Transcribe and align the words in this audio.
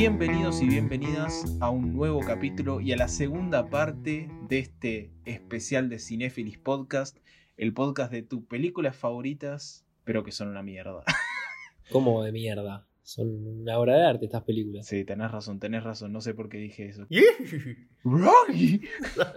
Bienvenidos 0.00 0.62
y 0.62 0.66
bienvenidas 0.66 1.44
a 1.60 1.68
un 1.68 1.92
nuevo 1.92 2.20
capítulo 2.20 2.80
y 2.80 2.90
a 2.92 2.96
la 2.96 3.06
segunda 3.06 3.68
parte 3.68 4.30
de 4.48 4.58
este 4.58 5.12
especial 5.26 5.90
de 5.90 5.98
Cinefilis 5.98 6.56
Podcast, 6.56 7.18
el 7.58 7.74
podcast 7.74 8.10
de 8.10 8.22
tus 8.22 8.42
películas 8.46 8.96
favoritas, 8.96 9.84
pero 10.04 10.24
que 10.24 10.32
son 10.32 10.48
una 10.48 10.62
mierda. 10.62 11.04
¿Cómo 11.92 12.24
de 12.24 12.32
mierda? 12.32 12.88
Son 13.02 13.28
una 13.60 13.78
obra 13.78 13.98
de 13.98 14.06
arte 14.06 14.24
estas 14.24 14.42
películas. 14.44 14.86
Sí, 14.86 15.04
tenés 15.04 15.30
razón, 15.30 15.60
tenés 15.60 15.84
razón, 15.84 16.14
no 16.14 16.22
sé 16.22 16.32
por 16.32 16.48
qué 16.48 16.56
dije 16.56 16.88
eso. 16.88 17.06
¡Rocky! 18.02 18.80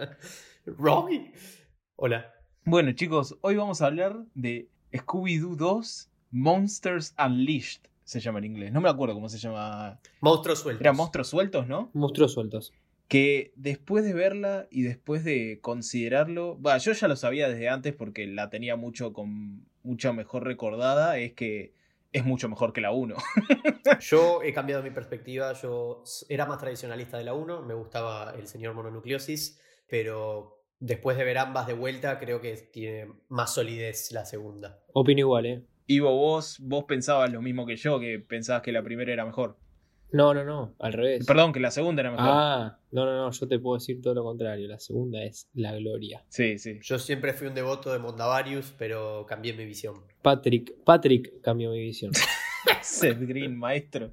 ¡Rocky! 0.64 1.30
Hola. 1.96 2.32
Bueno 2.64 2.92
chicos, 2.92 3.36
hoy 3.42 3.56
vamos 3.56 3.82
a 3.82 3.86
hablar 3.88 4.24
de 4.32 4.70
Scooby-Doo 4.94 5.56
2 5.56 6.10
Monsters 6.30 7.14
Unleashed 7.22 7.82
se 8.04 8.20
llama 8.20 8.38
en 8.38 8.44
inglés. 8.44 8.72
No 8.72 8.80
me 8.80 8.88
acuerdo 8.88 9.14
cómo 9.14 9.28
se 9.28 9.38
llama. 9.38 9.98
Monstruos 10.20 10.60
sueltos. 10.60 10.80
Era 10.80 10.92
monstruos 10.92 11.28
sueltos, 11.28 11.66
¿no? 11.66 11.90
Monstruos 11.94 12.32
sueltos. 12.32 12.72
Que 13.08 13.52
después 13.56 14.04
de 14.04 14.14
verla 14.14 14.66
y 14.70 14.82
después 14.82 15.24
de 15.24 15.58
considerarlo. 15.60 16.56
Bueno, 16.56 16.78
yo 16.78 16.92
ya 16.92 17.08
lo 17.08 17.16
sabía 17.16 17.48
desde 17.48 17.68
antes 17.68 17.94
porque 17.94 18.26
la 18.26 18.50
tenía 18.50 18.76
mucho 18.76 19.12
con 19.12 19.66
mucha 19.82 20.12
mejor 20.12 20.44
recordada. 20.44 21.18
Es 21.18 21.32
que 21.32 21.74
es 22.12 22.24
mucho 22.24 22.48
mejor 22.48 22.72
que 22.72 22.80
la 22.80 22.92
1. 22.92 23.16
yo 24.00 24.42
he 24.42 24.52
cambiado 24.52 24.82
mi 24.82 24.90
perspectiva. 24.90 25.52
Yo 25.54 26.04
era 26.28 26.46
más 26.46 26.58
tradicionalista 26.58 27.18
de 27.18 27.24
la 27.24 27.34
1. 27.34 27.62
Me 27.62 27.74
gustaba 27.74 28.34
el 28.38 28.46
señor 28.46 28.74
mononucleosis. 28.74 29.60
Pero 29.88 30.62
después 30.78 31.16
de 31.16 31.24
ver 31.24 31.38
ambas 31.38 31.66
de 31.66 31.72
vuelta, 31.72 32.18
creo 32.18 32.40
que 32.40 32.54
tiene 32.56 33.12
más 33.28 33.54
solidez 33.54 34.12
la 34.12 34.24
segunda. 34.24 34.80
Opino 34.92 35.20
igual, 35.20 35.46
¿eh? 35.46 35.64
Ivo, 35.86 36.10
vos, 36.10 36.58
vos 36.60 36.84
pensabas 36.84 37.32
lo 37.32 37.42
mismo 37.42 37.66
que 37.66 37.76
yo, 37.76 38.00
que 38.00 38.18
pensabas 38.18 38.62
que 38.62 38.72
la 38.72 38.82
primera 38.82 39.12
era 39.12 39.24
mejor. 39.24 39.56
No, 40.14 40.32
no, 40.32 40.44
no, 40.44 40.74
al 40.78 40.92
revés. 40.92 41.26
Perdón, 41.26 41.52
que 41.52 41.58
la 41.58 41.72
segunda 41.72 42.00
era 42.00 42.12
mejor. 42.12 42.26
Ah, 42.28 42.78
no, 42.92 43.04
no, 43.04 43.16
no, 43.16 43.30
yo 43.32 43.48
te 43.48 43.58
puedo 43.58 43.76
decir 43.76 44.00
todo 44.00 44.14
lo 44.14 44.22
contrario. 44.22 44.68
La 44.68 44.78
segunda 44.78 45.24
es 45.24 45.48
la 45.54 45.74
gloria. 45.74 46.24
Sí, 46.28 46.56
sí. 46.58 46.78
Yo 46.82 47.00
siempre 47.00 47.32
fui 47.32 47.48
un 47.48 47.54
devoto 47.54 47.92
de 47.92 47.98
Mondavarius, 47.98 48.72
pero 48.78 49.26
cambié 49.26 49.54
mi 49.54 49.64
visión. 49.64 49.96
Patrick, 50.22 50.72
Patrick 50.84 51.40
cambió 51.40 51.72
mi 51.72 51.80
visión. 51.80 52.12
Seth 52.82 53.18
Green, 53.18 53.58
maestro. 53.58 54.12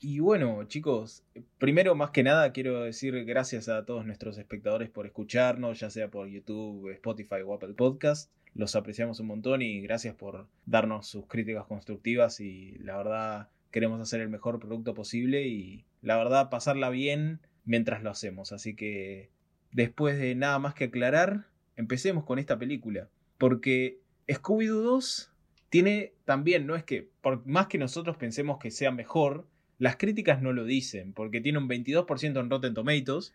Y 0.00 0.20
bueno, 0.20 0.62
chicos, 0.64 1.24
primero 1.58 1.96
más 1.96 2.10
que 2.10 2.22
nada 2.22 2.52
quiero 2.52 2.82
decir 2.82 3.24
gracias 3.24 3.68
a 3.68 3.84
todos 3.84 4.06
nuestros 4.06 4.38
espectadores 4.38 4.90
por 4.90 5.06
escucharnos, 5.06 5.80
ya 5.80 5.90
sea 5.90 6.08
por 6.08 6.28
YouTube, 6.28 6.90
Spotify 6.90 7.42
o 7.44 7.52
Apple 7.52 7.74
Podcast. 7.74 8.30
Los 8.54 8.76
apreciamos 8.76 9.18
un 9.18 9.26
montón 9.26 9.60
y 9.60 9.80
gracias 9.80 10.14
por 10.14 10.46
darnos 10.66 11.08
sus 11.08 11.26
críticas 11.26 11.66
constructivas 11.66 12.38
y 12.38 12.76
la 12.78 12.96
verdad 12.96 13.48
queremos 13.72 14.00
hacer 14.00 14.20
el 14.20 14.28
mejor 14.28 14.60
producto 14.60 14.94
posible 14.94 15.48
y 15.48 15.84
la 16.00 16.16
verdad 16.16 16.48
pasarla 16.48 16.90
bien 16.90 17.40
mientras 17.64 18.00
lo 18.04 18.10
hacemos. 18.10 18.52
Así 18.52 18.76
que 18.76 19.30
después 19.72 20.16
de 20.16 20.36
nada 20.36 20.60
más 20.60 20.74
que 20.74 20.84
aclarar, 20.84 21.46
empecemos 21.74 22.24
con 22.24 22.38
esta 22.38 22.56
película. 22.56 23.08
Porque 23.36 23.98
Scooby-Doo 24.28 24.80
2 24.80 25.32
tiene 25.70 26.12
también, 26.24 26.68
no 26.68 26.76
es 26.76 26.84
que, 26.84 27.08
por 27.20 27.44
más 27.46 27.66
que 27.66 27.78
nosotros 27.78 28.16
pensemos 28.16 28.58
que 28.58 28.70
sea 28.70 28.92
mejor, 28.92 29.44
las 29.78 29.96
críticas 29.96 30.42
no 30.42 30.52
lo 30.52 30.64
dicen, 30.64 31.12
porque 31.12 31.40
tiene 31.40 31.58
un 31.58 31.68
22% 31.68 32.40
en 32.40 32.50
Rotten 32.50 32.74
Tomatoes 32.74 33.32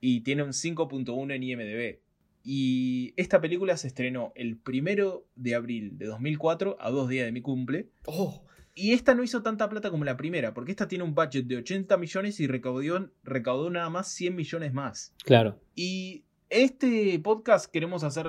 y 0.00 0.20
tiene 0.20 0.42
un 0.42 0.50
5.1 0.50 1.34
en 1.34 1.42
IMDb. 1.42 1.98
Y 2.44 3.12
esta 3.16 3.40
película 3.40 3.76
se 3.76 3.88
estrenó 3.88 4.32
el 4.36 4.56
primero 4.56 5.26
de 5.34 5.54
abril 5.54 5.98
de 5.98 6.06
2004, 6.06 6.76
a 6.78 6.90
dos 6.90 7.08
días 7.08 7.26
de 7.26 7.32
mi 7.32 7.40
cumple. 7.40 7.88
Oh. 8.04 8.44
Y 8.74 8.92
esta 8.92 9.14
no 9.14 9.24
hizo 9.24 9.42
tanta 9.42 9.68
plata 9.68 9.90
como 9.90 10.04
la 10.04 10.18
primera, 10.18 10.52
porque 10.52 10.70
esta 10.70 10.86
tiene 10.86 11.02
un 11.02 11.14
budget 11.14 11.46
de 11.46 11.56
80 11.56 11.96
millones 11.96 12.38
y 12.38 12.46
recaudó, 12.46 13.10
recaudó 13.24 13.70
nada 13.70 13.88
más 13.88 14.08
100 14.12 14.36
millones 14.36 14.74
más. 14.74 15.14
Claro. 15.24 15.58
Y 15.74 16.24
este 16.50 17.18
podcast 17.20 17.72
queremos 17.72 18.04
hacer 18.04 18.26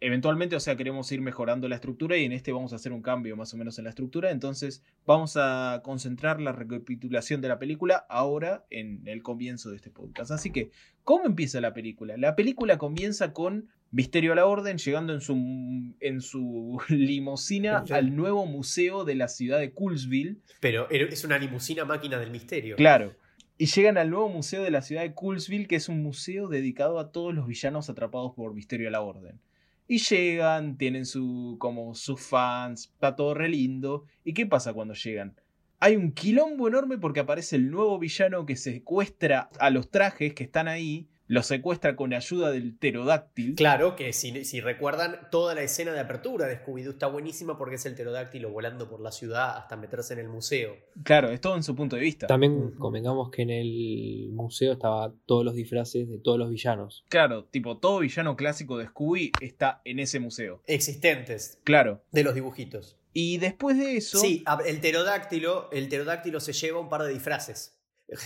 eventualmente, 0.00 0.56
o 0.56 0.60
sea, 0.60 0.76
queremos 0.76 1.10
ir 1.12 1.20
mejorando 1.20 1.68
la 1.68 1.76
estructura 1.76 2.16
y 2.16 2.24
en 2.24 2.32
este 2.32 2.52
vamos 2.52 2.72
a 2.72 2.76
hacer 2.76 2.92
un 2.92 3.02
cambio 3.02 3.36
más 3.36 3.52
o 3.54 3.56
menos 3.56 3.78
en 3.78 3.84
la 3.84 3.90
estructura. 3.90 4.30
Entonces 4.30 4.82
vamos 5.06 5.36
a 5.36 5.80
concentrar 5.82 6.40
la 6.40 6.52
recapitulación 6.52 7.40
de 7.40 7.48
la 7.48 7.58
película 7.58 8.06
ahora 8.08 8.64
en 8.70 9.02
el 9.06 9.22
comienzo 9.22 9.70
de 9.70 9.76
este 9.76 9.90
podcast. 9.90 10.30
Así 10.30 10.50
que, 10.50 10.70
¿cómo 11.04 11.26
empieza 11.26 11.60
la 11.60 11.72
película? 11.72 12.16
La 12.16 12.36
película 12.36 12.78
comienza 12.78 13.32
con 13.32 13.68
Misterio 13.90 14.32
a 14.32 14.36
la 14.36 14.46
Orden 14.46 14.78
llegando 14.78 15.14
en 15.14 15.20
su, 15.20 15.34
en 16.00 16.20
su 16.20 16.80
limusina 16.88 17.84
al 17.90 18.14
nuevo 18.14 18.46
museo 18.46 19.04
de 19.04 19.14
la 19.14 19.28
ciudad 19.28 19.58
de 19.58 19.72
Coolsville. 19.72 20.38
Pero 20.60 20.88
es 20.90 21.24
una 21.24 21.38
limusina 21.38 21.84
máquina 21.84 22.18
del 22.18 22.30
misterio. 22.30 22.76
Claro. 22.76 23.14
Y 23.58 23.66
llegan 23.66 23.96
al 23.96 24.10
nuevo 24.10 24.28
museo 24.28 24.62
de 24.62 24.70
la 24.70 24.82
ciudad 24.82 25.00
de 25.00 25.14
Coolsville, 25.14 25.66
que 25.66 25.76
es 25.76 25.88
un 25.88 26.02
museo 26.02 26.48
dedicado 26.48 26.98
a 26.98 27.10
todos 27.10 27.34
los 27.34 27.46
villanos 27.46 27.88
atrapados 27.88 28.34
por 28.34 28.52
Misterio 28.52 28.88
a 28.88 28.90
la 28.90 29.00
Orden. 29.00 29.40
Y 29.88 29.98
llegan, 29.98 30.76
tienen 30.76 31.06
su, 31.06 31.56
como 31.58 31.94
sus 31.94 32.20
fans, 32.20 32.90
está 32.92 33.14
todo 33.14 33.34
re 33.34 33.48
lindo. 33.48 34.04
¿Y 34.24 34.34
qué 34.34 34.46
pasa 34.46 34.72
cuando 34.72 34.94
llegan? 34.94 35.34
Hay 35.78 35.96
un 35.96 36.12
quilombo 36.12 36.68
enorme 36.68 36.98
porque 36.98 37.20
aparece 37.20 37.56
el 37.56 37.70
nuevo 37.70 37.98
villano 37.98 38.46
que 38.46 38.56
secuestra 38.56 39.50
a 39.58 39.70
los 39.70 39.90
trajes 39.90 40.34
que 40.34 40.44
están 40.44 40.68
ahí 40.68 41.08
lo 41.26 41.42
secuestra 41.42 41.96
con 41.96 42.12
ayuda 42.14 42.50
del 42.50 42.74
pterodáctil. 42.74 43.54
Claro, 43.54 43.96
que 43.96 44.12
si, 44.12 44.60
recuerdan, 44.60 45.28
toda 45.30 45.54
la 45.54 45.62
escena 45.62 45.92
de 45.92 46.00
apertura 46.00 46.46
de 46.46 46.62
Scooby-Doo 46.62 46.92
está 46.92 47.06
buenísima 47.06 47.58
porque 47.58 47.76
es 47.76 47.86
el 47.86 47.94
pterodáctilo 47.94 48.50
volando 48.50 48.88
por 48.88 49.00
la 49.00 49.12
ciudad 49.12 49.56
hasta 49.56 49.76
meterse 49.76 50.14
en 50.14 50.20
el 50.20 50.28
museo. 50.28 50.76
Claro, 51.02 51.30
es 51.30 51.40
todo 51.40 51.56
en 51.56 51.62
su 51.62 51.74
punto 51.74 51.96
de 51.96 52.02
vista. 52.02 52.26
También 52.26 52.72
convengamos 52.72 53.30
que 53.30 53.42
en 53.42 53.50
el 53.50 54.30
museo 54.32 54.72
estaba 54.72 55.12
todos 55.26 55.44
los 55.44 55.54
disfraces 55.54 56.08
de 56.08 56.18
todos 56.18 56.38
los 56.38 56.50
villanos. 56.50 57.04
Claro, 57.08 57.44
tipo, 57.44 57.78
todo 57.78 58.00
villano 58.00 58.36
clásico 58.36 58.78
de 58.78 58.86
Scooby 58.86 59.32
está 59.40 59.80
en 59.84 59.98
ese 59.98 60.20
museo. 60.20 60.62
Existentes. 60.66 61.58
Claro. 61.64 62.02
De 62.12 62.22
los 62.22 62.34
dibujitos. 62.34 62.96
Y 63.12 63.38
después 63.38 63.78
de 63.78 63.96
eso. 63.96 64.18
Sí, 64.18 64.44
el 64.66 64.78
pterodáctilo, 64.78 65.70
el 65.72 65.88
pterodáctilo 65.88 66.38
se 66.38 66.52
lleva 66.52 66.80
un 66.80 66.90
par 66.90 67.02
de 67.02 67.12
disfraces. 67.12 67.75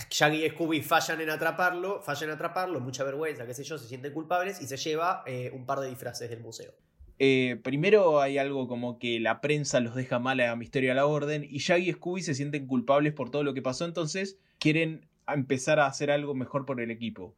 Shaggy 0.09 0.45
y 0.45 0.49
Scooby 0.49 0.81
fallan 0.81 1.21
en 1.21 1.29
atraparlo, 1.29 2.01
fallan 2.01 2.29
en 2.29 2.35
atraparlo, 2.35 2.79
mucha 2.79 3.03
vergüenza, 3.03 3.45
qué 3.45 3.53
sé 3.53 3.63
yo, 3.63 3.77
se 3.77 3.87
sienten 3.87 4.13
culpables 4.13 4.61
y 4.61 4.67
se 4.67 4.77
lleva 4.77 5.23
eh, 5.25 5.51
un 5.53 5.65
par 5.65 5.79
de 5.79 5.89
disfraces 5.89 6.29
del 6.29 6.39
museo. 6.39 6.73
Eh, 7.17 7.59
primero 7.63 8.19
hay 8.21 8.37
algo 8.37 8.67
como 8.67 8.97
que 8.97 9.19
la 9.19 9.41
prensa 9.41 9.79
los 9.79 9.95
deja 9.95 10.19
mal 10.19 10.39
a 10.39 10.55
Misterio 10.55 10.91
a 10.91 10.95
la 10.95 11.05
Orden 11.05 11.45
y 11.47 11.59
Shaggy 11.59 11.89
y 11.89 11.93
Scooby 11.93 12.21
se 12.21 12.33
sienten 12.35 12.67
culpables 12.67 13.13
por 13.13 13.29
todo 13.29 13.43
lo 13.43 13.53
que 13.53 13.61
pasó, 13.61 13.85
entonces 13.85 14.37
quieren 14.59 15.07
empezar 15.27 15.79
a 15.79 15.87
hacer 15.87 16.11
algo 16.11 16.33
mejor 16.33 16.65
por 16.65 16.81
el 16.81 16.91
equipo. 16.91 17.35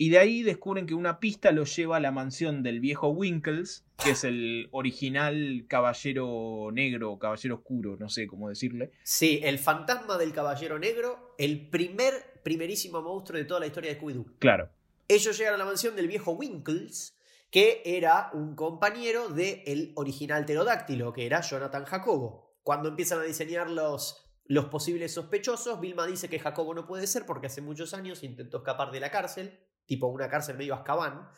Y 0.00 0.10
de 0.10 0.18
ahí 0.18 0.44
descubren 0.44 0.86
que 0.86 0.94
una 0.94 1.18
pista 1.18 1.50
los 1.50 1.74
lleva 1.74 1.96
a 1.96 2.00
la 2.00 2.12
mansión 2.12 2.62
del 2.62 2.78
viejo 2.78 3.08
Winkles, 3.08 3.84
que 4.02 4.10
es 4.10 4.22
el 4.22 4.68
original 4.70 5.64
caballero 5.68 6.70
negro, 6.72 7.18
caballero 7.18 7.56
oscuro, 7.56 7.96
no 7.98 8.08
sé 8.08 8.28
cómo 8.28 8.48
decirle. 8.48 8.92
Sí, 9.02 9.40
el 9.42 9.58
fantasma 9.58 10.16
del 10.16 10.32
caballero 10.32 10.78
negro, 10.78 11.34
el 11.36 11.68
primer, 11.68 12.14
primerísimo 12.44 13.02
monstruo 13.02 13.38
de 13.38 13.44
toda 13.44 13.58
la 13.58 13.66
historia 13.66 13.92
de 13.92 14.00
Scooby-Doo. 14.00 14.36
Claro. 14.38 14.70
Ellos 15.08 15.36
llegan 15.36 15.54
a 15.54 15.58
la 15.58 15.64
mansión 15.64 15.96
del 15.96 16.06
viejo 16.06 16.30
Winkles, 16.30 17.18
que 17.50 17.82
era 17.84 18.30
un 18.34 18.54
compañero 18.54 19.30
del 19.30 19.90
original 19.96 20.44
pterodáctilo, 20.44 21.12
que 21.12 21.26
era 21.26 21.40
Jonathan 21.40 21.84
Jacobo. 21.84 22.54
Cuando 22.62 22.88
empiezan 22.88 23.18
a 23.18 23.24
diseñar 23.24 23.68
los, 23.68 24.30
los 24.44 24.66
posibles 24.66 25.12
sospechosos, 25.12 25.80
Vilma 25.80 26.06
dice 26.06 26.28
que 26.28 26.38
Jacobo 26.38 26.72
no 26.72 26.86
puede 26.86 27.08
ser 27.08 27.26
porque 27.26 27.48
hace 27.48 27.62
muchos 27.62 27.94
años 27.94 28.22
intentó 28.22 28.58
escapar 28.58 28.92
de 28.92 29.00
la 29.00 29.10
cárcel 29.10 29.58
tipo 29.88 30.06
una 30.06 30.28
cárcel 30.28 30.56
medio 30.56 30.74
Azkaban, 30.74 31.28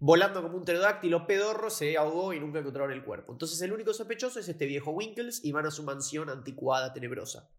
volando 0.00 0.42
como 0.42 0.58
un 0.58 0.64
pterodáctilo 0.64 1.26
pedorro, 1.26 1.70
se 1.70 1.96
ahogó 1.96 2.34
y 2.34 2.40
nunca 2.40 2.58
encontraron 2.58 2.92
el 2.92 3.04
cuerpo. 3.04 3.32
Entonces 3.32 3.62
el 3.62 3.72
único 3.72 3.94
sospechoso 3.94 4.40
es 4.40 4.48
este 4.48 4.66
viejo 4.66 4.90
Winkles 4.90 5.42
y 5.44 5.52
van 5.52 5.66
a 5.66 5.70
su 5.70 5.84
mansión 5.84 6.28
anticuada, 6.28 6.92
tenebrosa. 6.92 7.50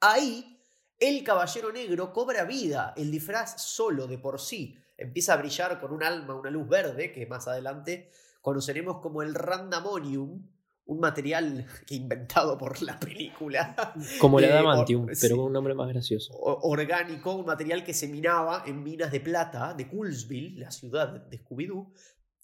Ahí, 0.00 0.60
el 1.00 1.24
caballero 1.24 1.72
negro 1.72 2.12
cobra 2.12 2.44
vida, 2.44 2.92
el 2.96 3.10
disfraz 3.10 3.60
solo 3.62 4.06
de 4.06 4.18
por 4.18 4.38
sí. 4.38 4.78
Empieza 4.96 5.32
a 5.32 5.36
brillar 5.38 5.80
con 5.80 5.92
un 5.92 6.02
alma, 6.02 6.34
una 6.34 6.50
luz 6.50 6.68
verde, 6.68 7.10
que 7.12 7.26
más 7.26 7.48
adelante 7.48 8.10
conoceremos 8.42 9.00
como 9.00 9.22
el 9.22 9.34
Randamonium, 9.34 10.48
un 10.88 11.00
material 11.00 11.66
que 11.86 11.94
inventado 11.94 12.58
por 12.58 12.82
la 12.82 12.98
película. 12.98 13.74
Como 14.18 14.38
el 14.38 14.46
eh, 14.46 14.52
adamantium, 14.52 15.06
pero 15.20 15.36
con 15.36 15.46
un 15.46 15.52
nombre 15.52 15.74
más 15.74 15.88
gracioso. 15.88 16.34
Orgánico, 16.36 17.34
un 17.34 17.46
material 17.46 17.84
que 17.84 17.94
se 17.94 18.08
minaba 18.08 18.64
en 18.66 18.82
minas 18.82 19.12
de 19.12 19.20
plata 19.20 19.74
de 19.74 19.86
Coolsville, 19.88 20.58
la 20.58 20.70
ciudad 20.70 21.08
de 21.08 21.38
Scooby-Doo, 21.38 21.92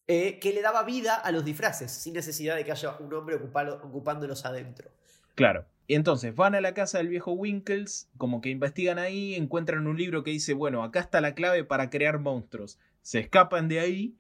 eh, 0.06 0.38
que 0.38 0.52
le 0.52 0.60
daba 0.60 0.82
vida 0.84 1.14
a 1.14 1.32
los 1.32 1.44
disfraces, 1.44 1.90
sin 1.90 2.12
necesidad 2.12 2.56
de 2.56 2.64
que 2.64 2.72
haya 2.72 2.96
un 2.98 3.12
hombre 3.14 3.36
ocupándolos 3.36 4.44
adentro. 4.44 4.90
Claro. 5.34 5.64
Y 5.86 5.94
entonces 5.94 6.34
van 6.34 6.54
a 6.54 6.60
la 6.60 6.74
casa 6.74 6.98
del 6.98 7.08
viejo 7.08 7.32
Winkles, 7.32 8.08
como 8.16 8.40
que 8.40 8.50
investigan 8.50 8.98
ahí, 8.98 9.34
encuentran 9.34 9.86
un 9.86 9.96
libro 9.96 10.22
que 10.22 10.30
dice, 10.30 10.54
bueno, 10.54 10.82
acá 10.82 11.00
está 11.00 11.20
la 11.20 11.34
clave 11.34 11.64
para 11.64 11.90
crear 11.90 12.18
monstruos. 12.18 12.78
Se 13.02 13.18
escapan 13.18 13.68
de 13.68 13.80
ahí 13.80 14.14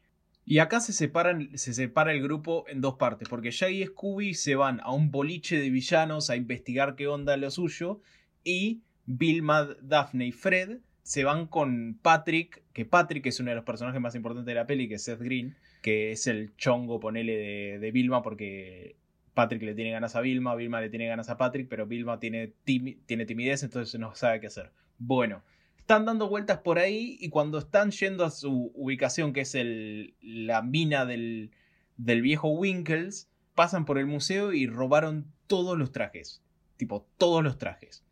y 0.46 0.58
acá 0.58 0.80
se, 0.80 0.92
separan, 0.92 1.56
se 1.56 1.72
separa 1.72 2.12
el 2.12 2.22
grupo 2.22 2.64
en 2.68 2.80
dos 2.80 2.96
partes, 2.96 3.28
porque 3.28 3.50
Shaggy 3.50 3.82
y 3.82 3.86
Scooby 3.86 4.34
se 4.34 4.54
van 4.54 4.80
a 4.82 4.92
un 4.92 5.10
boliche 5.10 5.58
de 5.58 5.70
villanos 5.70 6.28
a 6.28 6.36
investigar 6.36 6.96
qué 6.96 7.08
onda 7.08 7.36
lo 7.36 7.50
suyo, 7.50 8.00
y 8.44 8.82
Vilma, 9.06 9.68
Daphne 9.80 10.26
y 10.26 10.32
Fred 10.32 10.78
se 11.02 11.24
van 11.24 11.46
con 11.46 11.98
Patrick, 12.00 12.62
que 12.72 12.84
Patrick 12.84 13.26
es 13.26 13.40
uno 13.40 13.50
de 13.50 13.56
los 13.56 13.64
personajes 13.64 14.00
más 14.00 14.14
importantes 14.14 14.46
de 14.46 14.54
la 14.54 14.66
peli, 14.66 14.88
que 14.88 14.94
es 14.94 15.04
Seth 15.04 15.20
Green, 15.20 15.56
que 15.82 16.12
es 16.12 16.26
el 16.26 16.56
chongo, 16.56 17.00
ponele, 17.00 17.78
de, 17.78 17.90
Vilma, 17.90 18.22
porque 18.22 18.96
Patrick 19.34 19.62
le 19.62 19.74
tiene 19.74 19.90
ganas 19.90 20.16
a 20.16 20.22
Vilma, 20.22 20.54
Vilma 20.54 20.80
le 20.80 20.88
tiene 20.88 21.06
ganas 21.06 21.28
a 21.28 21.36
Patrick, 21.36 21.68
pero 21.68 21.86
Vilma 21.86 22.18
tiene 22.18 22.52
timidez, 22.64 23.62
entonces 23.62 24.00
no 24.00 24.14
sabe 24.14 24.40
qué 24.40 24.46
hacer. 24.46 24.70
Bueno, 24.98 25.42
están 25.84 26.06
dando 26.06 26.30
vueltas 26.30 26.60
por 26.60 26.78
ahí 26.78 27.18
y 27.20 27.28
cuando 27.28 27.58
están 27.58 27.90
yendo 27.90 28.24
a 28.24 28.30
su 28.30 28.72
ubicación, 28.74 29.34
que 29.34 29.42
es 29.42 29.54
el, 29.54 30.14
la 30.22 30.62
mina 30.62 31.04
del, 31.04 31.50
del 31.98 32.22
viejo 32.22 32.48
Winkles, 32.48 33.28
pasan 33.54 33.84
por 33.84 33.98
el 33.98 34.06
museo 34.06 34.54
y 34.54 34.66
robaron 34.66 35.30
todos 35.46 35.76
los 35.76 35.92
trajes. 35.92 36.42
Tipo, 36.78 37.06
todos 37.18 37.44
los 37.44 37.58
trajes. 37.58 38.02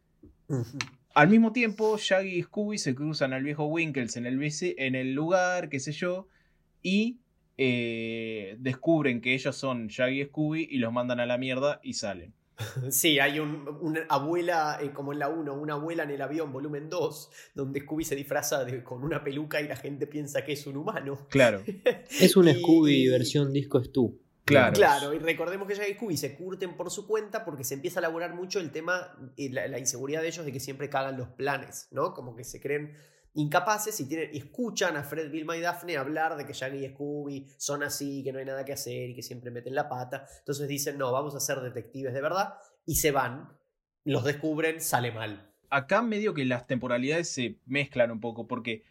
Al 1.15 1.29
mismo 1.31 1.53
tiempo, 1.53 1.97
Shaggy 1.97 2.41
y 2.41 2.43
Scooby 2.43 2.77
se 2.77 2.95
cruzan 2.95 3.33
al 3.33 3.43
viejo 3.43 3.65
Winkles 3.65 4.19
en 4.19 4.27
el, 4.27 4.39
en 4.77 4.95
el 4.95 5.15
lugar, 5.15 5.71
qué 5.71 5.81
sé 5.81 5.93
yo, 5.93 6.29
y 6.83 7.21
eh, 7.57 8.57
descubren 8.59 9.23
que 9.23 9.33
ellos 9.33 9.57
son 9.57 9.87
Shaggy 9.87 10.21
y 10.21 10.25
Scooby 10.27 10.69
y 10.71 10.77
los 10.77 10.93
mandan 10.93 11.21
a 11.21 11.27
la 11.27 11.39
mierda 11.39 11.81
y 11.83 11.95
salen. 11.95 12.35
Sí, 12.91 13.19
hay 13.19 13.39
una 13.39 14.05
abuela, 14.09 14.79
eh, 14.81 14.93
como 14.93 15.13
en 15.13 15.19
la 15.19 15.29
1, 15.29 15.55
una 15.55 15.75
abuela 15.75 16.03
en 16.03 16.11
el 16.11 16.23
avión, 16.23 16.53
volumen 16.53 16.89
2, 16.89 17.31
donde 17.55 17.81
Scooby 17.81 18.05
se 18.05 18.17
disfraza 18.17 18.65
con 18.83 19.03
una 19.03 19.23
peluca 19.23 19.61
y 19.61 19.69
la 19.69 19.77
gente 19.77 20.07
piensa 20.07 20.45
que 20.45 20.53
es 20.53 20.67
un 20.67 20.77
humano. 20.77 21.27
Claro. 21.31 21.63
es 22.21 22.37
un 22.37 22.53
Scooby 22.53 23.09
versión 23.09 23.53
disco 23.53 23.79
es 23.79 23.93
tú. 23.93 24.19
Claro. 24.45 24.73
claro, 24.73 25.15
y 25.15 25.19
recordemos 25.21 25.69
que 25.69 25.75
Shaggy 25.75 25.93
y 25.93 25.95
Scooby 25.95 26.17
se 26.17 26.35
curten 26.35 26.77
por 26.77 26.91
su 26.91 27.07
cuenta 27.07 27.45
porque 27.45 27.63
se 27.63 27.75
empieza 27.75 28.01
a 28.01 28.03
elaborar 28.03 28.35
mucho 28.35 28.59
el 28.59 28.73
tema, 28.73 29.17
y 29.37 29.51
la, 29.51 29.69
la, 29.69 29.79
inseguridad 29.79 30.21
de 30.21 30.29
ellos 30.29 30.45
de 30.45 30.53
que 30.53 30.59
siempre 30.59 30.91
cagan 30.91 31.17
los 31.17 31.29
planes, 31.29 31.87
¿no? 31.93 32.13
Como 32.13 32.35
que 32.35 32.43
se 32.43 32.61
creen 32.61 32.97
incapaces 33.35 33.99
y, 34.01 34.09
tienen, 34.09 34.31
escuchan 34.33 34.97
a 34.97 35.05
Fred, 35.05 35.31
Vilma 35.31 35.57
y 35.57 35.61
Daphne 35.61 35.97
hablar 35.97 36.37
de 36.37 36.47
que 36.47 36.53
Shaggy 36.53 36.85
y 36.85 36.89
Scooby 36.89 37.47
son 37.57 37.83
así, 37.83 38.23
que 38.23 38.33
no 38.33 38.39
hay 38.39 38.45
nada 38.45 38.65
que 38.65 38.73
hacer 38.73 39.11
y 39.11 39.15
que 39.15 39.23
siempre 39.23 39.51
meten 39.51 39.75
la 39.75 39.89
pata. 39.89 40.27
Entonces 40.39 40.69
dicen, 40.69 40.99
no, 40.99 41.13
vamos 41.13 41.35
a 41.35 41.41
ser 41.41 41.61
detectives 41.61 42.13
de 42.13 42.21
verdad 42.21 42.55
y 42.85 42.97
se 42.97 43.11
van, 43.11 43.57
los 44.05 44.25
descubren, 44.25 44.81
sale 44.81 45.13
mal. 45.13 45.51
Acá 45.71 46.03
medio 46.03 46.35
que 46.35 46.45
las 46.45 46.67
temporalidades 46.67 47.31
se 47.31 47.59
mezclan 47.65 48.11
un 48.11 48.21
poco 48.21 48.47
porque 48.47 48.85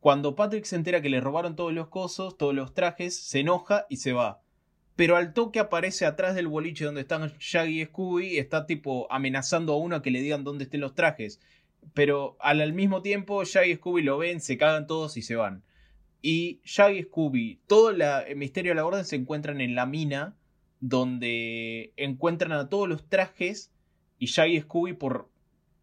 cuando 0.00 0.34
Patrick 0.34 0.64
se 0.64 0.76
entera 0.76 1.00
que 1.00 1.08
le 1.08 1.20
robaron 1.20 1.56
todos 1.56 1.72
los 1.72 1.88
cosos, 1.88 2.36
todos 2.36 2.54
los 2.54 2.74
trajes, 2.74 3.16
se 3.16 3.40
enoja 3.40 3.86
y 3.88 3.98
se 3.98 4.12
va. 4.12 4.42
Pero 4.96 5.16
al 5.16 5.34
toque 5.34 5.58
aparece 5.60 6.06
atrás 6.06 6.34
del 6.34 6.48
boliche 6.48 6.84
donde 6.84 7.02
están 7.02 7.28
Shaggy 7.38 7.82
y 7.82 7.84
Scooby 7.84 8.38
está 8.38 8.66
tipo 8.66 9.06
amenazando 9.10 9.74
a 9.74 9.76
uno 9.76 9.96
a 9.96 10.02
que 10.02 10.10
le 10.10 10.22
digan 10.22 10.42
dónde 10.42 10.64
estén 10.64 10.80
los 10.80 10.94
trajes 10.94 11.38
pero 11.94 12.36
al, 12.40 12.72
mismo 12.72 13.02
tiempo 13.02 13.44
Shaggy 13.44 13.72
y 13.72 13.76
Scooby 13.76 14.02
lo 14.02 14.18
ven, 14.18 14.40
se 14.40 14.58
cagan 14.58 14.86
todos 14.86 15.16
y 15.16 15.22
se 15.22 15.36
van. 15.36 15.62
Y 16.22 16.60
Shaggy 16.64 16.98
y 16.98 17.02
Scooby, 17.04 17.60
todo 17.66 17.90
el 17.90 18.36
misterio 18.36 18.72
de 18.72 18.76
la 18.76 18.86
orden 18.86 19.04
se 19.04 19.16
encuentran 19.16 19.60
en 19.60 19.74
la 19.74 19.86
mina 19.86 20.36
donde 20.80 21.92
encuentran 21.96 22.52
a 22.52 22.68
todos 22.68 22.88
los 22.88 23.08
trajes 23.08 23.72
y 24.18 24.26
Shaggy 24.26 24.56
y 24.56 24.60
Scooby 24.60 24.92
por, 24.94 25.28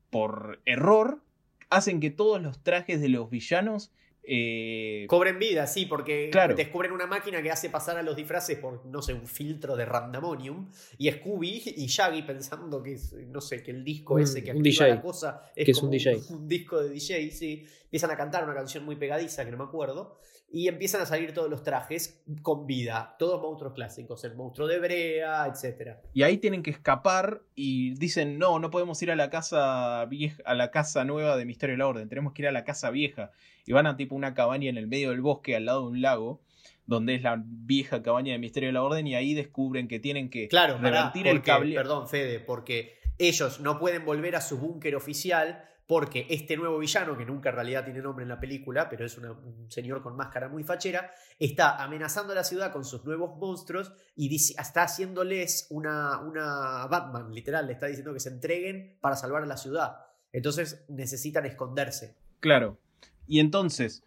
por 0.10 0.62
error 0.66 1.24
hacen 1.70 2.00
que 2.00 2.12
todos 2.12 2.42
los 2.42 2.62
trajes 2.62 3.02
de 3.02 3.10
los 3.10 3.30
villanos 3.30 3.92
eh, 4.25 5.06
Cobren 5.08 5.38
vida, 5.38 5.68
sí, 5.68 5.86
porque 5.86 6.31
descubren 6.56 6.94
una 6.94 7.06
máquina 7.06 7.42
que 7.42 7.52
hace 7.52 7.70
pasar 7.70 7.98
a 7.98 8.04
los 8.04 8.16
disfraces 8.16 8.58
por, 8.58 8.86
no 8.86 9.02
sé, 9.02 9.14
un 9.14 9.28
filtro 9.28 9.75
de 9.75 9.86
randamonium. 9.86 10.72
Y 10.98 11.12
Scooby 11.12 11.62
y 11.75 11.88
Shaggy 11.88 12.22
pensando 12.24 12.81
que, 12.81 12.98
no 13.28 13.42
sé, 13.42 13.62
que 13.62 13.72
el 13.72 13.84
disco 13.84 14.20
ese 14.20 14.44
que 14.44 14.52
activa 14.52 14.88
la 14.88 15.02
cosa 15.02 15.52
es, 15.56 15.78
como 15.78 15.88
un, 15.88 15.92
DJ. 15.92 16.22
un, 16.30 16.48
disco 16.48 16.81
de 16.81 16.90
DJ, 16.90 17.31
sí. 17.31 17.66
Empiezan 17.84 18.12
a 18.12 18.18
cantar 18.18 18.44
una 18.44 18.54
canción 18.54 18.86
muy 18.86 18.96
pegadiza 18.96 19.44
que 19.44 19.52
no 19.52 19.58
me 19.58 19.66
acuerdo. 19.66 20.18
Y 20.56 20.68
empiezan 20.68 21.02
a 21.02 21.08
salir 21.08 21.34
todos 21.34 21.50
los 21.50 21.64
trajes 21.64 22.24
con 22.44 22.68
vida, 22.68 23.16
todos 23.18 23.42
monstruos 23.42 23.74
clásicos, 23.74 24.24
el 24.24 24.36
monstruo 24.36 24.68
de 24.68 24.78
Brea, 24.78 25.48
etc. 25.48 25.98
Y 26.14 26.22
ahí 26.22 26.38
tienen 26.38 26.62
que 26.62 26.70
escapar 26.70 27.42
y 27.56 27.96
dicen, 27.96 28.38
no, 28.38 28.60
no 28.60 28.70
podemos 28.70 29.02
ir 29.02 29.10
a 29.10 29.16
la 29.16 29.32
casa 29.32 30.06
vieja, 30.06 30.44
a 30.46 30.54
la 30.54 30.70
casa 30.70 31.06
nueva 31.06 31.38
de 31.38 31.46
Misterio 31.46 31.74
de 31.74 31.80
la 31.80 31.88
Orden, 31.88 32.08
tenemos 32.08 32.34
que 32.34 32.44
ir 32.44 32.48
a 32.48 32.52
la 32.52 32.64
casa 32.64 32.92
vieja. 32.92 33.32
Y 33.66 33.74
van 33.74 33.88
a 33.88 33.98
tipo 33.98 34.16
una 34.16 34.36
cabaña 34.36 34.70
en 34.70 34.78
el 34.78 34.86
medio 34.86 35.10
del 35.10 35.22
bosque, 35.22 35.56
al 35.56 35.66
lado 35.66 35.82
de 35.82 35.88
un 35.88 36.02
lago, 36.04 36.40
donde 36.86 37.16
es 37.16 37.24
la 37.24 37.42
vieja 37.44 38.04
cabaña 38.04 38.34
de 38.34 38.38
Misterio 38.38 38.70
de 38.70 38.74
la 38.74 38.84
Orden, 38.84 39.08
y 39.08 39.16
ahí 39.16 39.34
descubren 39.34 39.88
que 39.88 40.00
tienen 40.00 40.30
que 40.30 40.50
claro, 40.50 40.78
revertir 40.78 41.28
el 41.28 41.42
cable. 41.42 41.74
Perdón, 41.74 42.08
Fede, 42.08 42.40
porque 42.40 43.00
ellos 43.18 43.60
no 43.60 43.80
pueden 43.80 44.06
volver 44.06 44.36
a 44.36 44.42
su 44.42 44.60
búnker 44.60 44.96
oficial 44.96 45.68
porque 45.88 46.26
este 46.30 46.56
nuevo 46.56 46.80
villano, 46.80 47.18
que 47.18 47.26
nunca 47.26 47.50
en 47.50 47.56
realidad 47.56 47.84
tiene 47.84 48.02
nombre 48.02 48.24
en 48.24 48.30
la 48.30 48.40
película, 48.40 48.90
pero 48.90 49.06
es 49.06 49.18
un 49.18 49.70
señor 49.70 50.02
con 50.02 50.16
máscara 50.16 50.48
muy 50.48 50.64
fachera, 50.64 51.12
está 51.38 51.84
amenazando 51.84 52.32
a 52.32 52.36
la 52.36 52.44
ciudad 52.44 52.72
con 52.72 52.86
sus 52.86 53.04
nuevos 53.04 53.38
monstruos 53.38 53.94
y 54.16 54.34
está 54.36 54.84
haciéndoles 54.84 55.68
una, 55.70 56.88
Batman, 56.90 57.34
literal, 57.34 57.68
le 57.68 57.74
está 57.74 57.88
diciendo 57.88 58.14
que 58.14 58.20
se 58.20 58.30
entreguen 58.30 58.98
para 59.02 59.16
salvar 59.16 59.44
a 59.44 59.48
la 59.48 59.58
ciudad. 59.58 59.98
Entonces 60.32 60.86
necesitan 60.88 61.46
esconderse. 61.46 62.16
Claro. 62.40 62.80
Y 63.28 63.40
entonces 63.40 64.04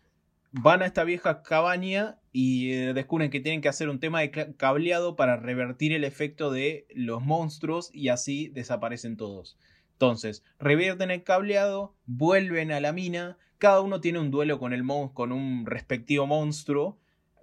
van 0.52 0.82
a 0.82 0.86
esta 0.86 1.04
vieja 1.04 1.42
cabaña 1.42 2.18
y 2.32 2.72
eh, 2.72 2.94
descubren 2.94 3.30
que 3.30 3.40
tienen 3.40 3.60
que 3.60 3.68
hacer 3.68 3.88
un 3.88 4.00
tema 4.00 4.20
de 4.20 4.54
cableado 4.56 5.16
para 5.16 5.36
revertir 5.36 5.92
el 5.92 6.04
efecto 6.04 6.50
de 6.50 6.86
los 6.94 7.22
monstruos 7.22 7.90
y 7.92 8.08
así 8.08 8.48
desaparecen 8.48 9.16
todos. 9.16 9.58
Entonces, 9.96 10.44
revierten 10.58 11.10
el 11.10 11.22
cableado, 11.24 11.94
vuelven 12.04 12.70
a 12.70 12.80
la 12.80 12.92
mina, 12.92 13.38
cada 13.56 13.80
uno 13.80 14.00
tiene 14.02 14.18
un 14.18 14.30
duelo 14.30 14.58
con, 14.58 14.74
el 14.74 14.84
con 15.14 15.32
un 15.32 15.64
respectivo 15.64 16.26
monstruo, 16.26 16.98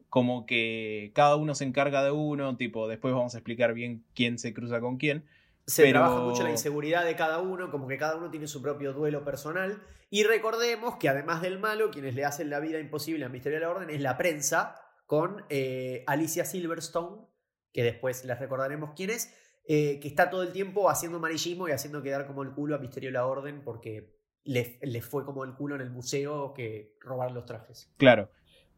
como 0.07 0.45
que 0.45 1.11
cada 1.15 1.35
uno 1.35 1.55
se 1.55 1.63
encarga 1.63 2.03
de 2.03 2.11
uno, 2.11 2.55
tipo, 2.55 2.87
después 2.87 3.15
vamos 3.15 3.33
a 3.33 3.39
explicar 3.39 3.73
bien 3.73 4.03
quién 4.13 4.37
se 4.37 4.53
cruza 4.53 4.79
con 4.79 4.97
quién. 4.97 5.25
Se 5.65 5.89
trabaja 5.89 6.19
mucho 6.21 6.43
la 6.43 6.51
inseguridad 6.51 7.05
de 7.05 7.15
cada 7.15 7.39
uno, 7.39 7.71
como 7.71 7.87
que 7.87 7.97
cada 7.97 8.17
uno 8.17 8.29
tiene 8.29 8.47
su 8.47 8.61
propio 8.61 8.93
duelo 8.93 9.23
personal. 9.23 9.81
Y 10.11 10.23
recordemos 10.23 10.97
que 10.97 11.09
además 11.09 11.41
del 11.41 11.57
malo, 11.57 11.89
quienes 11.89 12.13
le 12.13 12.25
hacen 12.25 12.51
la 12.51 12.59
vida 12.59 12.79
imposible 12.79 13.25
a 13.25 13.29
Misterio 13.29 13.57
de 13.57 13.65
la 13.65 13.71
Orden 13.71 13.89
es 13.89 14.01
la 14.01 14.15
prensa, 14.15 14.75
con 15.07 15.43
eh, 15.49 16.03
Alicia 16.05 16.45
Silverstone, 16.45 17.25
que 17.73 17.81
después 17.81 18.23
les 18.25 18.39
recordaremos 18.39 18.91
quién 18.95 19.09
es, 19.09 19.33
eh, 19.65 19.99
que 20.01 20.07
está 20.07 20.29
todo 20.29 20.43
el 20.43 20.51
tiempo 20.51 20.89
haciendo 20.89 21.17
amarillismo 21.17 21.67
y 21.67 21.71
haciendo 21.71 22.01
quedar 22.01 22.27
como 22.27 22.43
el 22.43 22.51
culo 22.51 22.75
a 22.75 22.79
Misterio 22.79 23.09
de 23.09 23.13
la 23.13 23.25
Orden 23.25 23.61
porque 23.63 24.13
le, 24.43 25.01
fue 25.01 25.23
como 25.25 25.45
el 25.45 25.53
culo 25.53 25.75
en 25.75 25.81
el 25.81 25.89
museo 25.89 26.53
que 26.53 26.95
robar 26.99 27.31
los 27.31 27.45
trajes. 27.45 27.91
Claro. 27.97 28.29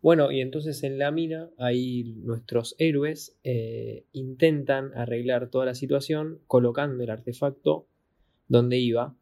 Bueno, 0.01 0.32
y 0.32 0.42
entonces 0.42 0.84
en 0.84 1.00
la 1.00 1.10
mina, 1.10 1.50
ahí 1.58 2.04
nuestros 2.18 2.75
héroes 2.77 3.39
eh, 3.44 4.06
intentan 4.12 4.96
arreglar 4.96 5.50
toda 5.50 5.65
la 5.65 5.74
situación 5.74 6.39
colocando 6.46 7.04
el 7.04 7.10
artefacto 7.10 7.88
donde 8.48 8.77
iba, 8.77 9.15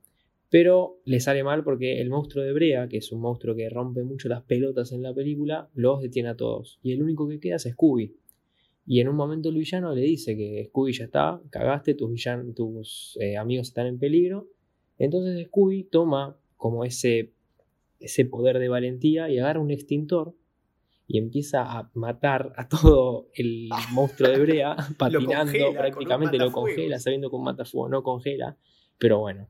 pero 0.50 1.00
le 1.06 1.22
sale 1.22 1.46
mal 1.46 1.64
porque 1.64 2.02
el 2.02 2.10
monstruo 2.10 2.44
de 2.44 2.52
Brea, 2.52 2.90
que 2.90 2.98
es 2.98 3.14
un 3.14 3.22
monstruo 3.22 3.56
que 3.56 3.70
rompe 3.70 4.04
mucho 4.04 4.28
las 4.28 4.44
pelotas 4.44 4.92
en 4.92 5.02
la 5.02 5.14
película, 5.14 5.70
los 5.74 6.02
detiene 6.02 6.30
a 6.30 6.36
todos. 6.36 6.80
Y 6.84 6.92
el 6.92 7.02
único 7.02 7.30
que 7.30 7.40
queda 7.40 7.56
es 7.56 7.64
Scooby, 7.64 8.18
y 8.86 9.00
en 9.00 9.08
un 9.08 9.16
momento 9.16 9.50
el 9.50 9.56
villano 9.56 9.94
le 9.94 10.02
dice 10.02 10.36
que 10.36 10.66
Scooby 10.68 10.94
ya 10.94 11.06
está, 11.06 11.42
cagaste, 11.50 11.94
tus, 11.94 12.12
tus 12.56 13.18
eh, 13.22 13.38
amigos 13.38 13.68
están 13.68 13.88
en 13.88 13.98
peligro. 13.98 14.48
Entonces 14.98 15.48
Scooby 15.48 15.86
toma 15.86 16.38
como 16.58 16.84
ese, 16.84 17.34
ese 18.00 18.26
poder 18.26 18.60
de 18.60 18.68
valentía 18.68 19.30
y 19.30 19.40
agarra 19.40 19.62
un 19.62 19.72
extintor 19.72 20.36
y 21.08 21.18
empieza 21.18 21.64
a 21.64 21.90
matar 21.94 22.54
a 22.58 22.68
todo 22.68 23.30
el 23.36 23.70
monstruo 23.92 24.30
de 24.30 24.40
Brea, 24.40 24.76
patinando, 24.98 25.74
prácticamente 25.74 26.38
lo 26.38 26.52
congela, 26.52 27.00
sabiendo 27.00 27.30
que 27.30 27.36
un 27.36 27.44
matafuego 27.44 27.90
no 27.90 28.04
congela, 28.04 28.58
pero 28.98 29.20
bueno. 29.20 29.50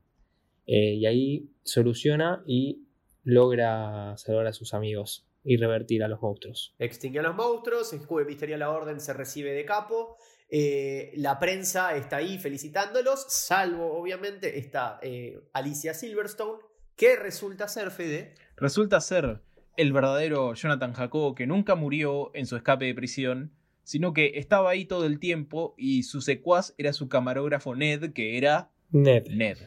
Eh, 0.65 0.95
y 0.95 1.05
ahí 1.05 1.49
soluciona 1.63 2.43
y 2.47 2.83
logra 3.23 4.15
salvar 4.17 4.47
a 4.47 4.53
sus 4.53 4.73
amigos 4.73 5.27
y 5.43 5.57
revertir 5.57 6.03
a 6.03 6.07
los 6.07 6.21
monstruos. 6.21 6.73
Extingue 6.79 7.19
a 7.19 7.23
los 7.23 7.35
monstruos, 7.35 7.93
Misterio 8.25 8.57
la 8.57 8.71
Orden 8.71 8.99
se 8.99 9.13
recibe 9.13 9.51
de 9.51 9.65
capo. 9.65 10.17
Eh, 10.49 11.11
la 11.15 11.39
prensa 11.39 11.95
está 11.95 12.17
ahí 12.17 12.37
felicitándolos, 12.37 13.25
salvo 13.27 13.97
obviamente 13.97 14.59
está 14.59 14.99
eh, 15.01 15.39
Alicia 15.53 15.93
Silverstone, 15.93 16.61
que 16.95 17.15
resulta 17.15 17.67
ser 17.67 17.91
Fede. 17.91 18.35
Resulta 18.55 19.01
ser 19.01 19.41
el 19.77 19.93
verdadero 19.93 20.53
Jonathan 20.53 20.93
Jacobo 20.93 21.33
que 21.33 21.47
nunca 21.47 21.75
murió 21.75 22.31
en 22.35 22.45
su 22.45 22.55
escape 22.55 22.85
de 22.85 22.93
prisión, 22.93 23.51
sino 23.83 24.13
que 24.13 24.33
estaba 24.35 24.69
ahí 24.69 24.85
todo 24.85 25.05
el 25.05 25.19
tiempo 25.19 25.73
y 25.77 26.03
su 26.03 26.21
secuaz 26.21 26.75
era 26.77 26.93
su 26.93 27.09
camarógrafo 27.09 27.75
Ned, 27.75 28.13
que 28.13 28.37
era 28.37 28.69
Ned. 28.91 29.27
Ned. 29.29 29.57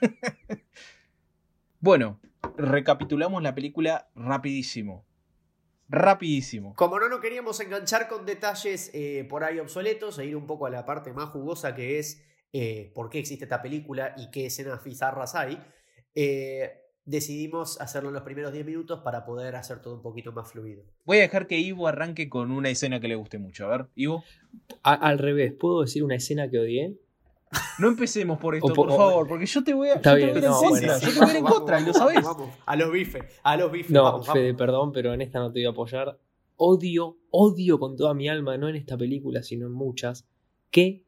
bueno, 1.80 2.20
recapitulamos 2.56 3.42
la 3.42 3.54
película 3.54 4.08
rapidísimo. 4.14 5.04
Rapidísimo. 5.88 6.74
Como 6.74 6.98
no 6.98 7.08
nos 7.08 7.20
queríamos 7.20 7.60
enganchar 7.60 8.08
con 8.08 8.24
detalles 8.24 8.90
eh, 8.94 9.26
por 9.28 9.44
ahí 9.44 9.58
obsoletos 9.58 10.18
e 10.18 10.26
ir 10.26 10.36
un 10.36 10.46
poco 10.46 10.66
a 10.66 10.70
la 10.70 10.86
parte 10.86 11.12
más 11.12 11.28
jugosa 11.30 11.74
que 11.74 11.98
es 11.98 12.24
eh, 12.52 12.92
por 12.94 13.10
qué 13.10 13.18
existe 13.18 13.44
esta 13.44 13.60
película 13.62 14.14
y 14.16 14.30
qué 14.30 14.46
escenas 14.46 14.82
bizarras 14.82 15.34
hay, 15.34 15.58
eh, 16.14 16.70
decidimos 17.04 17.80
hacerlo 17.80 18.08
en 18.10 18.14
los 18.14 18.22
primeros 18.22 18.52
10 18.52 18.64
minutos 18.64 19.00
para 19.00 19.24
poder 19.26 19.56
hacer 19.56 19.80
todo 19.82 19.96
un 19.96 20.02
poquito 20.02 20.32
más 20.32 20.50
fluido. 20.50 20.84
Voy 21.04 21.18
a 21.18 21.22
dejar 21.22 21.46
que 21.46 21.58
Ivo 21.58 21.88
arranque 21.88 22.28
con 22.30 22.50
una 22.52 22.70
escena 22.70 23.00
que 23.00 23.08
le 23.08 23.16
guste 23.16 23.38
mucho. 23.38 23.66
A 23.66 23.76
ver, 23.76 23.86
Ivo. 23.94 24.24
A- 24.82 24.94
al 24.94 25.18
revés, 25.18 25.52
¿puedo 25.58 25.82
decir 25.82 26.04
una 26.04 26.14
escena 26.14 26.48
que 26.48 26.58
odié? 26.58 26.96
No 27.78 27.88
empecemos 27.88 28.38
por 28.38 28.54
esto, 28.54 28.68
por- 28.68 28.88
por 28.88 28.96
favor, 28.96 29.28
porque 29.28 29.46
yo 29.46 29.62
te 29.62 29.74
voy 29.74 29.88
a, 29.88 29.94
Está 29.94 30.18
yo 30.18 30.32
te 30.32 30.32
voy 30.32 30.42
a 30.42 30.44
en 30.44 30.50
no, 30.50 30.58
contra. 30.60 30.68
bueno. 30.70 30.98
Yo 31.00 31.12
te 31.12 31.18
voy 31.18 31.28
a 31.28 31.30
ir 31.30 31.36
en 31.36 31.44
contra, 31.44 31.80
y 31.80 31.84
lo. 31.84 31.92
Vamos, 31.92 32.24
vamos. 32.24 32.50
A 32.64 32.76
los 32.76 32.92
bifes, 32.92 33.24
a 33.42 33.56
los 33.56 33.72
bifes. 33.72 33.90
No, 33.90 34.02
vamos, 34.04 34.26
vamos. 34.26 34.40
Fede, 34.40 34.54
perdón, 34.54 34.92
pero 34.92 35.12
en 35.12 35.20
esta 35.20 35.38
no 35.40 35.52
te 35.52 35.60
voy 35.60 35.66
a 35.66 35.70
apoyar. 35.70 36.18
Odio, 36.56 37.18
odio 37.30 37.78
con 37.78 37.96
toda 37.96 38.14
mi 38.14 38.28
alma, 38.28 38.56
no 38.56 38.68
en 38.68 38.76
esta 38.76 38.96
película, 38.96 39.42
sino 39.42 39.66
en 39.66 39.72
muchas, 39.72 40.26
que 40.70 41.04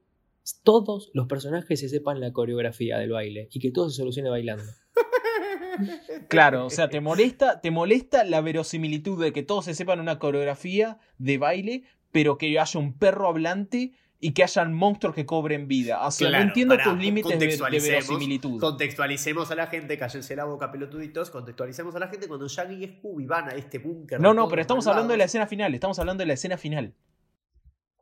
todos 0.63 1.11
los 1.15 1.27
personajes 1.27 1.81
se 1.81 1.89
sepan 1.89 2.21
la 2.21 2.33
coreografía 2.33 2.99
del 2.99 3.13
baile 3.13 3.49
y 3.53 3.61
que 3.61 3.71
todo 3.71 3.89
se 3.89 3.97
solucione 3.97 4.29
bailando. 4.31 4.65
Claro, 6.29 6.67
o 6.67 6.71
sea, 6.71 6.89
te 6.89 7.01
molesta, 7.01 7.61
te 7.61 7.71
molesta 7.73 8.23
la 8.25 8.41
verosimilitud 8.41 9.21
de 9.23 9.33
que 9.33 9.43
todos 9.43 9.65
se 9.65 9.75
sepan 9.75 9.99
una 10.01 10.19
coreografía 10.21 10.99
de 11.19 11.39
baile, 11.39 11.83
pero 12.13 12.39
que 12.39 12.59
haya 12.59 12.79
un 12.81 12.97
perro 12.97 13.29
hablante 13.29 13.93
y 14.25 14.33
que 14.33 14.43
hayan 14.43 14.73
monstruos 14.73 15.15
que 15.15 15.27
cobren 15.27 15.69
vida. 15.69 16.07
O 16.07 16.11
sea, 16.11 16.29
Claro, 16.29 16.45
no 16.45 16.49
entiendo 16.49 16.79
tus 16.79 16.97
límites 16.97 17.39
de, 17.39 17.47
de 17.47 17.79
verosimilitud. 17.79 18.59
Contextualicemos 18.59 19.51
a 19.51 19.55
la 19.55 19.67
gente, 19.67 19.99
cállense 19.99 20.35
la 20.35 20.47
boca, 20.47 20.73
pelotuditos. 20.73 21.29
Contextualicemos 21.29 21.95
a 21.95 21.99
la 21.99 22.09
gente 22.09 22.27
cuando 22.27 22.49
Shaggy 22.49 22.85
y 22.85 22.89
Scooby 22.89 23.27
van 23.27 23.51
a 23.51 23.53
este 23.53 23.79
búnker. 23.79 24.19
No, 24.19 24.33
no, 24.33 24.49
pero 24.49 24.63
estamos 24.63 24.87
hablando 24.87 25.13
de 25.13 25.19
la 25.19 25.25
escena 25.25 25.47
final, 25.47 25.75
estamos 25.75 25.99
hablando 25.99 26.23
de 26.23 26.27
la 26.29 26.33
escena 26.33 26.57
final. 26.57 26.95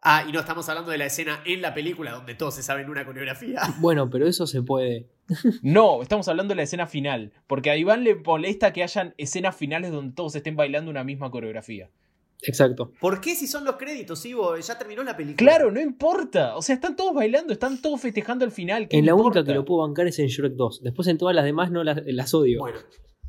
Ah, 0.00 0.24
y 0.28 0.30
no 0.30 0.38
estamos 0.38 0.68
hablando 0.68 0.92
de 0.92 0.98
la 0.98 1.06
escena 1.06 1.40
en 1.44 1.60
la 1.60 1.74
película 1.74 2.12
donde 2.12 2.36
todos 2.36 2.54
se 2.54 2.62
saben 2.62 2.88
una 2.88 3.04
coreografía. 3.04 3.60
Bueno, 3.80 4.08
pero 4.08 4.28
eso 4.28 4.46
se 4.46 4.62
puede. 4.62 5.08
No, 5.62 6.02
estamos 6.02 6.28
hablando 6.28 6.52
de 6.52 6.56
la 6.56 6.62
escena 6.62 6.86
final, 6.86 7.32
porque 7.48 7.70
a 7.70 7.76
Iván 7.76 8.04
le 8.04 8.14
molesta 8.14 8.72
que 8.72 8.84
hayan 8.84 9.12
escenas 9.18 9.56
finales 9.56 9.90
donde 9.90 10.14
todos 10.14 10.36
estén 10.36 10.54
bailando 10.54 10.88
una 10.88 11.02
misma 11.02 11.32
coreografía. 11.32 11.90
Exacto. 12.42 12.92
¿Por 13.00 13.20
qué 13.20 13.34
si 13.34 13.46
son 13.46 13.64
los 13.64 13.76
créditos, 13.76 14.24
Ivo? 14.26 14.56
Ya 14.56 14.76
terminó 14.76 15.04
la 15.04 15.16
película. 15.16 15.36
Claro, 15.36 15.70
no 15.70 15.80
importa. 15.80 16.56
O 16.56 16.62
sea, 16.62 16.74
están 16.74 16.96
todos 16.96 17.14
bailando, 17.14 17.52
están 17.52 17.80
todos 17.80 18.00
festejando 18.00 18.44
el 18.44 18.50
final. 18.50 18.88
¿qué 18.88 18.98
En 18.98 19.06
la 19.06 19.14
única 19.14 19.44
que 19.44 19.54
lo 19.54 19.64
puedo 19.64 19.82
bancar 19.82 20.08
es 20.08 20.18
en 20.18 20.26
Shrek 20.26 20.54
2. 20.54 20.82
Después 20.82 21.06
en 21.08 21.18
todas 21.18 21.34
las 21.36 21.44
demás 21.44 21.70
no 21.70 21.84
las, 21.84 22.02
las 22.04 22.34
odio. 22.34 22.60
Bueno, 22.60 22.78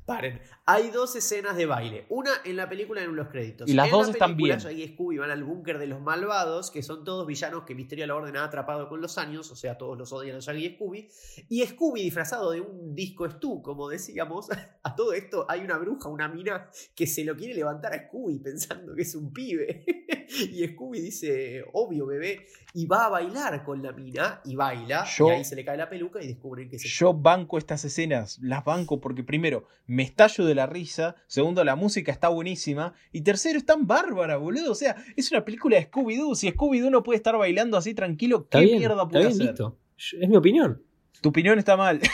paren. 0.05 0.41
Hay 0.65 0.91
dos 0.91 1.13
escenas 1.17 1.57
de 1.57 1.65
baile. 1.65 2.05
Una 2.07 2.31
en 2.45 2.55
la 2.55 2.69
película 2.69 3.03
en 3.03 3.13
los 3.15 3.27
créditos. 3.27 3.69
Y 3.69 3.73
las 3.73 3.87
en 3.87 3.91
dos 3.91 4.07
la 4.07 4.13
están 4.13 4.29
película, 4.37 4.55
bien. 4.55 4.65
Shaggy 4.65 4.83
y 4.83 4.87
Scooby 4.93 5.17
van 5.17 5.29
al 5.31 5.43
búnker 5.43 5.77
de 5.77 5.87
los 5.87 5.99
malvados, 5.99 6.71
que 6.71 6.81
son 6.81 7.03
todos 7.03 7.27
villanos 7.27 7.63
que 7.65 7.75
Misterio 7.75 8.03
de 8.03 8.07
la 8.07 8.15
Orden 8.15 8.37
ha 8.37 8.45
atrapado 8.45 8.87
con 8.87 9.01
los 9.01 9.17
años, 9.17 9.51
o 9.51 9.57
sea, 9.57 9.77
todos 9.77 9.97
los 9.97 10.13
odian 10.13 10.37
a 10.37 10.39
Shaggy 10.39 10.65
y 10.65 10.75
Scooby. 10.75 11.09
Y 11.49 11.65
Scooby 11.65 12.01
disfrazado 12.03 12.51
de 12.51 12.61
un 12.61 12.95
disco 12.95 13.29
Stu, 13.29 13.61
como 13.61 13.89
decíamos. 13.89 14.47
A 14.85 14.95
todo 14.95 15.13
esto 15.13 15.45
hay 15.49 15.61
una 15.61 15.77
bruja, 15.77 16.09
una 16.09 16.27
mina, 16.27 16.69
que 16.95 17.07
se 17.07 17.23
lo 17.23 17.35
quiere 17.37 17.53
levantar 17.53 17.93
a 17.93 18.07
Scooby 18.07 18.39
pensando 18.39 18.93
que 18.95 19.01
es 19.03 19.15
un 19.15 19.31
pibe. 19.31 19.85
y 20.51 20.65
Scooby 20.67 20.99
dice, 21.01 21.63
obvio, 21.73 22.05
bebé. 22.05 22.47
Y 22.73 22.85
va 22.85 23.05
a 23.05 23.09
bailar 23.09 23.63
con 23.63 23.81
la 23.83 23.91
mina, 23.91 24.41
y 24.45 24.55
baila, 24.55 25.05
Yo- 25.05 25.27
y 25.27 25.31
ahí 25.31 25.45
se 25.45 25.55
le 25.55 25.63
cae 25.63 25.77
la 25.77 25.89
peluca 25.89 26.21
y 26.21 26.27
descubren 26.27 26.69
que 26.69 26.77
es 26.77 26.83
Yo 26.83 27.13
banco 27.13 27.57
estas 27.57 27.85
escenas, 27.85 28.39
las 28.41 28.65
banco 28.65 28.99
porque 28.99 29.23
primero 29.23 29.65
me 29.85 30.03
estallo 30.03 30.45
de 30.45 30.52
la 30.55 30.65
risa, 30.65 31.15
segundo 31.27 31.63
la 31.63 31.75
música 31.75 32.11
está 32.11 32.29
buenísima 32.29 32.93
y 33.11 33.21
tercero 33.21 33.57
es 33.57 33.65
tan 33.65 33.87
bárbara, 33.87 34.37
boludo. 34.37 34.71
O 34.71 34.75
sea, 34.75 34.95
es 35.15 35.31
una 35.31 35.43
película 35.45 35.77
de 35.77 35.89
Scooby-Doo. 35.89 36.35
Si 36.35 36.51
Scooby-Doo 36.51 36.89
no 36.89 37.03
puede 37.03 37.17
estar 37.17 37.37
bailando 37.37 37.77
así 37.77 37.93
tranquilo, 37.93 38.47
¿qué 38.49 38.59
bien, 38.59 38.79
mierda 38.79 39.07
puede 39.07 39.27
hacer? 39.27 39.47
listo. 39.47 39.77
Es 39.97 40.29
mi 40.29 40.35
opinión. 40.35 40.81
Tu 41.21 41.29
opinión 41.29 41.59
está 41.59 41.77
mal. 41.77 41.99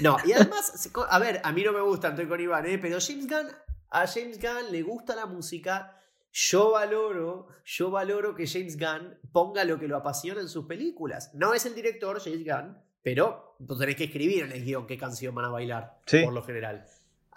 No, 0.00 0.16
y 0.24 0.32
además, 0.32 0.90
a 1.08 1.18
ver, 1.18 1.40
a 1.44 1.52
mí 1.52 1.62
no 1.62 1.72
me 1.72 1.80
gusta, 1.80 2.08
estoy 2.08 2.26
con 2.26 2.40
Iván, 2.40 2.66
¿eh? 2.66 2.78
pero 2.78 2.98
James 3.00 3.28
Gunn, 3.28 3.46
a 3.90 4.06
James 4.06 4.40
Gunn 4.40 4.72
le 4.72 4.82
gusta 4.82 5.14
la 5.14 5.26
música. 5.26 6.00
Yo 6.32 6.72
valoro, 6.72 7.46
yo 7.64 7.90
valoro 7.92 8.34
que 8.34 8.46
James 8.46 8.76
Gunn 8.76 9.16
ponga 9.30 9.64
lo 9.64 9.78
que 9.78 9.86
lo 9.86 9.96
apasiona 9.96 10.40
en 10.40 10.48
sus 10.48 10.66
películas. 10.66 11.30
No 11.32 11.54
es 11.54 11.64
el 11.64 11.76
director, 11.76 12.20
James 12.20 12.44
Gunn, 12.44 12.76
pero 13.04 13.54
vos 13.60 13.78
tenés 13.78 13.94
que 13.96 14.04
escribir 14.04 14.42
en 14.44 14.52
el 14.52 14.64
guion 14.64 14.86
qué 14.86 14.96
canción 14.98 15.34
van 15.34 15.44
a 15.44 15.50
bailar, 15.50 16.00
Sí. 16.06 16.24
por 16.24 16.32
lo 16.32 16.42
general. 16.42 16.84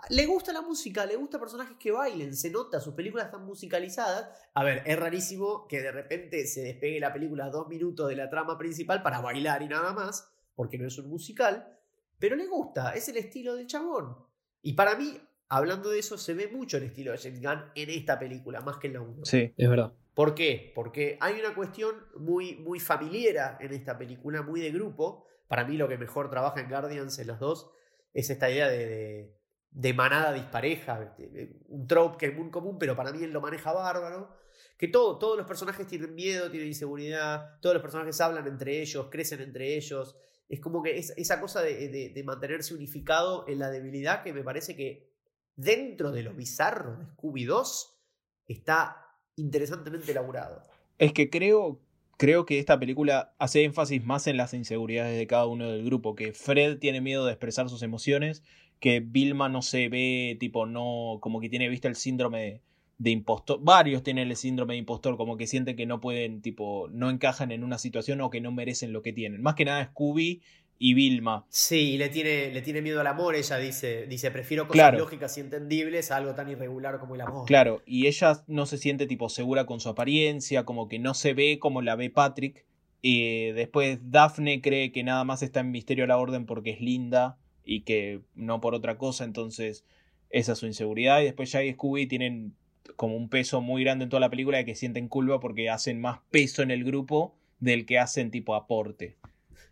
Le 0.09 0.25
gusta 0.25 0.53
la 0.53 0.61
música, 0.61 1.05
le 1.05 1.15
gusta 1.17 1.39
personajes 1.39 1.75
que 1.77 1.91
bailen, 1.91 2.33
se 2.35 2.49
nota, 2.49 2.79
sus 2.79 2.93
películas 2.93 3.25
están 3.25 3.45
musicalizadas. 3.45 4.29
A 4.53 4.63
ver, 4.63 4.81
es 4.85 4.97
rarísimo 4.97 5.67
que 5.67 5.81
de 5.81 5.91
repente 5.91 6.45
se 6.47 6.61
despegue 6.61 6.99
la 6.99 7.11
película 7.11 7.49
dos 7.49 7.67
minutos 7.67 8.07
de 8.07 8.15
la 8.15 8.29
trama 8.29 8.57
principal 8.57 9.03
para 9.03 9.19
bailar 9.21 9.61
y 9.63 9.67
nada 9.67 9.93
más, 9.93 10.31
porque 10.55 10.77
no 10.77 10.87
es 10.87 10.97
un 10.99 11.09
musical, 11.09 11.77
pero 12.19 12.35
le 12.35 12.47
gusta, 12.47 12.91
es 12.93 13.09
el 13.09 13.17
estilo 13.17 13.55
del 13.55 13.67
chabón. 13.67 14.15
Y 14.61 14.73
para 14.73 14.95
mí, 14.95 15.19
hablando 15.49 15.89
de 15.89 15.99
eso, 15.99 16.17
se 16.17 16.33
ve 16.33 16.47
mucho 16.47 16.77
el 16.77 16.83
estilo 16.83 17.11
de 17.11 17.17
James 17.17 17.41
Gunn 17.41 17.71
en 17.75 17.89
esta 17.89 18.17
película, 18.17 18.61
más 18.61 18.77
que 18.77 18.87
en 18.87 18.93
la 18.93 19.01
1. 19.01 19.25
Sí. 19.25 19.53
Es 19.57 19.69
verdad. 19.69 19.91
¿Por 20.13 20.33
qué? 20.33 20.71
Porque 20.73 21.17
hay 21.21 21.39
una 21.39 21.53
cuestión 21.53 21.95
muy, 22.17 22.55
muy 22.55 22.79
familiar 22.79 23.57
en 23.61 23.73
esta 23.73 23.97
película, 23.97 24.41
muy 24.41 24.61
de 24.61 24.71
grupo. 24.71 25.27
Para 25.47 25.65
mí 25.65 25.77
lo 25.77 25.87
que 25.87 25.97
mejor 25.97 26.29
trabaja 26.29 26.59
en 26.59 26.69
Guardians 26.69 27.17
en 27.19 27.27
los 27.27 27.39
dos 27.39 27.71
es 28.13 28.29
esta 28.29 28.49
idea 28.49 28.67
de, 28.67 29.33
de- 29.71 29.93
manada 29.93 30.33
dispareja, 30.33 31.13
de- 31.17 31.59
un 31.67 31.87
trope 31.87 32.17
que 32.17 32.25
es 32.27 32.37
muy 32.37 32.49
común, 32.51 32.77
pero 32.77 32.95
para 32.95 33.11
mí 33.11 33.23
él 33.23 33.31
lo 33.31 33.41
maneja 33.41 33.71
bárbaro. 33.71 34.35
Que 34.77 34.87
todo, 34.87 35.17
todos 35.17 35.37
los 35.37 35.47
personajes 35.47 35.87
tienen 35.87 36.13
miedo, 36.13 36.49
tienen 36.51 36.67
inseguridad, 36.67 37.59
todos 37.61 37.73
los 37.75 37.81
personajes 37.81 38.19
hablan 38.21 38.45
entre 38.47 38.81
ellos, 38.81 39.07
crecen 39.09 39.41
entre 39.41 39.75
ellos. 39.75 40.15
Es 40.49 40.59
como 40.59 40.81
que 40.83 40.97
es, 40.97 41.13
esa 41.17 41.39
cosa 41.41 41.61
de, 41.61 42.23
mantenerse 42.25 42.73
unificado 42.73 43.45
en 43.47 43.59
la 43.59 43.69
debilidad 43.69 44.23
que 44.23 44.33
me 44.33 44.43
parece 44.43 44.75
que 44.75 45.11
dentro 45.55 46.11
de 46.11 46.23
lo 46.23 46.33
bizarro 46.33 46.97
de 46.97 47.05
Scooby 47.05 47.45
2 47.45 47.99
está 48.47 49.03
interesantemente 49.35 50.11
elaborado. 50.11 50.67
Es 50.97 51.13
que 51.13 51.29
creo, 51.29 51.79
creo 52.17 52.45
que 52.45 52.59
esta 52.59 52.79
película 52.79 53.33
hace 53.39 53.63
énfasis 53.63 54.03
más 54.03 54.27
en 54.27 54.37
las 54.37 54.53
inseguridades 54.53 55.17
de 55.17 55.27
cada 55.27 55.45
uno 55.45 55.69
del 55.69 55.85
grupo. 55.85 56.15
Que 56.15 56.33
Fred 56.33 56.79
tiene 56.79 57.01
miedo 57.01 57.25
de 57.25 57.31
expresar 57.31 57.69
sus 57.69 57.83
emociones. 57.83 58.43
Que 58.79 58.99
Vilma 58.99 59.49
no 59.49 59.61
se 59.61 59.89
ve, 59.89 60.37
tipo, 60.39 60.65
no. 60.65 61.19
Como 61.21 61.39
que 61.39 61.49
tiene, 61.49 61.69
viste, 61.69 61.87
el 61.87 61.95
síndrome 61.95 62.41
de, 62.41 62.61
de 62.97 63.11
impostor. 63.11 63.59
Varios 63.61 64.03
tienen 64.03 64.29
el 64.29 64.35
síndrome 64.35 64.73
de 64.73 64.79
impostor, 64.79 65.17
como 65.17 65.37
que 65.37 65.47
sienten 65.47 65.75
que 65.75 65.85
no 65.85 65.99
pueden, 65.99 66.41
tipo, 66.41 66.89
no 66.91 67.09
encajan 67.09 67.51
en 67.51 67.63
una 67.63 67.77
situación 67.77 68.21
o 68.21 68.29
que 68.29 68.41
no 68.41 68.51
merecen 68.51 68.93
lo 68.93 69.01
que 69.01 69.13
tienen. 69.13 69.41
Más 69.41 69.55
que 69.55 69.65
nada 69.65 69.85
Scooby 69.85 70.41
y 70.79 70.93
Vilma. 70.93 71.45
Sí, 71.49 71.97
le 71.97 72.09
tiene, 72.09 72.51
le 72.51 72.61
tiene 72.61 72.81
miedo 72.81 73.01
al 73.01 73.07
amor, 73.07 73.35
ella 73.35 73.57
dice, 73.57 74.05
dice, 74.07 74.29
prefiero 74.31 74.67
cosas 74.67 74.75
Claro. 74.75 74.99
lógicas 74.99 75.37
y 75.37 75.41
entendibles 75.41 76.11
a 76.11 76.17
algo 76.17 76.35
tan 76.35 76.49
irregular 76.49 76.99
como 76.99 77.15
el 77.15 77.21
amor. 77.21 77.45
Claro, 77.47 77.81
y 77.85 78.07
ella 78.07 78.43
no 78.47 78.65
se 78.65 78.77
siente 78.77 79.07
tipo 79.07 79.29
segura 79.29 79.65
con 79.65 79.79
su 79.79 79.89
apariencia, 79.89 80.65
como 80.65 80.87
que 80.87 80.99
no 80.99 81.13
se 81.13 81.33
ve 81.33 81.57
como 81.59 81.81
la 81.81 81.95
ve 81.95 82.09
Patrick. 82.09 82.65
Y 83.01 83.51
después 83.51 83.99
Daphne 84.03 84.61
cree 84.61 84.91
que 84.91 85.03
nada 85.03 85.23
más 85.23 85.43
está 85.43 85.59
en 85.61 85.71
Misterio 85.71 86.03
a 86.03 86.07
la 86.07 86.17
Orden 86.17 86.45
porque 86.45 86.71
es 86.71 86.81
linda 86.81 87.37
y 87.63 87.81
que 87.81 88.21
no 88.33 88.59
por 88.59 88.73
otra 88.73 88.97
cosa, 88.97 89.23
entonces 89.23 89.85
esa 90.29 90.53
es 90.53 90.57
su 90.59 90.65
inseguridad. 90.65 91.21
Y 91.21 91.25
después 91.25 91.51
Jay 91.51 91.69
y 91.69 91.73
Scooby 91.73 92.07
tienen 92.07 92.55
como 92.95 93.15
un 93.15 93.29
peso 93.29 93.61
muy 93.61 93.83
grande 93.83 94.03
en 94.03 94.09
toda 94.09 94.19
la 94.19 94.29
película 94.29 94.57
de 94.57 94.65
que 94.65 94.75
sienten 94.75 95.07
culpa 95.09 95.39
porque 95.39 95.69
hacen 95.69 96.01
más 96.01 96.19
peso 96.31 96.63
en 96.63 96.71
el 96.71 96.83
grupo 96.83 97.35
del 97.59 97.85
que 97.85 97.99
hacen 97.99 98.31
tipo 98.31 98.55
aporte. 98.55 99.15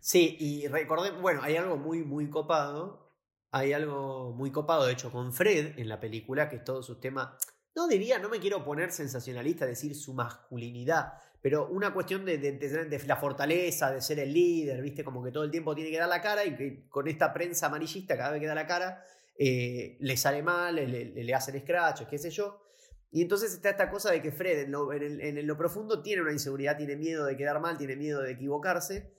Sí, 0.08 0.36
y 0.38 0.68
recordemos, 0.68 1.20
bueno, 1.20 1.40
hay 1.42 1.56
algo 1.56 1.76
muy, 1.76 2.04
muy 2.04 2.30
copado. 2.30 3.10
Hay 3.50 3.72
algo 3.72 4.32
muy 4.34 4.52
copado, 4.52 4.86
de 4.86 4.92
hecho, 4.92 5.10
con 5.10 5.32
Fred 5.32 5.76
en 5.80 5.88
la 5.88 5.98
película, 5.98 6.48
que 6.48 6.56
es 6.56 6.64
todo 6.64 6.80
su 6.80 7.00
tema. 7.00 7.36
No 7.74 7.88
diría, 7.88 8.20
no 8.20 8.28
me 8.28 8.38
quiero 8.38 8.64
poner 8.64 8.92
sensacionalista, 8.92 9.66
decir 9.66 9.96
su 9.96 10.14
masculinidad, 10.14 11.14
pero 11.42 11.66
una 11.68 11.92
cuestión 11.92 12.24
de, 12.24 12.38
de- 12.38 12.52
de- 12.52 12.84
de 12.84 12.98
la 13.04 13.16
fortaleza, 13.16 13.90
de 13.90 14.00
ser 14.00 14.20
el 14.20 14.32
líder, 14.32 14.80
¿viste? 14.80 15.02
Como 15.02 15.24
que 15.24 15.32
todo 15.32 15.42
el 15.42 15.50
tiempo 15.50 15.74
tiene 15.74 15.90
que 15.90 15.98
dar 15.98 16.08
la 16.08 16.22
cara 16.22 16.44
y 16.44 16.86
con 16.88 17.08
esta 17.08 17.32
prensa 17.32 17.66
amarillista, 17.66 18.16
cada 18.16 18.30
vez 18.30 18.40
que 18.40 18.46
da 18.46 18.54
la 18.54 18.66
cara, 18.68 19.04
eh, 19.36 19.96
le 19.98 20.16
sale 20.16 20.40
mal, 20.40 20.76
le, 20.76 20.86
le- 20.86 21.24
le 21.24 21.34
hacen 21.34 21.58
scratches, 21.60 22.06
qué 22.06 22.18
sé 22.18 22.30
yo. 22.30 22.60
Y 23.10 23.22
entonces 23.22 23.52
está 23.54 23.70
esta 23.70 23.90
cosa 23.90 24.12
de 24.12 24.22
que 24.22 24.30
Fred 24.30 24.60
en 24.60 24.70
lo, 24.70 24.92
en 24.92 25.44
lo 25.46 25.56
profundo 25.56 26.00
tiene 26.00 26.22
una 26.22 26.32
inseguridad, 26.32 26.76
tiene 26.76 26.94
miedo 26.94 27.24
de 27.26 27.36
quedar 27.36 27.58
mal, 27.60 27.76
tiene 27.76 27.96
miedo 27.96 28.22
de 28.22 28.30
equivocarse 28.30 29.15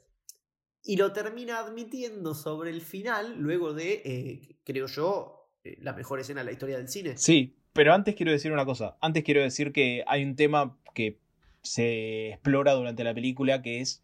y 0.88 0.96
lo 0.96 1.12
termina 1.12 1.60
admitiendo 1.60 2.34
sobre 2.34 2.70
el 2.70 2.82
final, 2.82 3.36
luego 3.38 3.74
de, 3.74 4.02
eh, 4.06 4.56
creo 4.64 4.88
yo, 4.88 5.52
eh, 5.66 5.78
la 5.82 5.94
mejor 5.94 6.22
escena 6.22 6.42
de 6.42 6.46
la 6.46 6.52
historia 6.54 6.78
del 6.78 6.88
cine. 6.88 7.18
Sí, 7.18 7.58
pero 7.74 7.94
antes 7.94 8.16
quiero 8.16 8.32
decir 8.32 8.54
una 8.54 8.66
cosa. 8.66 8.98
Antes 9.02 9.24
quiero 9.24 9.42
decir 9.42 9.74
que 9.74 10.06
hay 10.08 10.24
un 10.24 10.38
tema 10.38 10.78
que 10.96 11.20
se 11.62 12.30
explora 12.30 12.74
durante 12.74 13.04
la 13.04 13.14
película 13.14 13.62
que 13.62 13.82
es 13.82 14.02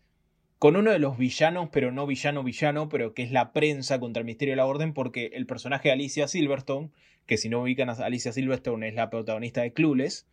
con 0.60 0.76
uno 0.76 0.92
de 0.92 1.00
los 1.00 1.18
villanos, 1.18 1.70
pero 1.72 1.92
no 1.92 2.06
villano 2.06 2.44
villano, 2.44 2.90
pero 2.90 3.14
que 3.14 3.24
es 3.24 3.32
la 3.32 3.54
prensa 3.54 4.00
contra 4.00 4.20
el 4.22 4.26
Misterio 4.26 4.52
de 4.52 4.58
la 4.58 4.66
Orden, 4.66 4.94
porque 4.94 5.32
el 5.34 5.46
personaje 5.46 5.90
de 5.90 5.94
Alicia 5.94 6.28
Silverstone, 6.28 6.92
que 7.26 7.38
si 7.38 7.48
no 7.50 7.62
ubican 7.62 7.90
a 7.90 7.94
Alicia 7.94 8.34
Silverstone 8.34 8.90
es 8.90 8.96
la 8.96 9.10
protagonista 9.10 9.62
de 9.62 9.72
Clueless, 9.74 10.28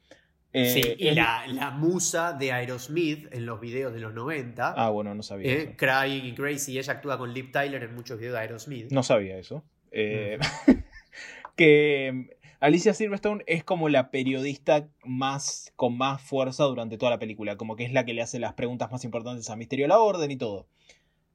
Eh, 0.52 0.70
sí, 0.70 0.82
y 0.98 1.08
es- 1.08 1.16
la, 1.16 1.46
la 1.46 1.70
musa 1.70 2.32
de 2.32 2.50
Aerosmith 2.52 3.28
en 3.32 3.46
los 3.46 3.60
videos 3.60 3.92
de 3.92 4.00
los 4.00 4.12
90. 4.12 4.74
Ah, 4.76 4.90
bueno, 4.90 5.14
no 5.14 5.22
sabía 5.22 5.52
eh, 5.52 5.62
eso. 5.62 5.72
Crying 5.76 6.24
y 6.26 6.34
Crazy. 6.34 6.78
Ella 6.78 6.94
actúa 6.94 7.18
con 7.18 7.32
Liv 7.32 7.52
Tyler 7.52 7.82
en 7.84 7.94
muchos 7.94 8.18
videos 8.18 8.34
de 8.34 8.40
Aerosmith. 8.40 8.90
No 8.90 9.02
sabía 9.02 9.38
eso. 9.38 9.62
Eh, 9.92 10.38
que 11.56 12.10
mm, 12.12 12.30
Alicia 12.60 12.94
Silverstone 12.94 13.44
es 13.46 13.64
como 13.64 13.88
la 13.88 14.10
periodista 14.10 14.88
más 15.04 15.72
con 15.76 15.96
más 15.96 16.20
fuerza 16.20 16.64
durante 16.64 16.98
toda 16.98 17.10
la 17.10 17.18
película, 17.18 17.56
como 17.56 17.76
que 17.76 17.84
es 17.84 17.92
la 17.92 18.04
que 18.04 18.12
le 18.14 18.22
hace 18.22 18.38
las 18.38 18.54
preguntas 18.54 18.90
más 18.90 19.04
importantes 19.04 19.48
a 19.50 19.56
Misterio 19.56 19.84
de 19.84 19.88
la 19.88 19.98
Orden 19.98 20.30
y 20.30 20.36
todo. 20.36 20.66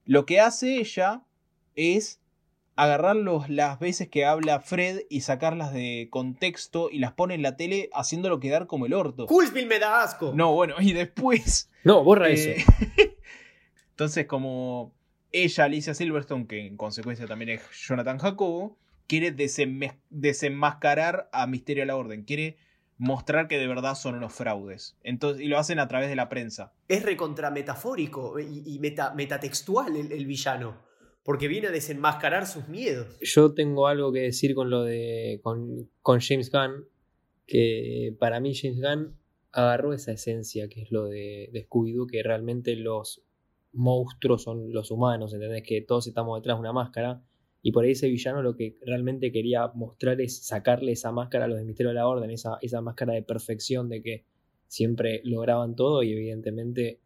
Lo 0.05 0.25
que 0.25 0.39
hace 0.39 0.77
ella 0.77 1.21
es 1.75 2.21
agarrar 2.75 3.15
los- 3.15 3.49
las 3.49 3.79
veces 3.79 4.09
que 4.09 4.25
habla 4.25 4.59
Fred 4.59 5.01
y 5.09 5.21
sacarlas 5.21 5.71
de 5.73 6.07
contexto 6.11 6.89
y 6.91 6.99
las 6.99 7.13
pone 7.13 7.33
en 7.35 7.41
la 7.41 7.55
tele 7.55 7.89
haciéndolo 7.93 8.39
quedar 8.39 8.67
como 8.67 8.85
el 8.85 8.93
orto. 8.93 9.27
Coolsville 9.27 9.67
me 9.67 9.79
da 9.79 10.03
asco. 10.03 10.33
No, 10.35 10.53
bueno, 10.53 10.75
y 10.79 10.93
después 10.93 11.69
No, 11.83 12.03
borra 12.03 12.29
eh, 12.29 12.55
eso. 12.57 12.71
Entonces, 13.91 14.25
como 14.25 14.93
ella, 15.31 15.63
Alicia 15.65 15.93
Silverstone, 15.93 16.47
que 16.47 16.65
en 16.67 16.75
consecuencia 16.77 17.27
también 17.27 17.49
es 17.49 17.61
Jonathan 17.87 18.17
Jacobo, 18.17 18.77
quiere 19.07 19.31
desenmascarar 20.09 21.29
a 21.31 21.47
Misterio 21.47 21.83
de 21.83 21.87
la 21.87 21.95
Orden. 21.95 22.23
Quiere 22.23 22.57
mostrar 22.97 23.47
que 23.47 23.57
de 23.57 23.67
verdad 23.67 23.95
son 23.95 24.15
unos 24.15 24.33
fraudes. 24.33 24.97
Entonces, 25.03 25.43
y 25.43 25.47
lo 25.47 25.57
hacen 25.59 25.79
a 25.79 25.87
través 25.87 26.09
de 26.09 26.15
la 26.15 26.29
prensa. 26.29 26.73
Es 26.87 27.03
recontra 27.03 27.51
metafórico 27.51 28.39
y, 28.39 28.63
y 28.65 28.79
meta- 28.79 29.13
metatextual 29.13 29.95
el, 29.95 30.11
el 30.11 30.25
villano. 30.25 30.84
Porque 31.25 31.47
viene 31.47 31.67
a 31.67 31.71
desenmascarar 31.71 32.45
sus 32.45 32.67
miedos. 32.67 33.17
Yo 33.19 33.53
tengo 33.55 33.87
algo 33.87 34.13
que 34.13 34.21
decir 34.21 34.53
con 34.53 34.69
lo 34.69 34.83
de. 34.83 35.41
con, 35.41 35.89
James 36.21 36.51
Gunn. 36.51 36.85
Que 37.47 38.15
para 38.19 38.39
mí 38.39 38.53
James 38.55 38.79
Gunn 38.79 39.17
agarró 39.51 39.93
esa 39.93 40.11
esencia 40.11 40.69
que 40.69 40.83
es 40.83 40.91
lo 40.91 41.05
de, 41.05 41.49
de 41.51 41.67
Scooby-Doo, 41.67 42.07
que 42.07 42.21
realmente 42.23 42.75
los 42.75 43.23
monstruos 43.73 44.43
son 44.43 44.71
los 44.71 44.91
humanos, 44.91 45.33
¿entendés? 45.33 45.63
Que 45.63 45.81
todos 45.81 46.07
estamos 46.07 46.39
detrás 46.39 46.57
de 46.57 46.61
una 46.61 46.73
máscara. 46.73 47.23
Y 47.63 47.71
por 47.71 47.83
ahí 47.83 47.91
ese 47.91 48.07
villano 48.07 48.43
lo 48.43 48.55
que 48.55 48.77
realmente 48.85 49.31
quería 49.31 49.67
mostrar 49.73 50.21
es 50.21 50.45
sacarle 50.45 50.91
esa 50.91 51.11
máscara 51.11 51.45
a 51.45 51.47
los 51.47 51.57
de 51.57 51.65
Misterio 51.65 51.89
de 51.89 51.95
la 51.95 52.07
Orden, 52.07 52.29
esa, 52.29 52.59
esa 52.61 52.81
máscara 52.81 53.13
de 53.13 53.23
perfección 53.23 53.89
de 53.89 54.03
que 54.03 54.25
siempre 54.67 55.21
lograban 55.23 55.75
todo 55.75 56.03
y 56.03 56.11
evidentemente 56.11 56.99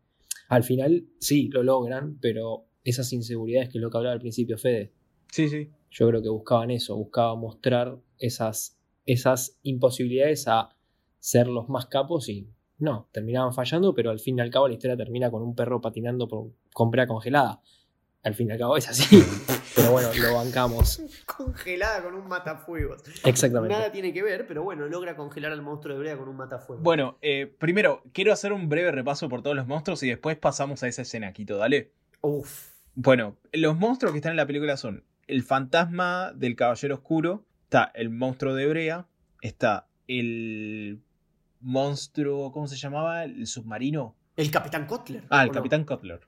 al 0.50 0.64
final 0.64 1.06
sí 1.20 1.48
lo 1.50 1.64
logran, 1.64 2.18
pero 2.20 2.66
esas 2.84 3.12
inseguridades 3.14 3.70
que 3.70 3.78
es 3.78 3.82
lo 3.82 3.90
que 3.90 3.98
hablaba 3.98 4.14
al 4.14 4.20
principio 4.20 4.58
Fede, 4.58 4.92
Sí, 5.32 5.48
sí. 5.48 5.70
yo 5.92 6.08
creo 6.08 6.22
que 6.22 6.30
buscaban 6.30 6.72
eso, 6.72 6.96
buscaban 6.96 7.40
mostrar 7.40 7.98
esas, 8.18 8.78
esas 9.06 9.58
imposibilidades 9.64 10.48
a 10.48 10.70
ser 11.20 11.48
los 11.48 11.70
más 11.70 11.88
capos 11.88 12.30
y 12.30 12.50
no, 12.80 13.10
terminaban 13.12 13.54
fallando, 13.54 13.94
pero 13.94 14.10
al 14.10 14.20
fin 14.20 14.38
y 14.38 14.42
al 14.42 14.50
cabo 14.50 14.68
la 14.68 14.74
historia 14.74 14.96
termina 14.96 15.30
con 15.30 15.42
un 15.42 15.54
perro 15.54 15.82
patinando 15.82 16.28
por, 16.28 16.52
con 16.74 16.90
brea 16.90 17.06
congelada. 17.08 17.62
Al 18.24 18.36
fin 18.36 18.50
y 18.50 18.52
al 18.52 18.58
cabo 18.58 18.76
es 18.76 18.88
así. 18.90 19.22
pero 19.76 19.92
bueno, 19.92 20.10
lo 20.14 20.34
bancamos. 20.34 21.02
Congelada 21.26 22.04
con 22.04 22.16
un 22.16 22.28
matafuegos. 22.28 23.02
Exactamente. 23.24 23.74
Nada 23.76 23.92
tiene 23.92 24.12
que 24.14 24.24
ver, 24.24 24.46
pero 24.46 24.64
bueno, 24.64 24.88
logra 24.88 25.16
congelar 25.16 25.52
al 25.52 25.62
monstruo 25.62 25.96
de 25.96 26.00
Brea 26.02 26.18
con 26.18 26.28
un 26.28 26.36
matafuegos. 26.36 26.84
Bueno, 26.84 27.18
eh, 27.22 27.54
primero, 27.60 28.02
quiero 28.14 28.34
hacer 28.34 28.52
un 28.52 28.68
breve 28.68 28.92
repaso 28.92 29.30
por 29.30 29.42
todos 29.42 29.56
los 29.56 29.68
monstruos 29.68 30.04
y 30.04 30.10
después 30.10 30.38
pasamos 30.38 30.84
a 30.84 30.88
esa 30.88 31.02
escena, 31.02 31.32
Quito, 31.32 31.58
dale. 31.58 31.92
Uf. 32.22 32.74
Bueno, 32.96 33.38
los 33.54 33.78
monstruos 33.78 34.12
que 34.12 34.18
están 34.18 34.32
en 34.32 34.38
la 34.38 34.46
película 34.46 34.78
son 34.78 35.04
el 35.28 35.44
fantasma 35.44 36.34
del 36.34 36.56
Caballero 36.56 36.96
Oscuro, 36.96 37.46
está 37.64 37.92
el 37.94 38.10
monstruo 38.10 38.56
de 38.56 38.68
Brea, 38.68 39.08
está 39.42 39.88
el 40.08 41.00
monstruo, 41.62 42.52
¿cómo 42.52 42.68
se 42.68 42.76
llamaba? 42.76 43.24
El 43.24 43.46
submarino. 43.48 44.16
El 44.36 44.52
Capitán 44.52 44.88
Kotler. 44.88 45.24
Ah, 45.30 45.44
el 45.44 45.50
¿o 45.50 45.54
no? 45.54 45.58
Capitán 45.58 45.86
Cutler. 45.86 46.20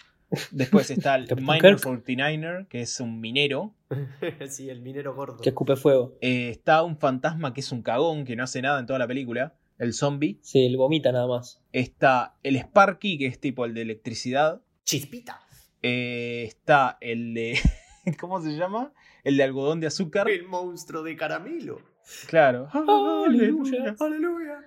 Después 0.51 0.89
está 0.91 1.15
el 1.17 1.27
Capitán 1.27 1.55
Miner 1.55 1.75
Kirk. 1.75 2.05
49er, 2.05 2.67
que 2.67 2.81
es 2.81 2.99
un 2.99 3.19
minero. 3.19 3.73
sí, 4.49 4.69
el 4.69 4.81
minero 4.81 5.15
gordo. 5.15 5.37
Que 5.37 5.49
escupe 5.49 5.75
fuego. 5.75 6.17
Eh, 6.21 6.49
está 6.49 6.83
un 6.83 6.97
fantasma 6.97 7.53
que 7.53 7.61
es 7.61 7.71
un 7.71 7.81
cagón, 7.81 8.23
que 8.23 8.35
no 8.35 8.43
hace 8.43 8.61
nada 8.61 8.79
en 8.79 8.85
toda 8.85 8.99
la 8.99 9.07
película. 9.07 9.55
El 9.77 9.93
zombie. 9.93 10.39
Sí, 10.43 10.65
él 10.65 10.77
vomita 10.77 11.11
nada 11.11 11.27
más. 11.27 11.59
Está 11.71 12.35
el 12.43 12.55
Sparky, 12.55 13.17
que 13.17 13.25
es 13.25 13.39
tipo 13.39 13.65
el 13.65 13.73
de 13.73 13.81
electricidad. 13.81 14.61
Chispita. 14.85 15.41
Eh, 15.81 16.43
está 16.47 16.97
el 17.01 17.33
de. 17.33 17.59
¿Cómo 18.19 18.41
se 18.41 18.49
llama? 18.55 18.91
El 19.23 19.37
de 19.37 19.43
algodón 19.43 19.79
de 19.79 19.87
azúcar. 19.87 20.29
El 20.29 20.47
monstruo 20.47 21.03
de 21.03 21.15
caramelo. 21.15 21.79
Claro. 22.27 22.67
Aleluya. 22.73 23.95
Aleluya. 23.99 24.59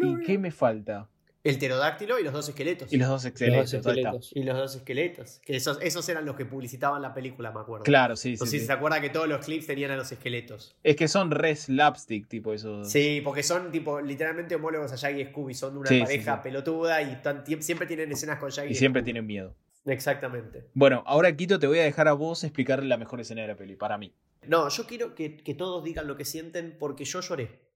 ¿Y 0.00 0.24
qué 0.24 0.38
me 0.38 0.50
falta? 0.50 1.08
El 1.44 1.56
pterodáctilo 1.56 2.18
y 2.18 2.24
los 2.24 2.32
dos 2.32 2.48
esqueletos. 2.48 2.92
Y 2.92 2.96
los 2.96 3.08
dos 3.08 3.24
Los 3.24 3.32
esqueletos. 3.72 4.32
Y 4.34 4.42
los 4.42 4.56
dos 4.56 4.74
esqueletos. 4.76 5.40
Que 5.44 5.56
esos, 5.56 5.78
esos 5.80 6.06
eran 6.08 6.26
los 6.26 6.34
que 6.36 6.44
publicitaban 6.44 7.00
la 7.00 7.14
película, 7.14 7.52
me 7.52 7.60
acuerdo. 7.60 7.84
Claro, 7.84 8.16
sí, 8.16 8.32
No 8.32 8.38
sí. 8.38 8.44
sé 8.44 8.50
si 8.50 8.58
sí. 8.60 8.66
se 8.66 8.72
acuerda 8.72 9.00
que 9.00 9.08
todos 9.08 9.28
los 9.28 9.44
clips 9.44 9.66
tenían 9.66 9.92
a 9.92 9.96
los 9.96 10.10
esqueletos. 10.10 10.76
Es 10.82 10.96
que 10.96 11.06
son 11.08 11.30
re 11.30 11.54
slapstick, 11.54 12.26
tipo 12.28 12.52
esos. 12.52 12.90
Sí, 12.90 13.20
porque 13.24 13.42
son 13.44 13.70
tipo 13.70 14.00
literalmente 14.00 14.56
homólogos 14.56 14.92
a 14.92 14.96
Shaggy 14.96 15.22
y 15.22 15.24
Scooby. 15.26 15.54
Son 15.54 15.76
una 15.76 15.88
Sí, 15.88 16.00
pareja 16.00 16.34
sí. 16.36 16.40
pelotuda 16.42 17.00
y 17.02 17.12
están- 17.12 17.44
siempre 17.62 17.86
tienen 17.86 18.10
escenas 18.10 18.38
con 18.40 18.50
Shaggy 18.50 18.72
Y 18.72 18.74
siempre 18.74 19.00
Scooby. 19.00 19.04
tienen 19.06 19.26
miedo. 19.26 19.54
Exactamente. 19.88 20.70
Bueno, 20.74 21.02
ahora 21.06 21.34
Quito 21.36 21.58
te 21.58 21.66
voy 21.66 21.78
a 21.78 21.84
dejar 21.84 22.08
a 22.08 22.12
vos 22.12 22.44
explicar 22.44 22.82
la 22.84 22.96
mejor 22.96 23.20
escena 23.20 23.42
de 23.42 23.48
la 23.48 23.56
peli, 23.56 23.74
para 23.76 23.98
mí. 23.98 24.14
No, 24.46 24.68
yo 24.68 24.86
quiero 24.86 25.14
que, 25.14 25.36
que 25.36 25.54
todos 25.54 25.82
digan 25.84 26.06
lo 26.06 26.16
que 26.16 26.24
sienten 26.24 26.76
porque 26.78 27.04
yo 27.04 27.20
lloré. 27.20 27.66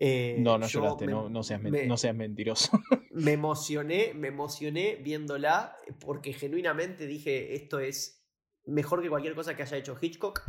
Eh, 0.00 0.36
No, 0.38 0.58
no 0.58 0.66
lloraste, 0.68 1.06
me- 1.06 1.12
no, 1.12 1.28
no, 1.28 1.42
seas 1.42 1.60
men- 1.60 1.72
me- 1.72 1.86
no 1.86 1.96
seas 1.96 2.14
mentiroso. 2.14 2.70
me 3.12 3.32
emocioné, 3.32 4.12
me 4.14 4.28
emocioné 4.28 4.96
viéndola 4.96 5.76
porque 6.00 6.32
genuinamente 6.32 7.06
dije 7.06 7.54
esto 7.56 7.80
es 7.80 8.24
mejor 8.64 9.02
que 9.02 9.08
cualquier 9.08 9.34
cosa 9.34 9.56
que 9.56 9.62
haya 9.62 9.76
hecho 9.76 9.96
Hitchcock. 10.00 10.42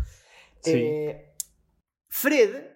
Sí. 0.62 0.74
Eh, 0.76 1.34
Fred, 2.10 2.68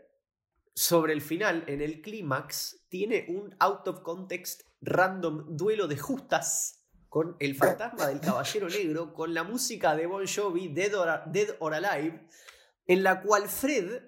sobre 0.74 1.14
el 1.14 1.22
final, 1.22 1.64
en 1.68 1.82
el 1.82 2.02
clímax, 2.02 2.86
tiene 2.90 3.26
un 3.30 3.56
out 3.60 3.88
of 3.88 4.00
context 4.02 4.62
random 4.82 5.56
duelo 5.56 5.88
de 5.88 5.98
justas 5.98 6.83
con 7.13 7.36
el 7.39 7.54
fantasma 7.54 8.08
del 8.08 8.19
caballero 8.19 8.67
negro, 8.67 9.13
con 9.13 9.36
la 9.36 9.43
música 9.43 9.95
de 9.95 10.08
Bon 10.08 10.26
Jovi, 10.26 10.69
Dead 10.69 10.91
or, 10.95 11.21
Dead 11.32 11.47
or 11.60 11.76
Alive, 11.76 12.26
en 12.88 13.04
la 13.04 13.21
cual 13.21 13.47
Fred 13.47 14.02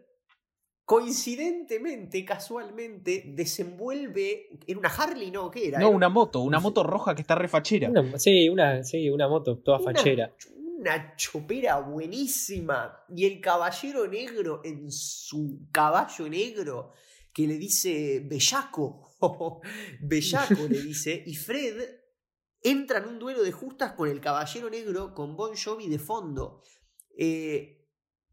coincidentemente, 0.83 2.25
casualmente, 2.25 3.23
desenvuelve 3.27 4.49
en 4.65 4.77
una 4.79 4.89
Harley, 4.89 5.29
¿no? 5.29 5.51
¿Qué 5.51 5.67
era? 5.67 5.77
No, 5.77 5.89
Era 5.89 5.95
una 5.95 6.09
moto, 6.09 6.41
una 6.41 6.59
moto 6.59 6.81
roja 6.81 7.13
que 7.13 7.21
está 7.21 7.35
refachera. 7.35 7.91
Una- 7.91 8.17
sí, 8.17 8.49
una, 8.49 8.83
sí, 8.83 9.07
una 9.11 9.27
moto 9.27 9.59
toda 9.59 9.77
Una- 9.77 9.93
fachera. 9.93 10.33
Una 10.55 11.15
chopera 11.15 11.77
buenísima. 11.81 13.03
Y 13.15 13.25
el 13.27 13.39
caballero 13.39 14.07
negro 14.07 14.61
en 14.63 14.89
su 14.91 15.67
caballo 15.71 16.27
negro 16.27 16.91
que 17.31 17.45
le 17.45 17.59
dice 17.59 18.21
bellaco. 18.25 19.11
bellaco 20.01 20.67
le 20.67 20.81
dice. 20.81 21.21
Y 21.23 21.35
Fred 21.35 22.04
entra 22.65 22.97
en 22.97 23.05
un 23.05 23.19
duelo 23.19 23.43
de 23.43 23.51
justas 23.51 23.93
con 23.93 24.09
el 24.09 24.19
caballero 24.19 24.69
negro 24.69 25.13
con 25.13 25.37
Bon 25.37 25.55
Jovi 25.55 25.87
de 25.87 25.99
fondo. 25.99 26.61
Eh, 27.17 27.85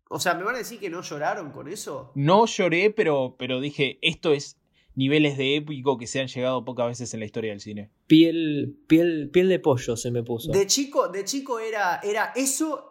o 0.09 0.18
sea, 0.18 0.35
¿me 0.35 0.42
van 0.42 0.55
a 0.55 0.59
decir 0.59 0.81
que 0.81 0.90
no 0.90 1.03
lloraron 1.03 1.53
con 1.53 1.68
eso? 1.68 2.12
No 2.14 2.47
lloré, 2.47 2.90
pero, 2.90 3.37
pero 3.38 3.61
dije, 3.61 3.99
esto 4.03 4.33
es 4.33 4.59
niveles 4.95 5.37
de 5.38 5.57
épico 5.57 5.99
que 5.99 6.07
se 6.07 6.21
han 6.21 6.29
llegado 6.29 6.64
pocas 6.64 6.87
veces 6.87 7.12
en 7.14 7.21
la 7.21 7.27
historia 7.27 7.51
del 7.51 7.61
cine. 7.61 7.90
Piel, 8.07 8.79
piel, 8.87 9.31
piel 9.31 9.49
de 9.49 9.59
pollo 9.59 9.97
se 9.97 10.11
me 10.11 10.23
puso. 10.23 10.51
De 10.51 10.66
chico, 10.66 11.09
de 11.09 11.25
chico 11.25 11.59
era, 11.59 12.01
era 12.03 12.33
eso. 12.35 12.88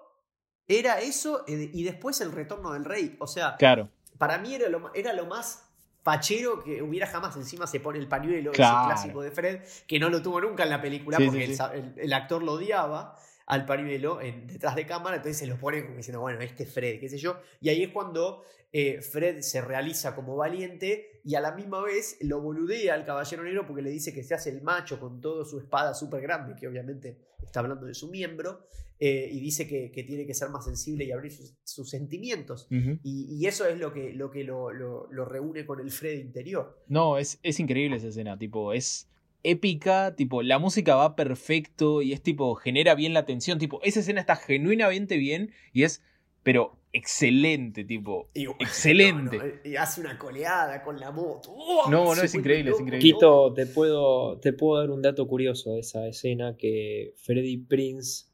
Era 0.67 1.01
eso 1.01 1.43
eh, 1.47 1.69
y 1.73 1.83
después 1.83 2.21
el 2.21 2.31
retorno 2.31 2.73
del 2.73 2.85
rey. 2.85 3.17
O 3.19 3.27
sea, 3.27 3.55
Claro. 3.57 3.89
Para 4.17 4.37
mí 4.37 4.53
era 4.53 4.69
lo, 4.69 4.93
era 4.93 5.13
lo 5.13 5.25
más 5.25 5.70
fachero 6.03 6.63
que 6.63 6.81
hubiera 6.81 7.07
jamás. 7.07 7.35
Encima 7.35 7.67
se 7.67 7.79
pone 7.79 7.99
el 7.99 8.07
pañuelo, 8.07 8.51
Claro. 8.51 8.79
ese 8.79 8.87
clásico 8.87 9.21
de 9.21 9.31
Fred, 9.31 9.61
que 9.87 9.99
no 9.99 10.09
lo 10.09 10.21
tuvo 10.21 10.41
nunca 10.41 10.63
en 10.63 10.69
la 10.69 10.81
película 10.81 11.17
Sí, 11.17 11.25
porque 11.25 11.39
sí, 11.39 11.43
el 11.45 11.49
sí. 11.51 11.55
sa- 11.55 11.73
El, 11.75 11.93
el 11.97 12.13
actor 12.13 12.41
lo 12.43 12.53
odiaba 12.53 13.15
al 13.47 13.65
pañuelo 13.65 14.21
en- 14.21 14.47
detrás 14.47 14.75
de 14.75 14.85
cámara, 14.85 15.17
entonces 15.17 15.37
se 15.37 15.47
lo 15.47 15.57
pone 15.57 15.83
como 15.83 15.97
diciendo, 15.97 16.21
bueno, 16.21 16.39
este 16.41 16.63
es 16.63 16.73
Fred, 16.73 16.99
qué 16.99 17.09
sé 17.09 17.17
yo. 17.17 17.37
Y 17.59 17.69
ahí 17.69 17.83
es 17.83 17.89
cuando 17.89 18.43
eh, 18.73 19.01
Fred 19.01 19.41
se 19.41 19.59
realiza 19.59 20.15
como 20.15 20.37
valiente 20.37 21.19
y 21.25 21.35
a 21.35 21.41
la 21.41 21.51
misma 21.51 21.81
vez 21.81 22.17
lo 22.21 22.39
boludea 22.39 22.93
al 22.93 23.03
caballero 23.05 23.43
negro 23.43 23.67
porque 23.67 23.81
le 23.81 23.89
dice 23.89 24.13
que 24.13 24.23
se 24.23 24.33
hace 24.33 24.49
el 24.49 24.61
macho 24.61 24.97
con 24.97 25.19
toda 25.19 25.43
su 25.43 25.59
espada 25.59 25.93
súper 25.93 26.21
grande, 26.21 26.55
que 26.57 26.69
obviamente 26.69 27.17
está 27.43 27.59
hablando 27.59 27.85
de 27.85 27.93
su 27.93 28.07
miembro, 28.07 28.65
eh, 29.03 29.27
y 29.31 29.39
dice 29.39 29.67
que, 29.67 29.91
que 29.91 30.03
tiene 30.03 30.25
que 30.27 30.33
ser 30.35 30.49
más 30.49 30.63
sensible 30.63 31.03
y 31.05 31.11
abrir 31.11 31.31
sus- 31.31 31.55
sus 31.63 31.89
sentimientos. 31.89 32.67
Y, 32.69 33.35
y 33.35 33.45
eso 33.47 33.65
es 33.65 33.77
lo 33.79 33.91
que 33.91 34.13
lo, 34.13 34.29
que 34.29 34.43
lo, 34.43 34.71
lo- 34.71 35.07
lo 35.11 35.25
reúne 35.25 35.65
con 35.65 35.79
el 35.81 35.89
Fred 35.91 36.19
interior. 36.19 36.81
No, 36.87 37.17
es, 37.17 37.39
es 37.43 37.59
increíble 37.59 37.97
esa 37.97 38.07
escena, 38.09 38.37
tipo, 38.37 38.73
es 38.73 39.09
épica, 39.43 40.15
tipo, 40.15 40.43
la 40.43 40.59
música 40.59 40.95
va 40.95 41.15
perfecto 41.15 42.03
y 42.03 42.13
es 42.13 42.21
tipo, 42.21 42.53
genera 42.55 42.93
bien 42.93 43.13
la 43.15 43.25
tensión, 43.25 43.57
tipo, 43.57 43.81
esa 43.81 44.01
escena 44.01 44.19
está 44.21 44.35
genuinamente 44.35 45.17
bien 45.17 45.51
y 45.73 45.81
es, 45.83 46.03
pero 46.43 46.77
excelente, 46.93 47.83
tipo. 47.83 48.29
Y- 48.35 48.45
Excelente. 48.59 49.37
no, 49.37 49.43
no, 49.45 49.51
y 49.63 49.75
hace 49.77 50.01
una 50.01 50.17
coleada 50.19 50.83
con 50.83 50.99
la 50.99 51.11
moto. 51.11 51.49
¡Oh! 51.55 51.89
No, 51.89 52.13
no, 52.15 52.21
es 52.21 52.35
increíble, 52.35 52.71
es 52.71 52.79
increíble. 52.79 52.99
Quito, 52.99 53.51
te 53.53 53.65
puedo, 53.65 54.37
te 54.39 54.53
puedo 54.53 54.79
dar 54.79 54.91
un 54.91 55.01
dato 55.01 55.27
curioso 55.27 55.73
de 55.73 55.79
esa 55.79 56.07
escena 56.07 56.55
que 56.57 57.13
Freddy 57.17 57.57
Prince, 57.57 58.25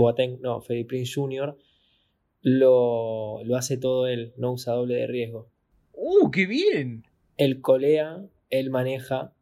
Boateng, 0.00 0.40
no, 0.40 0.60
Freddy 0.60 0.84
Prince 0.84 1.12
Jr., 1.14 1.56
lo, 2.42 3.44
lo 3.44 3.56
hace 3.56 3.76
todo 3.76 4.06
él, 4.06 4.32
no 4.36 4.52
usa 4.52 4.72
doble 4.72 4.94
de 4.94 5.06
riesgo. 5.06 5.50
¡Uh, 5.92 6.30
qué 6.30 6.46
bien! 6.46 7.06
Él 7.36 7.60
colea, 7.60 8.24
él 8.48 8.70
maneja, 8.70 9.34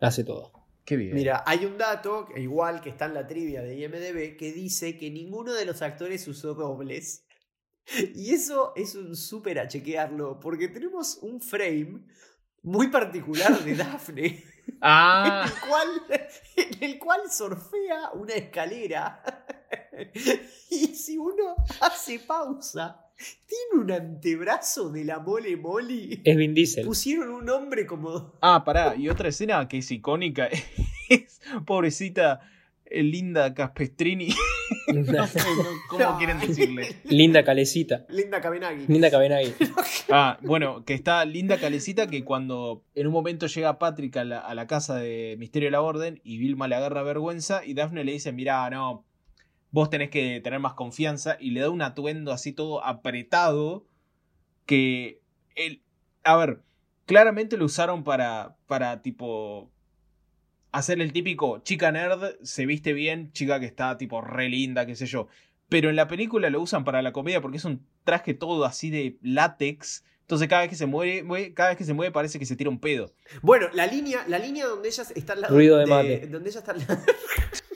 hace 0.00 0.24
todo. 0.24 0.52
Qué 0.84 0.96
bien. 0.96 1.14
Mira, 1.14 1.42
hay 1.46 1.64
un 1.64 1.78
dato, 1.78 2.28
igual 2.36 2.80
que 2.80 2.90
está 2.90 3.06
en 3.06 3.14
la 3.14 3.26
trivia 3.26 3.62
de 3.62 3.78
IMDB, 3.78 4.36
que 4.36 4.52
dice 4.52 4.98
que 4.98 5.10
ninguno 5.10 5.52
de 5.54 5.64
los 5.64 5.80
actores 5.82 6.26
usó 6.28 6.54
dobles. 6.54 7.24
Y 8.14 8.32
eso 8.32 8.72
es 8.76 8.94
un 8.94 9.14
súper 9.14 9.58
a 9.58 9.68
chequearlo, 9.68 10.40
porque 10.40 10.68
tenemos 10.68 11.18
un 11.20 11.40
frame 11.40 12.02
muy 12.62 12.88
particular 12.88 13.62
de 13.62 13.74
Daphne, 13.76 14.26
en, 14.26 14.78
Ah, 14.80 15.44
el 15.46 15.68
cual, 15.68 15.88
en 16.56 16.82
el 16.82 16.98
cual 16.98 17.20
surfea 17.30 18.12
una 18.14 18.34
escalera. 18.34 19.43
Y 20.70 20.86
si 20.88 21.16
uno 21.18 21.54
hace 21.80 22.18
pausa, 22.18 23.00
tiene 23.46 23.84
un 23.84 23.90
antebrazo 23.92 24.90
de 24.90 25.04
la 25.04 25.20
mole 25.20 25.56
moli. 25.56 26.20
Es 26.24 26.36
Vin 26.36 26.52
Diesel. 26.54 26.84
Pusieron 26.84 27.30
un 27.30 27.48
hombre 27.48 27.86
como 27.86 28.32
ah, 28.40 28.64
pará. 28.64 28.96
Y 28.96 29.08
otra 29.08 29.28
escena 29.28 29.68
que 29.68 29.78
es 29.78 29.90
icónica 29.90 30.48
es 31.08 31.40
pobrecita 31.64 32.40
eh, 32.86 33.02
Linda 33.04 33.54
Caspestrini. 33.54 34.34
no 34.88 35.26
sé 35.28 35.40
cómo 35.88 36.02
No. 36.02 36.18
quieren 36.18 36.40
decirle. 36.40 36.96
Linda 37.04 37.44
Calecita. 37.44 38.04
Linda 38.08 38.40
Cabenagui. 38.40 38.86
Linda 38.88 39.10
Cabenagui. 39.10 39.54
Ah, 40.10 40.38
bueno, 40.42 40.84
que 40.84 40.94
está 40.94 41.24
Linda 41.24 41.58
Calecita 41.58 42.08
que 42.08 42.24
cuando 42.24 42.82
en 42.96 43.06
un 43.06 43.12
momento 43.12 43.46
llega 43.46 43.78
Patrick 43.78 44.16
a 44.16 44.24
la, 44.24 44.40
a 44.40 44.54
la 44.56 44.66
casa 44.66 44.96
de 44.96 45.36
Misterio 45.38 45.68
de 45.68 45.72
la 45.72 45.82
Orden 45.82 46.20
y 46.24 46.38
Vilma 46.38 46.66
le 46.66 46.74
agarra 46.74 47.02
vergüenza 47.04 47.64
y 47.64 47.74
Daphne 47.74 48.02
le 48.02 48.12
dice, 48.12 48.32
mirá, 48.32 48.68
no, 48.70 49.04
vos 49.74 49.90
tenés 49.90 50.08
que 50.08 50.40
tener 50.40 50.60
más 50.60 50.74
confianza 50.74 51.36
y 51.40 51.50
le 51.50 51.60
da 51.60 51.68
un 51.68 51.82
atuendo 51.82 52.30
así 52.32 52.52
todo 52.52 52.84
apretado 52.84 53.84
que... 54.66 55.20
El, 55.56 55.82
a 56.22 56.36
ver, 56.36 56.62
claramente 57.06 57.56
lo 57.56 57.64
usaron 57.64 58.04
para, 58.04 58.56
para 58.68 59.02
tipo... 59.02 59.70
Hacer 60.70 61.00
el 61.00 61.12
típico 61.12 61.58
chica 61.64 61.90
nerd, 61.92 62.36
se 62.42 62.66
viste 62.66 62.92
bien, 62.92 63.32
chica 63.32 63.58
que 63.60 63.66
está 63.66 63.96
tipo 63.98 64.20
re 64.20 64.48
linda, 64.48 64.86
qué 64.86 64.94
sé 64.96 65.06
yo. 65.06 65.26
Pero 65.68 65.90
en 65.90 65.96
la 65.96 66.06
película 66.06 66.50
lo 66.50 66.60
usan 66.60 66.84
para 66.84 67.02
la 67.02 67.12
comedia 67.12 67.40
porque 67.40 67.56
es 67.58 67.64
un 67.64 67.84
traje 68.04 68.32
todo 68.34 68.64
así 68.64 68.90
de 68.90 69.16
látex. 69.22 70.04
Entonces 70.20 70.46
cada 70.48 70.62
vez 70.62 70.70
que 70.70 70.76
se 70.76 70.86
mueve, 70.86 71.22
mueve- 71.24 71.52
cada 71.52 71.70
vez 71.70 71.78
que 71.78 71.84
se 71.84 71.94
mueve 71.94 72.12
parece 72.12 72.38
que 72.38 72.46
se 72.46 72.54
tira 72.56 72.70
un 72.70 72.78
pedo. 72.80 73.12
Bueno, 73.42 73.66
la 73.72 73.86
línea, 73.88 74.24
la 74.28 74.38
línea 74.38 74.66
donde 74.66 74.88
ella 74.88 75.04
está 75.14 75.32
al 75.34 75.40
lado 75.42 75.54
Ruido 75.54 75.78
de 75.78 75.86
mate. 75.86 76.26
donde 76.28 76.50
ella 76.50 76.58
está 76.60 76.72
al 76.72 76.80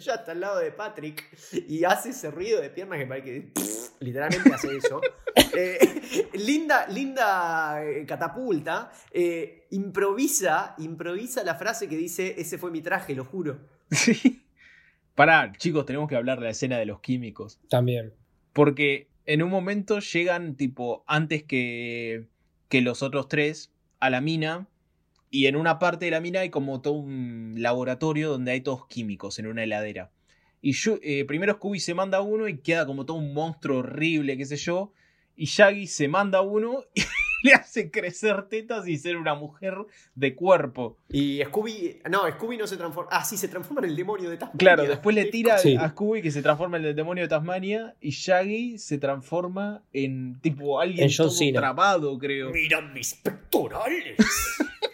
ella 0.00 0.14
está 0.14 0.32
al 0.32 0.40
lado 0.40 0.58
de 0.58 0.72
Patrick 0.72 1.24
y 1.68 1.84
hace 1.84 2.10
ese 2.10 2.30
ruido 2.30 2.60
de 2.60 2.70
piernas 2.70 2.98
que 2.98 3.06
parece 3.06 3.24
que 3.24 3.52
literalmente 4.00 4.52
hace 4.52 4.76
eso. 4.76 5.00
Eh, 5.56 6.28
linda, 6.34 6.88
linda 6.88 7.84
eh, 7.84 8.04
catapulta 8.04 8.90
eh, 9.12 9.66
improvisa, 9.70 10.74
improvisa 10.78 11.44
la 11.44 11.54
frase 11.54 11.88
que 11.88 11.96
dice 11.96 12.34
ese 12.36 12.58
fue 12.58 12.72
mi 12.72 12.82
traje, 12.82 13.14
lo 13.14 13.24
juro. 13.24 13.58
Sí. 13.90 14.42
Pará, 15.14 15.52
chicos, 15.56 15.86
tenemos 15.86 16.08
que 16.08 16.16
hablar 16.16 16.38
de 16.38 16.46
la 16.46 16.50
escena 16.50 16.78
de 16.78 16.86
los 16.86 17.00
químicos. 17.00 17.60
También. 17.68 18.12
Porque 18.52 19.08
en 19.24 19.42
un 19.42 19.50
momento 19.50 20.00
llegan, 20.00 20.56
tipo, 20.56 21.04
antes 21.06 21.44
que, 21.44 22.26
que 22.68 22.80
los 22.80 23.02
otros 23.02 23.28
tres, 23.28 23.72
a 24.00 24.10
la 24.10 24.20
mina. 24.20 24.66
Y 25.30 25.46
en 25.46 25.56
una 25.56 25.78
parte 25.78 26.06
de 26.06 26.10
la 26.10 26.20
mina 26.20 26.40
hay 26.40 26.50
como 26.50 26.80
todo 26.80 26.94
un 26.94 27.54
laboratorio 27.58 28.30
donde 28.30 28.50
hay 28.52 28.60
todos 28.62 28.86
químicos 28.88 29.38
en 29.38 29.46
una 29.46 29.62
heladera. 29.62 30.10
Y 30.60 30.72
yo, 30.72 30.98
eh, 31.02 31.24
primero 31.24 31.54
Scooby 31.54 31.80
se 31.80 31.94
manda 31.94 32.20
uno 32.20 32.48
y 32.48 32.58
queda 32.58 32.84
como 32.84 33.06
todo 33.06 33.16
un 33.16 33.32
monstruo 33.32 33.78
horrible, 33.78 34.36
qué 34.36 34.44
sé 34.44 34.56
yo. 34.56 34.92
Y 35.36 35.46
Shaggy 35.46 35.86
se 35.86 36.08
manda 36.08 36.42
uno 36.42 36.84
y 36.94 37.02
le 37.44 37.54
hace 37.54 37.90
crecer 37.90 38.48
tetas 38.48 38.86
y 38.88 38.98
ser 38.98 39.16
una 39.16 39.34
mujer 39.34 39.74
de 40.14 40.34
cuerpo. 40.34 40.98
Y 41.08 41.40
Scooby, 41.44 42.00
no, 42.10 42.28
Scooby 42.32 42.58
no 42.58 42.66
se 42.66 42.76
transforma. 42.76 43.08
Ah, 43.12 43.24
sí, 43.24 43.38
se 43.38 43.48
transforma 43.48 43.82
en 43.84 43.90
el 43.90 43.96
demonio 43.96 44.28
de 44.28 44.36
Tasmania. 44.36 44.58
Claro, 44.58 44.82
después 44.82 45.14
le 45.16 45.26
tira 45.26 45.56
Sí. 45.58 45.76
a 45.76 45.88
Scooby 45.90 46.20
que 46.20 46.30
se 46.30 46.42
transforma 46.42 46.76
en 46.76 46.84
el 46.86 46.94
demonio 46.94 47.22
de 47.24 47.28
Tasmania 47.28 47.94
y 48.00 48.10
Shaggy 48.10 48.78
se 48.78 48.98
transforma 48.98 49.82
en 49.92 50.40
tipo 50.40 50.80
alguien 50.80 51.08
En 51.08 51.16
todo 51.16 51.32
trabado, 51.54 52.18
creo. 52.18 52.50
Mira 52.50 52.80
mis 52.82 53.14
pectorales. 53.14 54.16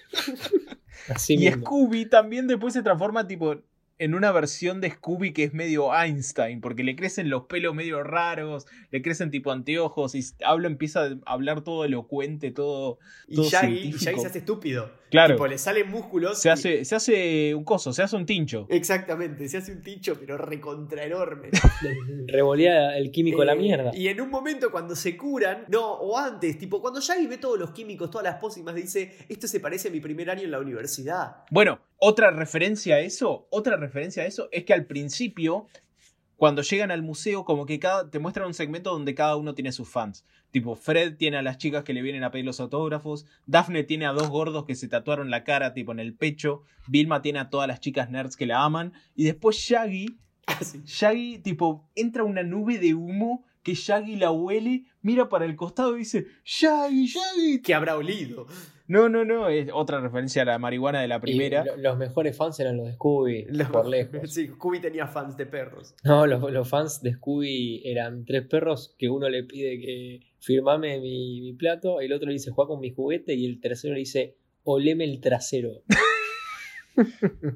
Así 1.09 1.35
y 1.35 1.39
mismo. 1.39 1.65
Scooby 1.65 2.07
también 2.07 2.47
después 2.47 2.75
se 2.75 2.83
transforma 2.83 3.27
tipo 3.27 3.57
en 3.99 4.15
una 4.15 4.31
versión 4.33 4.81
de 4.81 4.91
Scooby 4.91 5.33
que 5.33 5.45
es 5.45 5.55
medio 5.55 5.95
Einstein, 5.95 6.61
porque 6.61 6.85
le 6.85 6.97
crecen 6.97 7.31
los 7.31 7.45
pelos 7.45 7.75
medio 7.75 8.03
raros, 8.03 8.67
le 8.91 9.03
crecen 9.03 9.31
tipo 9.31 9.53
anteojos 9.53 10.15
y 10.15 10.23
habla, 10.45 10.67
empieza 10.69 11.05
a 11.05 11.33
hablar 11.33 11.63
todo 11.63 11.85
elocuente, 11.85 12.51
todo... 12.51 12.99
Y 13.29 13.37
Todo 13.37 13.47
y. 13.47 13.49
Shaggy 13.51 13.93
se 13.95 14.11
hace 14.11 14.39
estúpido. 14.39 14.91
Claro, 15.11 15.35
Tipo, 15.35 15.47
le 15.47 15.57
salen 15.59 15.89
músculos. 15.91 16.39
se 16.41 16.49
y- 16.49 16.53
hace, 16.53 16.85
se 16.85 16.95
hace 16.97 17.55
un 17.55 17.65
coso, 17.65 17.93
se 17.93 18.03
hace 18.03 18.17
un 18.17 18.27
tincho. 18.27 18.67
Exactamente, 18.71 19.49
se 19.49 19.59
hace 19.59 19.73
un 19.73 19.81
tincho, 19.83 20.17
pero 20.19 20.37
recontra 20.37 21.05
enorme. 21.05 21.51
Revolea 22.27 22.97
el 22.97 23.11
químico 23.11 23.43
a 23.43 23.45
la 23.45 23.53
Eh, 23.53 23.57
mierda. 23.57 23.91
Y 23.95 24.09
en 24.09 24.21
un 24.21 24.31
momento 24.31 24.71
cuando 24.71 24.95
se 24.97 25.17
curan, 25.17 25.65
no, 25.69 25.93
o 25.93 26.19
antes, 26.19 26.59
tipo, 26.59 26.81
cuando 26.81 27.01
Shaggy 27.01 27.27
ve 27.27 27.39
todos 27.39 27.59
los 27.59 27.71
químicos, 27.71 28.11
todas 28.11 28.25
las 28.25 28.37
pócimas, 28.37 28.75
dice, 28.75 29.17
esto 29.29 29.47
se 29.49 29.61
parece 29.61 29.89
a 29.89 29.91
mi 29.91 30.01
primer 30.01 30.31
año 30.31 30.43
en 30.43 30.51
la 30.51 30.59
universidad. 30.59 31.37
Bueno, 31.51 31.79
otra 31.99 32.31
referencia 32.31 32.97
a 32.97 33.01
eso, 33.01 33.47
otra 33.51 33.77
referencia 33.77 34.23
a 34.23 34.27
eso 34.27 34.49
es 34.53 34.65
que 34.65 34.75
al 34.75 34.87
principio, 34.87 35.67
cuando 36.37 36.63
llegan 36.63 36.91
al 36.91 37.03
museo, 37.03 37.45
como 37.45 37.67
que 37.67 37.79
cada, 37.79 38.11
te 38.11 38.19
muestran 38.19 38.47
un 38.47 38.55
segmento 38.55 38.91
donde 38.91 39.15
cada 39.15 39.37
uno 39.37 39.55
tiene 39.55 39.73
sus 39.73 39.89
fans. 39.89 40.25
Tipo, 40.51 40.75
Fred 40.75 41.17
tiene 41.17 41.37
a 41.39 41.43
las 41.43 41.59
chicas 41.59 41.85
que 41.85 41.93
le 41.93 42.03
vienen 42.03 42.25
a 42.25 42.31
pedir 42.31 42.45
los 42.45 42.61
autógrafos, 42.61 43.27
Daphne 43.47 43.85
tiene 43.85 44.07
a 44.07 44.13
dos 44.13 44.29
gordos 44.29 44.65
que 44.65 44.75
se 44.75 44.89
tatuaron 44.89 45.31
la 45.31 45.45
cara, 45.45 45.75
tipo 45.75 45.93
en 45.93 46.01
el 46.01 46.15
pecho, 46.15 46.63
Vilma 46.87 47.23
tiene 47.23 47.41
a 47.41 47.51
todas 47.51 47.69
las 47.69 47.81
chicas 47.81 48.11
nerds 48.11 48.37
que 48.37 48.47
la 48.47 48.65
aman, 48.65 48.93
y 49.15 49.25
después 49.25 49.57
Shaggy, 49.57 50.19
Así. 50.47 50.81
Shaggy, 50.85 51.39
tipo, 51.39 51.91
entra 51.95 52.25
una 52.25 52.43
nube 52.43 52.79
de 52.79 52.95
humo 52.95 53.45
que 53.63 53.75
Shaggy 53.75 54.15
la 54.15 54.31
huele, 54.31 54.85
mira 55.03 55.29
para 55.29 55.45
el 55.45 55.57
costado 55.57 55.97
y 55.97 56.01
dice, 56.01 56.27
Shaggy, 56.45 57.07
Shaggy. 57.07 57.63
Que 57.63 57.75
habrá 57.75 57.97
olido. 57.97 58.47
No, 58.89 59.09
no, 59.09 59.25
no, 59.25 59.49
es 59.49 59.69
otra 59.73 60.01
referencia 60.01 60.43
a 60.43 60.45
la 60.45 60.59
marihuana 60.59 61.01
de 61.01 61.09
la 61.09 61.21
primera. 61.21 61.65
lo- 61.65 61.77
los 61.77 61.97
mejores 61.99 62.37
fans 62.37 62.61
eran 62.61 62.77
los 62.77 62.87
de 62.87 62.93
Scooby, 62.95 63.45
Los- 63.51 63.69
por 63.71 63.87
lejos. 63.89 64.33
Sí, 64.33 64.47
Scooby 64.49 64.81
tenía 64.81 65.07
fans 65.07 65.37
de 65.37 65.47
perros. 65.47 65.95
No, 66.05 66.27
los, 66.27 66.53
los 66.53 66.69
fans 66.69 67.03
de 67.03 67.15
Scooby 67.15 67.83
eran 67.85 68.25
tres 68.25 68.47
perros 68.47 68.95
que 68.99 69.09
uno 69.09 69.29
le 69.29 69.45
pide 69.45 69.79
que 69.81 70.21
firmame 70.41 71.01
mi, 71.01 71.41
mi 71.41 71.53
plato, 71.55 72.01
el 72.01 72.13
otro 72.13 72.29
le 72.29 72.35
dice 72.35 72.51
juega 72.53 72.69
con 72.69 72.81
mi 72.81 72.93
juguete 72.93 73.35
y 73.35 73.47
el 73.47 73.61
tercero 73.61 73.95
le 73.95 74.01
dice 74.01 74.37
oleme 74.65 75.05
el 75.05 75.21
trasero. 75.21 75.83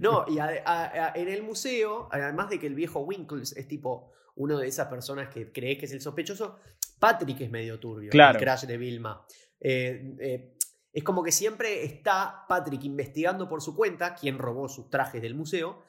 No, 0.00 0.26
y 0.28 0.38
a- 0.38 0.62
a- 0.66 1.06
a- 1.08 1.12
en 1.14 1.28
el 1.28 1.42
museo, 1.42 2.08
además 2.12 2.50
de 2.50 2.58
que 2.58 2.66
el 2.66 2.74
viejo 2.74 3.00
Winkles 3.00 3.56
es 3.56 3.66
tipo 3.66 4.12
uno 4.36 4.58
de 4.58 4.68
esas 4.68 4.88
personas 4.88 5.28
que 5.28 5.50
cree 5.50 5.78
que 5.78 5.86
es 5.86 5.92
el 5.92 6.00
sospechoso, 6.02 6.56
Patrick 6.98 7.40
es 7.40 7.50
medio 7.50 7.78
turbio. 7.80 8.10
Claro. 8.10 8.38
El 8.38 8.44
crash 8.44 8.64
de 8.66 8.76
Vilma. 8.76 9.24
Eh, 9.58 10.14
eh, 10.20 10.54
es 10.92 11.04
como 11.04 11.22
que 11.22 11.32
siempre 11.32 11.84
está 11.84 12.44
Patrick 12.48 12.82
investigando 12.84 13.48
por 13.48 13.62
su 13.62 13.74
cuenta 13.76 14.14
quién 14.14 14.38
robó 14.38 14.68
sus 14.68 14.90
trajes 14.90 15.22
del 15.22 15.34
museo. 15.34 15.82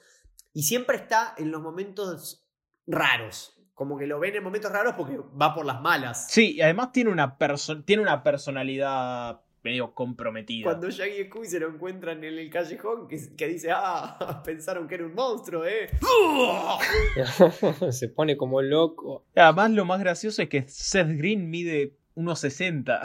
Y 0.54 0.64
siempre 0.64 0.98
está 0.98 1.34
en 1.38 1.50
los 1.52 1.62
momentos 1.62 2.48
raros. 2.86 3.58
Como 3.74 3.98
que 3.98 4.06
lo 4.06 4.20
ven 4.20 4.36
en 4.36 4.44
momentos 4.44 4.72
raros 4.72 4.94
porque 4.96 5.18
va 5.42 5.56
por 5.56 5.66
las 5.66 5.82
malas. 5.82 6.30
Sí, 6.30 6.56
y 6.58 6.62
además 6.62 6.92
tiene 6.92 7.10
una, 7.10 7.38
perso- 7.40 7.84
tiene 7.84 8.04
una 8.04 8.22
personalidad 8.22 9.42
medio 9.64 9.94
comprometida. 9.94 10.64
Cuando 10.66 10.90
Shaggy 10.90 11.22
y 11.22 11.26
Scooby 11.26 11.48
se 11.48 11.60
lo 11.60 11.70
encuentran 11.70 12.24
en 12.24 12.38
el 12.38 12.50
callejón, 12.50 13.08
que, 13.08 13.20
que 13.38 13.48
dice, 13.48 13.70
ah, 13.74 14.42
pensaron 14.46 14.88
que 14.88 14.96
era 14.96 15.06
un 15.06 15.14
monstruo, 15.16 15.66
¿eh? 15.66 15.90
Se 17.92 18.10
pone 18.10 18.38
como 18.38 18.62
loco. 18.62 19.26
Además, 19.36 19.72
lo 19.72 19.86
más 19.86 20.00
gracioso 20.00 20.42
es 20.42 20.50
que 20.50 20.68
Seth 20.68 21.08
Green 21.18 21.50
mide 21.50 21.98
1,60. 22.16 23.02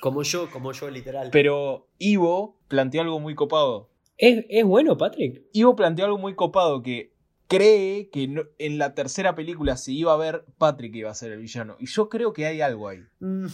Como 0.00 0.22
yo, 0.22 0.50
como 0.50 0.72
yo, 0.72 0.90
literal. 0.90 1.28
Pero 1.32 1.88
Ivo 1.98 2.58
planteó 2.68 3.02
algo 3.02 3.20
muy 3.20 3.34
copado. 3.34 3.90
¿Es, 4.16 4.44
es 4.48 4.64
bueno, 4.64 4.96
Patrick? 4.96 5.42
Ivo 5.52 5.76
planteó 5.76 6.04
algo 6.06 6.18
muy 6.18 6.34
copado 6.34 6.82
que 6.82 7.12
cree 7.48 8.08
que 8.10 8.26
no- 8.28 8.42
en 8.58 8.78
la 8.78 8.94
tercera 8.94 9.34
película 9.34 9.76
se 9.76 9.92
iba 9.92 10.12
a 10.12 10.16
ver 10.16 10.44
Patrick 10.58 10.94
iba 10.96 11.10
a 11.10 11.14
ser 11.14 11.32
el 11.32 11.40
villano. 11.40 11.76
Y 11.78 11.86
yo 11.86 12.08
creo 12.08 12.32
que 12.32 12.46
hay 12.46 12.60
algo 12.60 12.88
ahí. 12.88 13.04
Mm. 13.20 13.46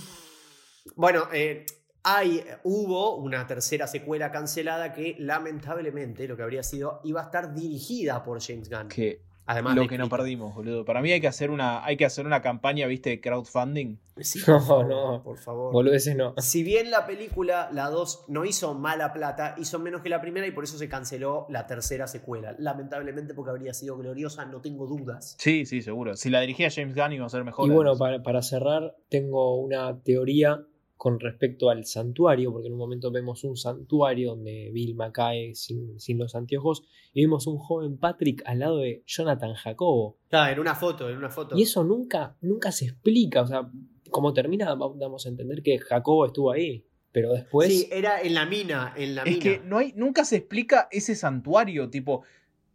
Bueno, 0.97 1.25
eh, 1.33 1.67
hay, 2.03 2.43
hubo 2.65 3.17
una 3.17 3.47
tercera 3.47 3.87
secuela 3.87 4.33
cancelada 4.33 4.93
que 4.93 5.15
lamentablemente 5.19 6.27
lo 6.27 6.37
que 6.37 6.43
habría 6.43 6.63
sido 6.63 7.01
iba 7.05 7.21
a 7.21 7.25
estar 7.25 7.55
dirigida 7.55 8.23
por 8.25 8.41
James 8.43 8.69
Gunn. 8.71 8.89
Que 8.89 9.21
Además 9.47 9.75
lo 9.75 9.83
de 9.83 9.89
que 9.89 9.99
no 9.99 10.09
perdimos, 10.09 10.55
boludo. 10.55 10.85
Para 10.85 11.03
mí 11.03 11.11
hay 11.11 11.21
que 11.21 11.27
hacer 11.27 11.51
una, 11.51 11.85
hay 11.85 11.97
que 11.97 12.05
hacer 12.05 12.27
una 12.27 12.41
campaña, 12.43 12.87
viste, 12.87 13.11
de 13.11 13.21
crowdfunding. 13.21 13.97
Sí, 14.21 14.41
No, 14.47 14.59
por 14.59 14.63
favor, 14.67 14.87
no. 14.89 15.23
por 15.23 15.39
favor. 15.39 15.73
Boludeces 15.73 16.15
no. 16.17 16.35
Si 16.39 16.63
bien 16.63 16.91
la 16.91 17.07
película, 17.07 17.69
la 17.73 17.89
2, 17.91 18.27
no 18.29 18.45
hizo 18.45 18.75
mala 18.75 19.13
plata, 19.13 19.55
hizo 19.59 19.79
menos 19.79 20.01
que 20.03 20.09
la 20.09 20.21
primera 20.21 20.47
y 20.47 20.53
por 20.53 20.65
eso 20.65 20.79
se 20.79 20.89
canceló 20.89 21.47
la 21.49 21.67
tercera 21.67 22.07
secuela. 22.07 22.55
Lamentablemente 22.59 23.35
porque 23.35 23.51
habría 23.51 23.75
sido 23.75 23.97
gloriosa, 23.97 24.45
no 24.45 24.61
tengo 24.61 24.87
dudas. 24.87 25.35
Sí, 25.39 25.67
sí, 25.67 25.83
seguro. 25.83 26.17
Si 26.17 26.31
la 26.31 26.41
dirigía 26.41 26.71
James 26.71 26.95
Gunn 26.95 27.13
iba 27.13 27.27
a 27.27 27.31
ser 27.31 27.43
mejor. 27.45 27.67
Y 27.67 27.71
bueno, 27.71 27.97
para 27.97 28.43
cerrar, 28.43 28.97
tengo 29.09 29.57
una 29.57 29.99
teoría 30.03 30.65
con 31.03 31.19
respecto 31.19 31.69
al 31.69 31.85
santuario, 31.85 32.53
porque 32.53 32.69
en 32.69 32.75
un 32.75 32.79
momento 32.79 33.11
vemos 33.11 33.43
un 33.43 33.57
santuario 33.57 34.37
donde 34.37 34.71
Vilma 34.73 35.11
cae 35.11 35.53
sin, 35.57 35.99
sin 35.99 36.17
los 36.17 36.37
anteojos 36.37 36.85
y 37.13 37.23
vemos 37.23 37.49
un 37.49 37.59
joven 37.59 37.99
Patrick 37.99 38.41
al 38.47 38.61
lado 38.61 38.79
de 38.79 39.03
Jonathan 39.05 39.55
Jacobo. 39.55 40.17
Ah, 40.31 40.53
en 40.53 40.61
una 40.61 40.77
foto, 40.77 41.11
en 41.11 41.17
una 41.17 41.29
foto. 41.29 41.59
Y 41.59 41.63
eso 41.63 41.83
nunca, 41.83 42.37
nunca 42.41 42.71
se 42.71 42.85
explica, 42.85 43.43
o 43.43 43.49
sea, 43.49 43.69
como 44.13 44.33
termina, 44.33 44.77
damos 44.95 45.27
a 45.27 45.29
entender 45.29 45.65
que 45.65 45.81
Jacobo 45.81 46.25
estuvo 46.25 46.53
ahí, 46.53 46.87
pero 47.11 47.33
después... 47.33 47.67
sí, 47.67 47.89
era 47.91 48.23
en 48.23 48.35
la 48.35 48.47
mina, 48.47 48.95
en 48.97 49.17
la 49.17 49.23
es 49.23 49.39
mina. 49.39 49.43
que 49.43 49.59
no 49.59 49.79
hay, 49.79 49.93
nunca 49.97 50.25
se 50.25 50.37
explica 50.37 50.87
ese 50.93 51.17
santuario, 51.17 51.91
tipo. 51.91 52.23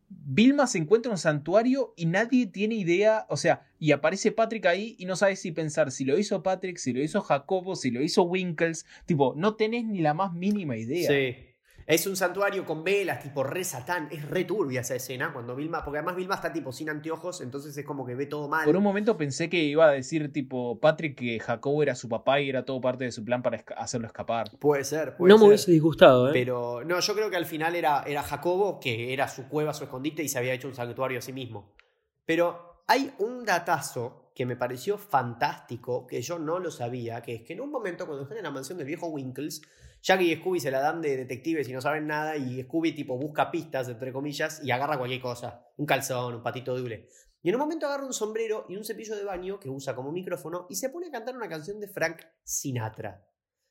Vilma 0.09 0.67
se 0.67 0.77
encuentra 0.77 1.09
en 1.09 1.13
un 1.13 1.17
santuario 1.17 1.93
y 1.97 2.05
nadie 2.05 2.47
tiene 2.47 2.75
idea, 2.75 3.25
o 3.29 3.37
sea, 3.37 3.67
y 3.79 3.91
aparece 3.91 4.31
Patrick 4.31 4.65
ahí 4.65 4.95
y 4.97 5.05
no 5.05 5.15
sabes 5.15 5.39
si 5.39 5.51
pensar 5.51 5.91
si 5.91 6.05
lo 6.05 6.17
hizo 6.17 6.43
Patrick, 6.43 6.77
si 6.77 6.93
lo 6.93 7.01
hizo 7.03 7.21
Jacobo, 7.21 7.75
si 7.75 7.91
lo 7.91 8.01
hizo 8.01 8.23
Winkles, 8.23 8.85
tipo, 9.05 9.33
no 9.35 9.55
tenés 9.55 9.85
ni 9.85 9.99
la 9.99 10.13
más 10.13 10.33
mínima 10.33 10.77
idea. 10.77 11.09
Sí. 11.09 11.56
Es 11.87 12.05
un 12.05 12.17
santuario 12.17 12.65
con 12.65 12.83
velas, 12.83 13.23
tipo 13.23 13.43
re 13.45 13.63
satán. 13.63 14.09
Es 14.11 14.29
re 14.29 14.43
turbia 14.43 14.81
esa 14.81 14.95
escena 14.95 15.31
cuando 15.31 15.55
Vilma, 15.55 15.85
porque 15.85 15.99
además 15.99 16.17
Vilma 16.17 16.35
está 16.35 16.51
tipo 16.51 16.73
sin 16.73 16.89
anteojos, 16.89 17.39
entonces 17.39 17.77
es 17.77 17.85
como 17.85 18.05
que 18.05 18.13
ve 18.13 18.25
todo 18.25 18.49
mal. 18.49 18.65
Por 18.65 18.75
un 18.75 18.83
momento 18.83 19.15
pensé 19.15 19.49
que 19.49 19.63
iba 19.63 19.87
a 19.87 19.91
decir, 19.91 20.33
tipo, 20.33 20.77
Patrick 20.81 21.17
que 21.17 21.39
Jacobo 21.39 21.81
era 21.81 21.95
su 21.95 22.09
papá 22.09 22.41
y 22.41 22.49
era 22.49 22.65
todo 22.65 22.81
parte 22.81 23.05
de 23.05 23.13
su 23.13 23.23
plan 23.23 23.41
para 23.41 23.57
esca- 23.63 23.75
hacerlo 23.77 24.05
escapar. 24.07 24.51
Puede 24.59 24.83
ser, 24.83 25.15
puede 25.15 25.33
no 25.33 25.39
me 25.39 25.45
hubiese 25.47 25.71
disgustado, 25.71 26.27
¿eh? 26.27 26.31
Pero 26.33 26.83
no, 26.83 26.99
yo 26.99 27.15
creo 27.15 27.29
que 27.29 27.37
al 27.37 27.45
final 27.45 27.73
era, 27.73 28.03
era 28.05 28.21
Jacobo, 28.21 28.81
que 28.81 29.13
era 29.13 29.29
su 29.29 29.47
cueva, 29.47 29.73
su 29.73 29.85
escondite 29.85 30.21
y 30.21 30.27
se 30.27 30.37
había 30.39 30.53
hecho 30.53 30.67
un 30.67 30.75
santuario 30.75 31.19
a 31.19 31.21
sí 31.21 31.31
mismo. 31.31 31.71
Pero 32.25 32.83
hay 32.87 33.13
un 33.19 33.45
datazo 33.45 34.31
que 34.35 34.45
me 34.45 34.57
pareció 34.57 34.97
fantástico, 34.97 36.05
que 36.05 36.21
yo 36.21 36.37
no 36.37 36.59
lo 36.59 36.69
sabía, 36.69 37.21
que 37.21 37.35
es 37.35 37.41
que 37.43 37.53
en 37.53 37.61
un 37.61 37.71
momento 37.71 38.05
cuando 38.05 38.23
están 38.23 38.37
en 38.39 38.43
la 38.43 38.51
mansión 38.51 38.77
del 38.77 38.87
viejo 38.87 39.07
Winkles, 39.07 39.61
Jackie 40.01 40.31
y 40.31 40.35
Scooby 40.37 40.59
se 40.59 40.71
la 40.71 40.79
dan 40.79 41.01
de 41.01 41.17
detectives 41.17 41.67
y 41.67 41.73
no 41.73 41.81
saben 41.81 42.07
nada 42.07 42.37
y 42.37 42.61
Scooby 42.63 42.93
tipo 42.93 43.17
busca 43.17 43.51
pistas, 43.51 43.89
entre 43.89 44.13
comillas, 44.13 44.61
y 44.63 44.71
agarra 44.71 44.97
cualquier 44.97 45.21
cosa, 45.21 45.65
un 45.77 45.85
calzón, 45.85 46.35
un 46.35 46.43
patito 46.43 46.75
de 46.75 46.81
hule. 46.81 47.07
Y 47.41 47.49
en 47.49 47.55
un 47.55 47.61
momento 47.61 47.85
agarra 47.85 48.05
un 48.05 48.13
sombrero 48.13 48.65
y 48.69 48.75
un 48.75 48.83
cepillo 48.83 49.15
de 49.15 49.23
baño 49.23 49.59
que 49.59 49.69
usa 49.69 49.95
como 49.95 50.11
micrófono 50.11 50.67
y 50.69 50.75
se 50.75 50.89
pone 50.89 51.07
a 51.07 51.11
cantar 51.11 51.35
una 51.35 51.49
canción 51.49 51.79
de 51.79 51.87
Frank 51.87 52.21
Sinatra. 52.43 53.25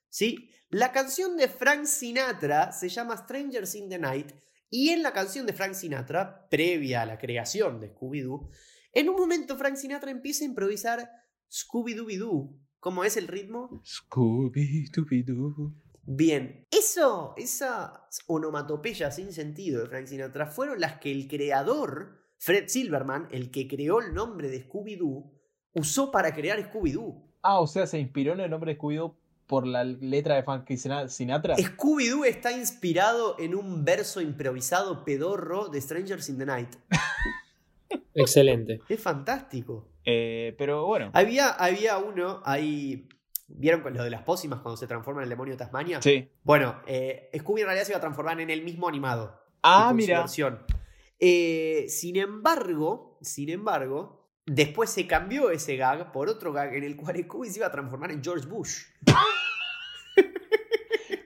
¿Sí? 0.08 0.50
La 0.70 0.92
canción 0.92 1.36
de 1.36 1.48
Frank 1.48 1.84
Sinatra 1.84 2.72
se 2.72 2.88
llama 2.88 3.16
Strangers 3.16 3.74
in 3.74 3.88
the 3.88 3.98
Night 3.98 4.32
y 4.70 4.90
en 4.90 5.02
la 5.02 5.12
canción 5.12 5.46
de 5.46 5.52
Frank 5.52 5.74
Sinatra, 5.74 6.48
previa 6.48 7.02
a 7.02 7.06
la 7.06 7.18
creación 7.18 7.80
de 7.80 7.94
Scooby-Doo, 7.94 8.50
en 8.92 9.08
un 9.08 9.16
momento 9.16 9.56
Frank 9.56 9.76
Sinatra 9.76 10.10
empieza 10.10 10.44
a 10.44 10.48
improvisar 10.48 11.08
Scooby-Dooby-Doo. 11.50 12.58
¿Cómo 12.80 13.04
es 13.04 13.16
el 13.16 13.28
ritmo? 13.28 13.82
Scooby 13.84 14.88
Dooby 14.90 15.24
Bien, 16.06 16.64
eso, 16.70 17.34
esa 17.36 18.06
onomatopeya 18.28 19.10
sin 19.10 19.32
sentido 19.32 19.82
de 19.82 19.88
Frank 19.88 20.06
Sinatra 20.06 20.46
fueron 20.46 20.80
las 20.80 21.00
que 21.00 21.10
el 21.10 21.26
creador, 21.26 22.20
Fred 22.38 22.68
Silverman, 22.68 23.26
el 23.32 23.50
que 23.50 23.66
creó 23.66 24.00
el 24.00 24.14
nombre 24.14 24.48
de 24.48 24.68
Scooby-Doo, 24.68 25.32
usó 25.72 26.12
para 26.12 26.32
crear 26.32 26.58
Scooby-Doo. 26.60 27.22
Ah, 27.42 27.58
o 27.58 27.66
sea, 27.66 27.86
se 27.86 27.98
inspiró 27.98 28.34
en 28.34 28.40
el 28.40 28.50
nombre 28.50 28.72
de 28.72 28.76
Scooby 28.76 29.12
por 29.46 29.66
la 29.66 29.82
letra 29.82 30.36
de 30.36 30.44
Frank 30.44 30.68
Sinatra. 31.08 31.56
Scooby-Doo 31.56 32.24
está 32.24 32.52
inspirado 32.52 33.36
en 33.40 33.56
un 33.56 33.84
verso 33.84 34.20
improvisado 34.20 35.04
pedorro 35.04 35.68
de 35.68 35.80
Strangers 35.80 36.28
in 36.28 36.38
the 36.38 36.46
Night. 36.46 36.76
Excelente. 38.14 38.80
Es 38.88 39.00
fantástico. 39.00 39.88
Eh, 40.04 40.54
pero 40.56 40.86
bueno. 40.86 41.10
Había, 41.12 41.50
había 41.50 41.98
uno 41.98 42.42
ahí. 42.44 43.08
¿Vieron 43.48 43.82
lo 43.94 44.02
de 44.02 44.10
las 44.10 44.22
pócimas 44.22 44.60
cuando 44.60 44.76
se 44.76 44.86
transforma 44.86 45.20
en 45.20 45.24
el 45.24 45.30
demonio 45.30 45.54
de 45.54 45.58
Tasmania? 45.58 46.02
Sí. 46.02 46.30
Bueno, 46.42 46.80
eh, 46.86 47.30
Scooby 47.38 47.60
en 47.60 47.66
realidad 47.66 47.84
se 47.84 47.92
iba 47.92 47.98
a 47.98 48.00
transformar 48.00 48.40
en 48.40 48.50
el 48.50 48.62
mismo 48.64 48.88
animado. 48.88 49.40
Ah, 49.62 49.92
mira. 49.94 50.26
Eh, 51.18 51.86
sin 51.88 52.16
embargo, 52.16 53.18
sin 53.22 53.48
embargo, 53.50 54.28
después 54.44 54.90
se 54.90 55.06
cambió 55.06 55.50
ese 55.50 55.76
gag 55.76 56.12
por 56.12 56.28
otro 56.28 56.52
gag 56.52 56.74
en 56.74 56.84
el 56.84 56.96
cual 56.96 57.16
Scooby 57.22 57.48
se 57.48 57.58
iba 57.58 57.68
a 57.68 57.72
transformar 57.72 58.10
en 58.10 58.22
George 58.22 58.46
Bush. 58.46 58.82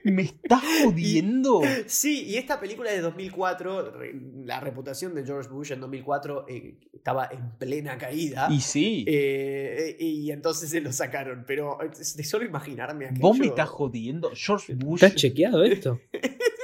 ¿Me 0.03 0.23
estás 0.23 0.61
jodiendo? 0.83 1.61
Sí, 1.87 2.23
y 2.23 2.37
esta 2.37 2.59
película 2.59 2.91
de 2.91 3.01
2004, 3.01 3.91
re- 3.91 4.13
la 4.45 4.59
reputación 4.59 5.13
de 5.15 5.25
George 5.25 5.49
Bush 5.49 5.71
en 5.71 5.79
2004 5.81 6.45
eh, 6.49 6.75
estaba 6.93 7.29
en 7.31 7.51
plena 7.57 7.97
caída. 7.97 8.47
Y 8.51 8.61
sí. 8.61 9.05
Eh, 9.07 9.95
y 9.99 10.31
entonces 10.31 10.69
se 10.69 10.81
lo 10.81 10.91
sacaron, 10.91 11.43
pero 11.47 11.81
eh, 11.83 11.89
de 12.15 12.23
solo 12.23 12.45
imaginarme 12.45 13.05
aquello. 13.05 13.21
Vos 13.21 13.37
me 13.37 13.47
estás 13.47 13.69
jodiendo. 13.69 14.31
George 14.33 14.73
Bush. 14.75 15.03
¿Está 15.03 15.15
chequeado 15.15 15.63
esto? 15.63 15.99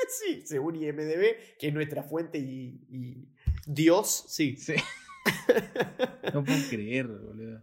sí, 0.10 0.42
según 0.46 0.76
IMDB, 0.76 1.58
que 1.60 1.68
es 1.68 1.74
nuestra 1.74 2.04
fuente 2.04 2.38
y, 2.40 2.80
y 2.90 3.28
Dios, 3.66 4.26
sí. 4.28 4.56
Sí. 4.58 4.74
No 6.34 6.44
puedo 6.44 6.60
creer, 6.70 7.06
boludo. 7.08 7.62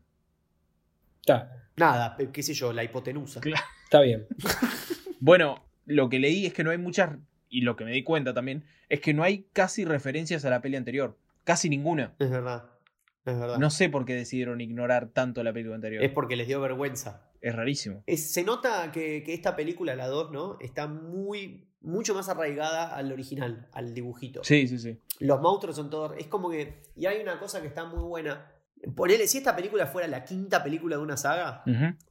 Está, 1.20 1.68
Nada, 1.76 2.14
eh, 2.18 2.28
qué 2.32 2.42
sé 2.42 2.52
yo, 2.52 2.72
la 2.72 2.84
hipotenusa. 2.84 3.40
Claro. 3.40 3.64
está 3.84 4.00
bien. 4.02 4.26
Bueno, 5.24 5.64
lo 5.86 6.10
que 6.10 6.18
leí 6.18 6.44
es 6.44 6.52
que 6.52 6.64
no 6.64 6.70
hay 6.70 6.76
muchas. 6.76 7.16
Y 7.48 7.62
lo 7.62 7.76
que 7.76 7.86
me 7.86 7.92
di 7.92 8.04
cuenta 8.04 8.34
también 8.34 8.64
es 8.90 9.00
que 9.00 9.14
no 9.14 9.22
hay 9.22 9.46
casi 9.54 9.86
referencias 9.86 10.44
a 10.44 10.50
la 10.50 10.60
peli 10.60 10.76
anterior. 10.76 11.16
Casi 11.44 11.70
ninguna. 11.70 12.14
Es 12.18 12.28
verdad, 12.30 12.64
es 13.24 13.38
verdad. 13.38 13.56
No 13.58 13.70
sé 13.70 13.88
por 13.88 14.04
qué 14.04 14.14
decidieron 14.14 14.60
ignorar 14.60 15.08
tanto 15.14 15.42
la 15.42 15.54
película 15.54 15.76
anterior. 15.76 16.04
Es 16.04 16.10
porque 16.10 16.36
les 16.36 16.46
dio 16.46 16.60
vergüenza. 16.60 17.30
Es 17.40 17.54
rarísimo. 17.54 18.02
Es- 18.06 18.32
se 18.34 18.44
nota 18.44 18.92
que, 18.92 19.22
que 19.22 19.32
esta 19.32 19.56
película, 19.56 19.96
la 19.96 20.08
2, 20.08 20.30
¿no? 20.30 20.58
Está 20.60 20.88
muy, 20.88 21.68
mucho 21.80 22.14
más 22.14 22.28
arraigada 22.28 22.94
al 22.94 23.10
original, 23.10 23.66
al 23.72 23.94
dibujito. 23.94 24.44
Sí, 24.44 24.68
sí, 24.68 24.78
sí. 24.78 24.98
Los 25.20 25.40
monstruos 25.40 25.76
son 25.76 25.88
todos. 25.88 26.12
Es 26.18 26.26
como 26.26 26.50
que. 26.50 26.82
Y 26.96 27.06
hay 27.06 27.22
una 27.22 27.38
cosa 27.38 27.62
que 27.62 27.68
está 27.68 27.86
muy 27.86 28.02
buena. 28.02 28.50
Ponele, 28.94 29.26
si 29.26 29.38
esta 29.38 29.56
película 29.56 29.86
fuera 29.86 30.06
la 30.08 30.24
quinta 30.24 30.62
película 30.62 30.96
de 30.96 31.02
una 31.02 31.16
saga, 31.16 31.62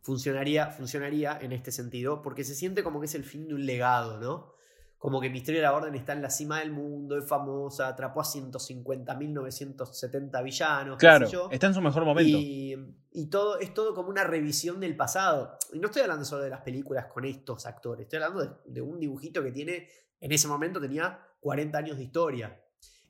funcionaría, 0.02 0.68
funcionaría 0.68 1.38
en 1.42 1.52
este 1.52 1.72
sentido, 1.72 2.22
porque 2.22 2.44
se 2.44 2.56
siente 2.56 2.84
como 2.84 3.00
que 3.00 3.06
es 3.06 3.16
el 3.16 3.24
fin 3.24 3.48
de 3.48 3.54
un 3.56 3.66
legado, 3.66 4.20
¿no? 4.20 4.54
Como 4.98 5.20
que 5.20 5.30
Misterio 5.30 5.60
de 5.60 5.64
la 5.68 5.74
Orden 5.74 5.96
está 5.96 6.14
en 6.14 6.22
la 6.22 6.30
cima 6.30 6.60
del 6.60 6.72
mundo, 6.72 7.18
es 7.18 7.28
famosa, 7.28 7.90
atrapó 7.90 8.22
a 8.22 8.24
150.970 8.24 10.44
villanos, 10.44 10.98
qué 10.98 11.02
Claro, 11.02 11.28
sé 11.28 11.34
yo. 11.34 11.50
está 11.52 11.68
en 11.68 11.74
su 11.74 11.82
mejor 11.82 12.06
momento. 12.06 12.38
Y, 12.38 12.76
y 13.12 13.28
todo 13.28 13.60
es 13.60 13.74
todo 13.74 13.94
como 13.94 14.10
una 14.10 14.24
revisión 14.24 14.80
del 14.80 14.96
pasado. 14.96 15.58
Y 15.74 15.80
no 15.80 15.88
estoy 15.88 16.04
hablando 16.04 16.26
solo 16.26 16.44
de 16.44 16.50
las 16.50 16.62
películas 16.62 17.08
con 17.08 17.26
estos 17.26 17.66
actores, 17.66 18.04
estoy 18.06 18.22
hablando 18.24 18.46
de, 18.46 18.52
de 18.74 18.82
un 18.82 19.00
dibujito 19.00 19.44
que 19.44 19.52
tiene, 19.52 19.88
en 20.20 20.32
ese 20.32 20.48
momento 20.48 20.80
tenía 20.80 21.20
40 21.42 21.78
años 21.78 21.98
de 21.98 22.04
historia. 22.04 22.60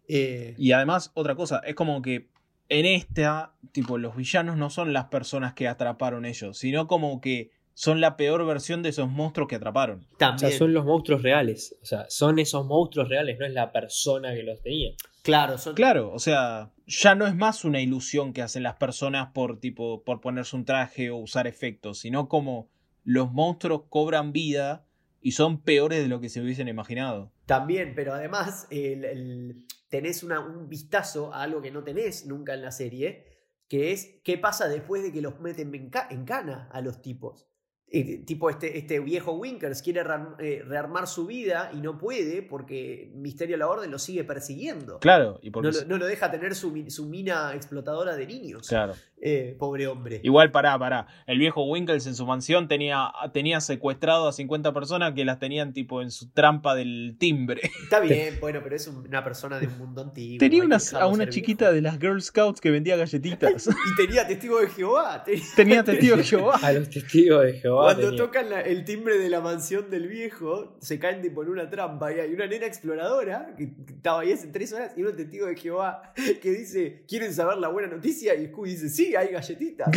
Eh, 0.07 0.55
Y 0.57 0.71
además, 0.71 1.11
otra 1.13 1.35
cosa, 1.35 1.59
es 1.59 1.75
como 1.75 2.01
que 2.01 2.32
en 2.73 2.85
esta, 2.85 3.53
tipo, 3.71 3.97
los 3.97 4.15
villanos 4.15 4.57
no 4.57 4.69
son 4.69 4.93
las 4.93 5.05
personas 5.05 5.53
que 5.53 5.67
atraparon 5.67 6.25
ellos, 6.25 6.57
sino 6.57 6.87
como 6.87 7.21
que 7.21 7.51
son 7.75 8.01
la 8.01 8.17
peor 8.17 8.45
versión 8.45 8.83
de 8.83 8.89
esos 8.89 9.09
monstruos 9.09 9.47
que 9.49 9.55
atraparon. 9.55 10.05
O 10.13 10.17
también, 10.17 10.49
sea, 10.51 10.57
son 10.59 10.73
los 10.73 10.85
monstruos 10.85 11.21
reales. 11.23 11.75
O 11.81 11.85
sea, 11.85 12.05
son 12.09 12.37
esos 12.39 12.65
monstruos 12.65 13.09
reales, 13.09 13.37
no 13.39 13.45
es 13.45 13.53
la 13.53 13.71
persona 13.71 14.33
que 14.33 14.43
los 14.43 14.61
tenía. 14.61 14.91
claro, 15.23 15.57
son, 15.57 15.73
Claro, 15.75 16.11
o 16.11 16.19
sea, 16.19 16.71
ya 16.85 17.15
no 17.15 17.25
es 17.25 17.35
más 17.35 17.65
una 17.65 17.81
ilusión 17.81 18.33
que 18.33 18.41
hacen 18.41 18.61
las 18.63 18.75
personas 18.75 19.29
por 19.33 19.59
tipo 19.59 20.03
por 20.03 20.21
ponerse 20.21 20.55
un 20.55 20.65
traje 20.65 21.09
o 21.09 21.17
usar 21.17 21.47
efectos, 21.47 21.99
sino 21.99 22.27
como 22.27 22.69
los 23.03 23.31
monstruos 23.31 23.83
cobran 23.89 24.31
vida 24.33 24.85
y 25.21 25.31
son 25.31 25.61
peores 25.61 26.01
de 26.01 26.09
lo 26.09 26.19
que 26.19 26.29
se 26.29 26.41
hubiesen 26.41 26.67
imaginado. 26.67 27.31
También, 27.45 27.93
pero 27.95 28.13
además 28.13 28.67
el- 28.69 29.05
el- 29.05 29.63
tenés 29.93 30.23
un 30.23 30.69
vistazo 30.69 31.31
a 31.35 31.43
algo 31.43 31.61
que 31.61 31.69
no 31.69 31.83
tenés 31.83 32.25
nunca 32.25 32.55
en 32.55 32.63
la 32.63 32.71
serie, 32.71 33.27
que 33.67 33.91
es 33.91 34.19
qué 34.23 34.39
pasa 34.39 34.67
después 34.67 35.03
de 35.03 35.11
que 35.11 35.21
los 35.21 35.39
meten 35.39 35.75
en, 35.75 35.91
ca- 35.91 36.07
en 36.09 36.25
cana 36.25 36.67
a 36.71 36.81
los 36.81 37.03
tipos. 37.03 37.47
Eh, 37.95 38.23
tipo 38.25 38.49
este, 38.49 38.77
este 38.77 38.99
viejo 38.99 39.33
Winkers 39.33 39.81
quiere 39.83 40.03
rearm- 40.03 40.35
eh, 40.39 40.63
rearmar 40.67 41.07
su 41.07 41.27
vida 41.27 41.69
y 41.73 41.77
no 41.77 41.97
puede 41.97 42.41
porque 42.41 43.11
Misterio 43.15 43.55
a 43.55 43.59
la 43.59 43.67
Orden 43.67 43.91
lo 43.91 43.99
sigue 43.99 44.23
persiguiendo. 44.23 44.99
Claro, 44.99 45.39
y 45.43 45.51
porque. 45.51 45.69
No, 45.71 45.79
lo- 45.79 45.85
no 45.85 45.97
lo 45.99 46.05
deja 46.07 46.31
tener 46.31 46.55
su, 46.55 46.73
su 46.89 47.05
mina 47.05 47.53
explotadora 47.53 48.15
de 48.15 48.25
niños. 48.25 48.67
Claro. 48.67 48.93
Eh, 49.25 49.55
pobre 49.57 49.87
hombre. 49.87 50.19
Igual, 50.21 50.51
pará, 50.51 50.77
pará. 50.77 51.07
El 51.27 51.39
viejo 51.39 51.63
Winkles 51.63 52.05
en 52.07 52.15
su 52.15 52.25
mansión 52.25 52.67
tenía, 52.67 53.09
tenía 53.31 53.61
secuestrado 53.61 54.27
a 54.27 54.33
50 54.33 54.73
personas 54.73 55.13
que 55.13 55.23
las 55.23 55.39
tenían 55.39 55.71
tipo 55.71 56.01
en 56.01 56.11
su 56.11 56.29
trampa 56.31 56.75
del 56.75 57.15
timbre. 57.17 57.61
Está 57.83 57.99
bien, 58.01 58.37
bueno, 58.41 58.59
pero 58.61 58.75
es 58.75 58.85
un- 58.87 59.07
una 59.07 59.23
persona 59.23 59.59
de 59.59 59.67
un 59.67 59.77
mundo 59.77 60.01
antiguo. 60.01 60.39
Tenía 60.39 60.63
una, 60.65 60.77
a 60.99 61.07
una 61.07 61.29
chiquita 61.29 61.71
de 61.71 61.81
las 61.81 61.99
Girl 61.99 62.21
Scouts 62.21 62.59
que 62.59 62.69
vendía 62.71 62.97
galletitas. 62.97 63.67
Y 63.93 63.95
tenía 63.95 64.27
testigo 64.27 64.59
de 64.59 64.67
Jehová. 64.67 65.23
tenía- 65.23 65.43
tenía 65.55 65.83
testigo 65.85 66.17
de 66.17 66.23
Jehová. 66.23 66.59
A 66.61 66.71
los 66.73 66.89
testigos 66.89 67.43
de 67.43 67.53
Jehová. 67.53 67.82
Cuando 67.83 68.09
tenía. 68.09 68.17
tocan 68.25 68.49
la- 68.49 68.61
el 68.61 68.85
timbre 68.85 69.17
de 69.17 69.29
la 69.29 69.39
mansión 69.41 69.89
del 69.89 70.07
viejo, 70.07 70.77
se 70.81 70.99
caen 70.99 71.21
tipo 71.21 71.43
en 71.43 71.49
una 71.49 71.69
trampa 71.69 72.11
y 72.13 72.19
hay 72.19 72.33
una 72.33 72.47
nena 72.47 72.65
exploradora 72.65 73.53
que 73.57 73.71
estaba 73.87 74.21
ahí 74.21 74.31
hace 74.31 74.47
tres 74.47 74.73
horas 74.73 74.93
y 74.97 75.03
un 75.03 75.15
testigo 75.15 75.45
de 75.47 75.55
Jehová 75.55 76.13
que 76.15 76.51
dice, 76.51 77.03
¿quieren 77.07 77.33
saber 77.33 77.57
la 77.57 77.67
buena 77.69 77.87
noticia? 77.89 78.35
Y 78.35 78.47
Scooby 78.47 78.69
dice, 78.71 78.89
sí, 78.89 79.15
hay 79.15 79.29
galletitas. 79.29 79.87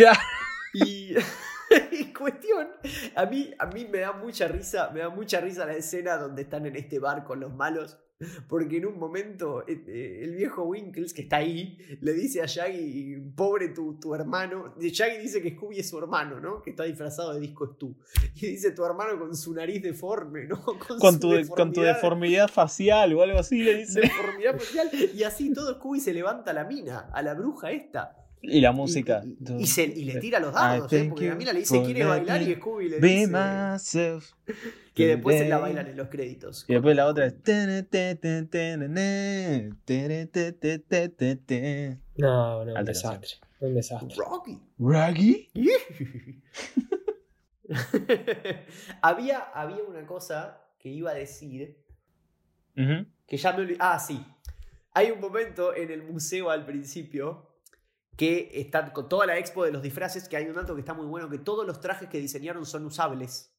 Y, 0.75 1.14
y 1.92 2.12
cuestión, 2.12 2.68
a 3.14 3.27
mí, 3.27 3.53
a 3.59 3.66
mí 3.66 3.87
me 3.90 3.99
da 4.01 4.12
mucha 4.12 4.46
risa, 4.49 4.90
me 4.92 5.01
da 5.01 5.09
mucha 5.09 5.40
risa 5.40 5.64
la 5.66 5.75
escena 5.75 6.16
donde 6.16 6.42
están 6.42 6.66
en 6.66 6.77
este 6.77 6.99
bar 6.99 7.25
con 7.25 7.40
los 7.40 7.55
malos, 7.55 7.99
porque 8.48 8.79
en 8.79 8.87
un 8.87 8.98
momento 8.98 9.66
eh, 9.68 9.85
eh, 9.87 10.20
el 10.22 10.37
viejo 10.37 10.62
Winkles 10.64 11.12
que 11.12 11.22
está 11.22 11.37
ahí 11.37 11.79
le 12.00 12.12
dice 12.14 12.40
a 12.40 12.46
Shaggy, 12.46 13.16
pobre 13.37 13.68
tu, 13.68 13.98
tu 14.00 14.14
hermano, 14.14 14.74
y 14.81 14.88
Shaggy 14.88 15.18
dice 15.18 15.42
que 15.42 15.50
Scooby 15.50 15.81
es 15.81 15.88
su 15.88 15.98
hermano, 15.98 16.40
¿no? 16.40 16.62
Que 16.62 16.70
está 16.70 16.85
disfrazado 16.85 17.35
de 17.35 17.40
disco 17.40 17.66
Stu. 17.74 17.94
Y 18.37 18.46
dice 18.48 18.70
tu 18.72 18.85
hermano 18.85 19.18
con 19.18 19.37
su 19.37 19.52
nariz 19.52 19.83
deforme, 19.83 20.46
¿no? 20.46 20.62
Con 20.98 21.14
su 21.14 21.20
tu, 21.20 21.55
con 21.55 21.72
tu 21.72 21.83
deformidad 21.83 22.48
facial 22.48 23.12
o 23.14 23.22
algo 23.22 23.38
así, 23.38 23.62
le 23.62 23.79
dice. 23.79 24.00
deformidad 24.00 24.59
facial. 24.59 24.90
Y 25.14 25.22
así 25.22 25.52
todo 25.52 25.74
Scooby 25.74 26.00
se 26.00 26.12
levanta 26.12 26.52
a 26.52 26.55
la 26.55 26.64
mina, 26.64 27.11
a 27.12 27.22
la 27.22 27.35
bruja 27.35 27.70
esta. 27.70 28.25
Y 28.48 28.61
la 28.61 28.72
música. 28.72 29.22
Y, 29.24 29.62
y 29.62 29.66
se- 29.66 29.85
y 29.85 30.04
le 30.04 30.20
tira 30.20 30.38
los 30.40 30.52
I 30.52 30.54
dardos, 30.54 30.92
¿eh? 30.92 31.06
porque 31.09 31.26
la 31.26 31.32
you 31.32 31.38
mina 31.38 31.52
le 31.52 31.59
dice 31.61 31.82
quiere 31.82 32.04
bailar 32.04 32.42
y 32.42 32.54
Scooby 32.54 32.88
le 32.88 33.00
dice 33.00 33.26
myself. 33.26 34.32
que 34.94 35.06
después 35.09 35.38
se 35.38 35.48
la 35.48 35.59
bailan 35.59 35.87
en 35.88 35.96
los 35.96 36.09
créditos. 36.09 36.64
Y 36.68 36.72
después 36.74 36.96
la 36.96 37.06
otra 37.06 37.26
es. 37.26 37.35
No, 42.16 42.64
no, 42.64 42.72
un 42.72 42.76
Alta 42.78 42.92
desastre. 42.92 43.30
Un 43.61 43.74
desastre. 43.74 44.14
Rocky. 44.16 44.59
¿Raggy? 44.78 45.48
había, 49.02 49.38
había 49.54 49.82
una 49.82 50.06
cosa 50.06 50.62
que 50.78 50.88
iba 50.88 51.11
a 51.11 51.14
decir 51.14 51.82
que 53.26 53.37
ya 53.37 53.52
me 53.52 53.61
olvidé. 53.62 53.78
Ah, 53.80 53.98
sí. 53.98 54.24
Hay 54.92 55.11
un 55.11 55.20
momento 55.20 55.74
en 55.74 55.90
el 55.90 56.02
museo 56.02 56.50
al 56.50 56.64
principio 56.64 57.45
que 58.16 58.50
están 58.55 58.90
con 58.90 59.09
toda 59.09 59.26
la 59.26 59.38
expo 59.38 59.64
de 59.64 59.72
los 59.72 59.83
disfraces, 59.83 60.29
que 60.29 60.37
hay 60.37 60.46
un 60.46 60.55
dato 60.55 60.74
que 60.74 60.81
está 60.81 60.94
muy 60.94 61.07
bueno, 61.07 61.29
que 61.29 61.38
todos 61.38 61.66
los 61.66 61.81
trajes 61.81 62.09
que 62.09 62.18
diseñaron 62.18 62.64
son 62.66 62.85
usables. 62.87 63.52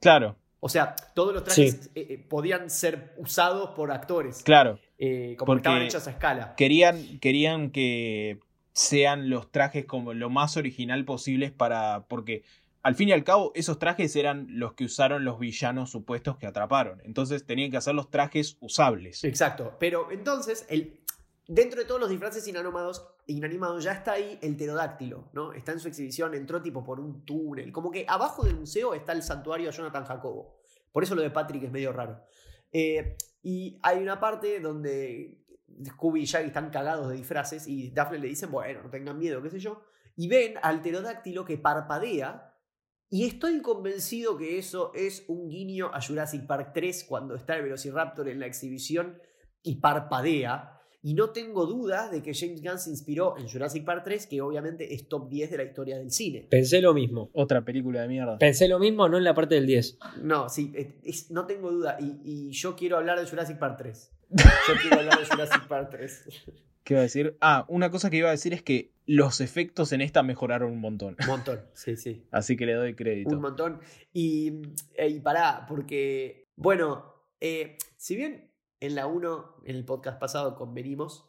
Claro, 0.00 0.36
O 0.60 0.68
sea, 0.68 0.94
todos 1.14 1.32
los 1.34 1.44
trajes 1.44 1.90
eh, 1.94 2.06
eh, 2.10 2.26
podían 2.28 2.68
ser 2.70 3.14
usados 3.16 3.70
por 3.70 3.90
actores, 3.92 4.42
claro. 4.42 4.78
eh, 4.98 5.34
como 5.38 5.46
Porque- 5.46 5.60
estaban 5.60 5.82
hechos 5.82 6.06
a 6.06 6.10
escala. 6.10 6.54
Querían, 6.56 7.18
querían 7.20 7.70
que 7.70 8.38
sean 8.72 9.28
los 9.30 9.50
trajes 9.52 9.84
como 9.86 10.14
lo 10.14 10.30
más 10.30 10.56
original 10.56 11.04
posibles 11.04 11.50
para. 11.52 12.06
Porque 12.08 12.42
al 12.82 12.94
fin 12.96 13.08
y 13.10 13.12
al 13.12 13.22
cabo, 13.22 13.52
esos 13.54 13.78
trajes 13.78 14.16
eran 14.16 14.46
los 14.50 14.72
que 14.74 14.84
usaron 14.84 15.24
los 15.24 15.38
villanos 15.38 15.90
supuestos 15.90 16.36
que 16.38 16.46
atraparon. 16.46 17.00
Entonces 17.04 17.44
tenían 17.44 17.70
que 17.70 17.76
hacer 17.76 17.94
los 17.94 18.10
trajes 18.10 18.56
usables. 18.60 19.22
Exacto. 19.24 19.76
Pero 19.78 20.10
entonces, 20.10 20.64
el, 20.68 21.00
dentro 21.46 21.80
de 21.80 21.86
todos 21.86 22.00
los 22.00 22.10
disfraces 22.10 22.46
inanimados, 22.46 23.84
ya 23.84 23.92
está 23.92 24.12
ahí 24.12 24.38
el 24.42 24.56
pterodáctilo, 24.56 25.30
¿no? 25.32 25.52
Está 25.52 25.72
en 25.72 25.80
su 25.80 25.88
exhibición, 25.88 26.34
entró 26.34 26.62
tipo 26.62 26.84
por 26.84 27.00
un 27.00 27.24
túnel. 27.24 27.72
Como 27.72 27.90
que 27.90 28.04
abajo 28.08 28.44
del 28.44 28.56
museo 28.56 28.94
está 28.94 29.12
el 29.12 29.22
santuario 29.22 29.66
de 29.66 29.76
Jonathan 29.76 30.04
Jacobo. 30.04 30.56
Por 30.92 31.02
eso 31.02 31.14
lo 31.14 31.22
de 31.22 31.30
Patrick 31.30 31.64
es 31.64 31.72
medio 31.72 31.92
raro. 31.92 32.24
Eh, 32.70 33.16
y 33.42 33.78
hay 33.82 33.98
una 33.98 34.20
parte 34.20 34.60
donde 34.60 35.42
Scooby 35.84 36.22
y 36.22 36.24
Shaggy 36.24 36.48
están 36.48 36.70
cagados 36.70 37.08
de 37.08 37.16
disfraces 37.16 37.66
y 37.66 37.90
Daphne 37.90 38.18
le 38.18 38.28
dicen, 38.28 38.50
bueno, 38.50 38.82
no 38.82 38.90
tengan 38.90 39.18
miedo, 39.18 39.42
qué 39.42 39.50
sé 39.50 39.58
yo. 39.58 39.82
Y 40.16 40.28
ven 40.28 40.54
al 40.62 40.80
pterodáctilo 40.80 41.44
que 41.44 41.58
parpadea. 41.58 42.48
Y 43.08 43.26
estoy 43.26 43.60
convencido 43.60 44.38
que 44.38 44.58
eso 44.58 44.92
es 44.94 45.24
un 45.28 45.48
guiño 45.48 45.90
a 45.92 46.00
Jurassic 46.00 46.46
Park 46.46 46.70
3 46.72 47.04
cuando 47.04 47.34
está 47.34 47.56
el 47.56 47.62
Velociraptor 47.62 48.28
en 48.28 48.40
la 48.40 48.46
exhibición 48.46 49.20
y 49.62 49.80
parpadea. 49.80 50.81
Y 51.04 51.14
no 51.14 51.30
tengo 51.30 51.66
dudas 51.66 52.12
de 52.12 52.22
que 52.22 52.32
James 52.32 52.62
Gunn 52.62 52.78
se 52.78 52.90
inspiró 52.90 53.36
en 53.36 53.48
Jurassic 53.48 53.84
Park 53.84 54.02
3, 54.04 54.26
que 54.28 54.40
obviamente 54.40 54.94
es 54.94 55.08
top 55.08 55.28
10 55.28 55.50
de 55.50 55.56
la 55.56 55.64
historia 55.64 55.98
del 55.98 56.12
cine. 56.12 56.46
Pensé 56.48 56.80
lo 56.80 56.94
mismo. 56.94 57.28
Otra 57.32 57.64
película 57.64 58.02
de 58.02 58.08
mierda. 58.08 58.38
Pensé 58.38 58.68
lo 58.68 58.78
mismo, 58.78 59.08
no 59.08 59.18
en 59.18 59.24
la 59.24 59.34
parte 59.34 59.56
del 59.56 59.66
10. 59.66 59.98
No, 60.22 60.48
sí, 60.48 60.72
es- 60.76 60.94
es- 61.02 61.30
no 61.32 61.44
tengo 61.46 61.72
duda. 61.72 61.96
Y, 62.00 62.20
y 62.22 62.50
yo 62.52 62.76
quiero 62.76 62.98
hablar 62.98 63.18
de 63.18 63.26
Jurassic 63.26 63.58
Park 63.58 63.76
3. 63.78 64.10
Yo 64.32 64.74
quiero 64.80 65.00
hablar 65.00 65.18
de 65.18 65.26
Jurassic 65.26 65.66
Park 65.66 65.88
3. 65.90 66.24
¿Qué 66.84 66.94
iba 66.94 67.00
a 67.00 67.02
decir? 67.02 67.36
Ah, 67.40 67.66
una 67.68 67.90
cosa 67.90 68.08
que 68.08 68.16
iba 68.18 68.28
a 68.28 68.32
decir 68.32 68.54
es 68.54 68.62
que 68.62 68.92
los 69.04 69.40
efectos 69.40 69.92
en 69.92 70.00
esta 70.00 70.22
mejoraron 70.22 70.70
un 70.72 70.80
montón. 70.80 71.16
Un 71.20 71.26
montón, 71.26 71.60
sí, 71.74 71.96
sí. 71.96 72.24
Así 72.30 72.56
que 72.56 72.64
le 72.64 72.74
doy 72.74 72.94
crédito. 72.94 73.34
Un 73.34 73.42
montón. 73.42 73.80
Y, 74.12 74.62
eh, 74.94 75.08
y 75.08 75.20
pará, 75.20 75.66
porque, 75.68 76.48
bueno, 76.56 77.12
eh, 77.40 77.76
si 77.96 78.16
bien 78.16 78.51
en 78.82 78.94
la 78.94 79.06
1, 79.06 79.62
en 79.64 79.76
el 79.76 79.84
podcast 79.84 80.18
pasado, 80.20 80.54
convenimos 80.54 81.28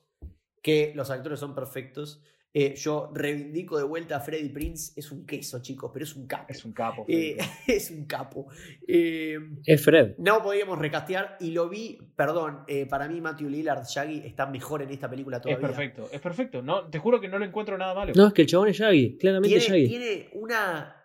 que 0.62 0.92
los 0.96 1.10
actores 1.10 1.40
son 1.40 1.54
perfectos, 1.56 2.22
eh, 2.56 2.76
yo 2.76 3.10
reivindico 3.16 3.78
de 3.78 3.84
vuelta 3.84 4.18
a 4.18 4.20
Freddy 4.20 4.50
Prince. 4.50 4.94
Es 4.96 5.12
un 5.12 5.26
queso, 5.26 5.60
chicos, 5.62 5.90
pero 5.92 6.06
es 6.06 6.16
un 6.16 6.28
capo. 6.28 6.46
Es 6.50 6.64
un 6.64 6.72
capo. 6.72 7.04
Eh, 7.08 7.36
es 7.68 7.90
un 7.90 8.06
capo. 8.06 8.46
Eh, 8.88 9.40
Es 9.66 9.84
Fred. 9.84 10.14
no 10.20 10.42
podíamos 10.44 10.78
recastear 10.78 11.38
y 11.40 11.50
lo 11.52 11.68
vi, 11.68 11.98
perdón, 12.16 12.60
eh, 12.68 12.86
para 12.86 13.08
mí 13.08 13.20
Matthew 13.22 13.50
Lillard, 13.50 13.84
Shaggy, 13.86 14.20
está 14.26 14.46
mejor 14.46 14.84
en 14.84 14.92
esta 14.92 15.10
película 15.10 15.38
es 15.38 15.42
todavía. 15.44 15.68
perfecto, 15.68 16.08
es 16.12 16.22
perfecto. 16.22 16.62
No, 16.62 16.88
te 16.90 17.00
juro 17.00 17.20
que 17.20 17.28
no 17.28 17.40
le 17.40 17.48
encuentro 17.48 17.76
nada 17.78 17.96
malo. 17.96 18.14
No, 18.16 18.28
es 18.28 18.34
que 18.34 18.44
el 18.44 18.48
chabón 18.48 18.68
es 18.70 18.78
Shaggy. 18.78 19.18
Claramente 19.18 19.58
Tiene, 19.60 19.66
Shaggy. 19.66 19.88
tiene 19.88 20.30
una, 20.34 20.96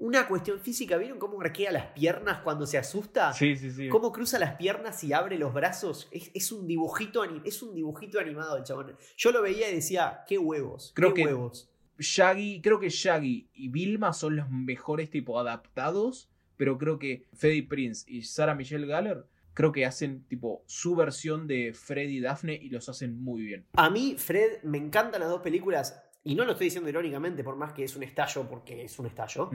una 0.00 0.28
cuestión 0.28 0.60
física. 0.60 0.96
¿Vieron 0.96 1.18
cómo 1.18 1.40
arquea 1.40 1.72
las 1.72 1.86
piernas 1.92 2.38
cuando 2.42 2.66
se 2.66 2.78
asusta? 2.78 3.32
Sí, 3.32 3.56
sí, 3.56 3.70
sí. 3.70 3.88
Cómo 3.88 4.12
cruza 4.12 4.38
las 4.38 4.54
piernas 4.56 5.02
y 5.04 5.12
abre 5.12 5.38
los 5.38 5.52
brazos. 5.52 6.08
Es, 6.10 6.30
es 6.34 6.52
un 6.52 6.66
dibujito 6.66 7.22
es 7.44 7.62
un 7.62 7.74
dibujito 7.74 8.20
animado 8.20 8.56
el 8.56 8.64
chabón. 8.64 8.96
Yo 9.16 9.32
lo 9.32 9.42
veía 9.42 9.70
y 9.70 9.74
decía, 9.74 10.20
qué 10.26 10.38
huevos, 10.38 10.92
Creo 10.94 11.14
qué 11.14 11.22
que- 11.22 11.26
huevos. 11.26 11.70
Shaggy, 12.00 12.60
creo 12.62 12.78
que 12.78 12.90
Shaggy 12.90 13.48
y 13.54 13.68
Vilma 13.70 14.12
son 14.12 14.36
los 14.36 14.48
mejores 14.50 15.10
tipo 15.10 15.40
adaptados, 15.40 16.28
pero 16.56 16.78
creo 16.78 16.98
que 16.98 17.24
Freddy 17.34 17.62
Prince 17.62 18.04
y 18.08 18.22
Sarah 18.22 18.54
Michelle 18.54 18.86
Gellar 18.86 19.26
creo 19.52 19.72
que 19.72 19.84
hacen 19.84 20.22
tipo 20.28 20.62
su 20.66 20.94
versión 20.94 21.48
de 21.48 21.72
Freddy 21.74 22.18
y 22.18 22.20
Daphne 22.20 22.54
y 22.54 22.68
los 22.68 22.88
hacen 22.88 23.20
muy 23.20 23.42
bien. 23.42 23.66
A 23.72 23.90
mí, 23.90 24.14
Fred, 24.16 24.62
me 24.62 24.78
encantan 24.78 25.20
las 25.20 25.28
dos 25.28 25.40
películas. 25.42 26.00
Y 26.28 26.34
no 26.34 26.44
lo 26.44 26.52
estoy 26.52 26.66
diciendo 26.66 26.90
irónicamente, 26.90 27.42
por 27.42 27.56
más 27.56 27.72
que 27.72 27.84
es 27.84 27.96
un 27.96 28.02
estallo, 28.02 28.46
porque 28.46 28.84
es 28.84 28.98
un 28.98 29.06
estallo. 29.06 29.48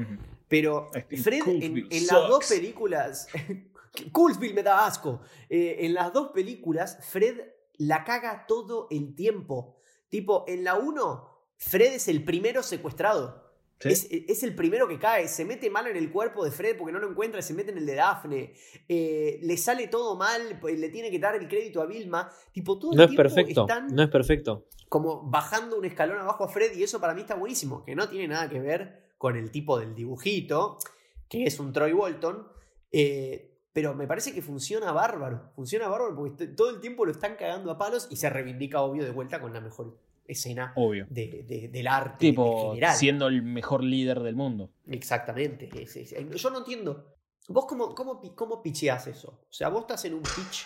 Pero 0.48 0.90
Fred, 1.22 1.44
en, 1.46 2.08
las 2.08 2.28
dos 2.28 2.48
películas. 2.50 3.28
Coolsville 4.12 4.56
me 4.56 4.64
da 4.64 4.88
asco. 4.88 5.22
Eh, 5.48 5.78
en 5.82 5.94
las 5.94 6.12
dos 6.12 6.30
películas, 6.30 6.98
Fred 7.08 7.42
la 7.78 8.04
caga 8.04 8.48
todo 8.48 8.88
el 8.90 9.14
tiempo. 9.14 9.78
Tipo, 10.10 10.46
en 10.48 10.64
la 10.64 10.74
1, 10.74 11.30
Fred 11.58 11.94
es 11.94 12.08
el 12.08 12.24
primero 12.24 12.64
secuestrado. 12.64 13.43
¿Sí? 13.84 13.90
Es, 13.90 14.08
es 14.10 14.44
el 14.44 14.56
primero 14.56 14.88
que 14.88 14.98
cae. 14.98 15.28
Se 15.28 15.46
mete 15.46 15.70
mal 15.70 15.88
en 15.88 15.98
el 15.98 16.12
cuerpo 16.12 16.44
de 16.46 16.52
Fred 16.52 16.78
porque 16.78 16.92
no 16.94 17.00
lo 17.00 17.10
encuentra 17.10 17.40
y 17.40 17.44
se 17.44 17.54
mete 17.54 17.72
en 17.72 17.78
el 17.78 17.86
de 17.86 17.96
Daphne. 17.96 18.54
Eh, 18.88 19.40
le 19.44 19.58
sale 19.58 19.88
todo 19.88 20.16
mal, 20.16 20.58
pues, 20.62 20.80
le 20.80 20.90
tiene 20.90 21.12
que 21.12 21.20
dar 21.20 21.36
el 21.36 21.48
crédito 21.48 21.82
a 21.82 21.86
Vilma. 21.86 22.32
Tipo, 22.52 22.80
todo 22.80 22.92
el 22.92 22.98
No 22.98 23.04
es 23.04 23.10
tiempo 23.10 23.24
perfecto. 23.24 23.62
están 23.62 23.88
No 23.96 24.04
es 24.04 24.10
perfecto. 24.10 24.68
como 24.90 25.24
bajando 25.30 25.78
un 25.78 25.86
escalón 25.86 26.18
abajo 26.20 26.44
a 26.44 26.48
Fred 26.50 26.76
y 26.76 26.84
eso 26.84 27.00
para 27.02 27.14
mí 27.14 27.22
está 27.22 27.36
buenísimo, 27.36 27.84
que 27.84 27.96
no 27.96 28.08
tiene 28.10 28.28
nada 28.28 28.50
que 28.50 28.60
ver 28.60 29.12
con 29.18 29.36
el 29.36 29.52
tipo 29.52 29.80
del 29.80 29.96
dibujito, 29.96 30.78
que 31.30 31.46
es 31.46 31.60
un 31.60 31.72
Troy 31.74 31.94
Bolton, 31.94 32.48
eh, 32.92 33.58
pero 33.72 33.96
me 33.96 34.06
parece 34.06 34.34
que 34.34 34.42
funciona 34.44 34.92
bárbaro, 34.92 35.52
funciona 35.56 35.88
bárbaro 35.88 36.16
porque 36.16 36.46
todo 36.48 36.70
el 36.70 36.80
tiempo 36.80 37.06
lo 37.06 37.12
están 37.12 37.36
cagando 37.38 37.72
a 37.72 37.78
palos 37.78 38.08
y 38.12 38.18
se 38.18 38.30
reivindica 38.30 38.82
obvio 38.82 39.04
de 39.04 39.12
vuelta 39.12 39.42
con 39.42 39.52
la 39.54 39.62
mejor 39.62 39.98
escena 40.26 40.74
Obvio. 40.76 41.06
de- 41.10 41.44
de- 41.48 41.68
del 41.70 41.88
arte 41.88 42.18
Tipo, 42.20 42.62
en 42.66 42.68
general. 42.76 42.96
siendo 42.96 43.28
el 43.28 43.42
mejor 43.44 43.84
líder 43.84 44.20
del 44.22 44.36
mundo. 44.36 44.72
Exactamente. 44.88 45.70
es- 45.82 45.96
es- 45.96 46.16
yo 46.42 46.50
no 46.50 46.60
entiendo. 46.60 47.10
¿Vos 47.50 47.66
cómo, 47.68 47.94
cómo, 47.94 48.22
cómo 48.36 48.62
picheás 48.64 49.08
eso? 49.08 49.42
O 49.50 49.54
sea, 49.54 49.68
vos 49.70 49.82
estás 49.82 50.06
en 50.06 50.14
un 50.14 50.22
pitch 50.22 50.66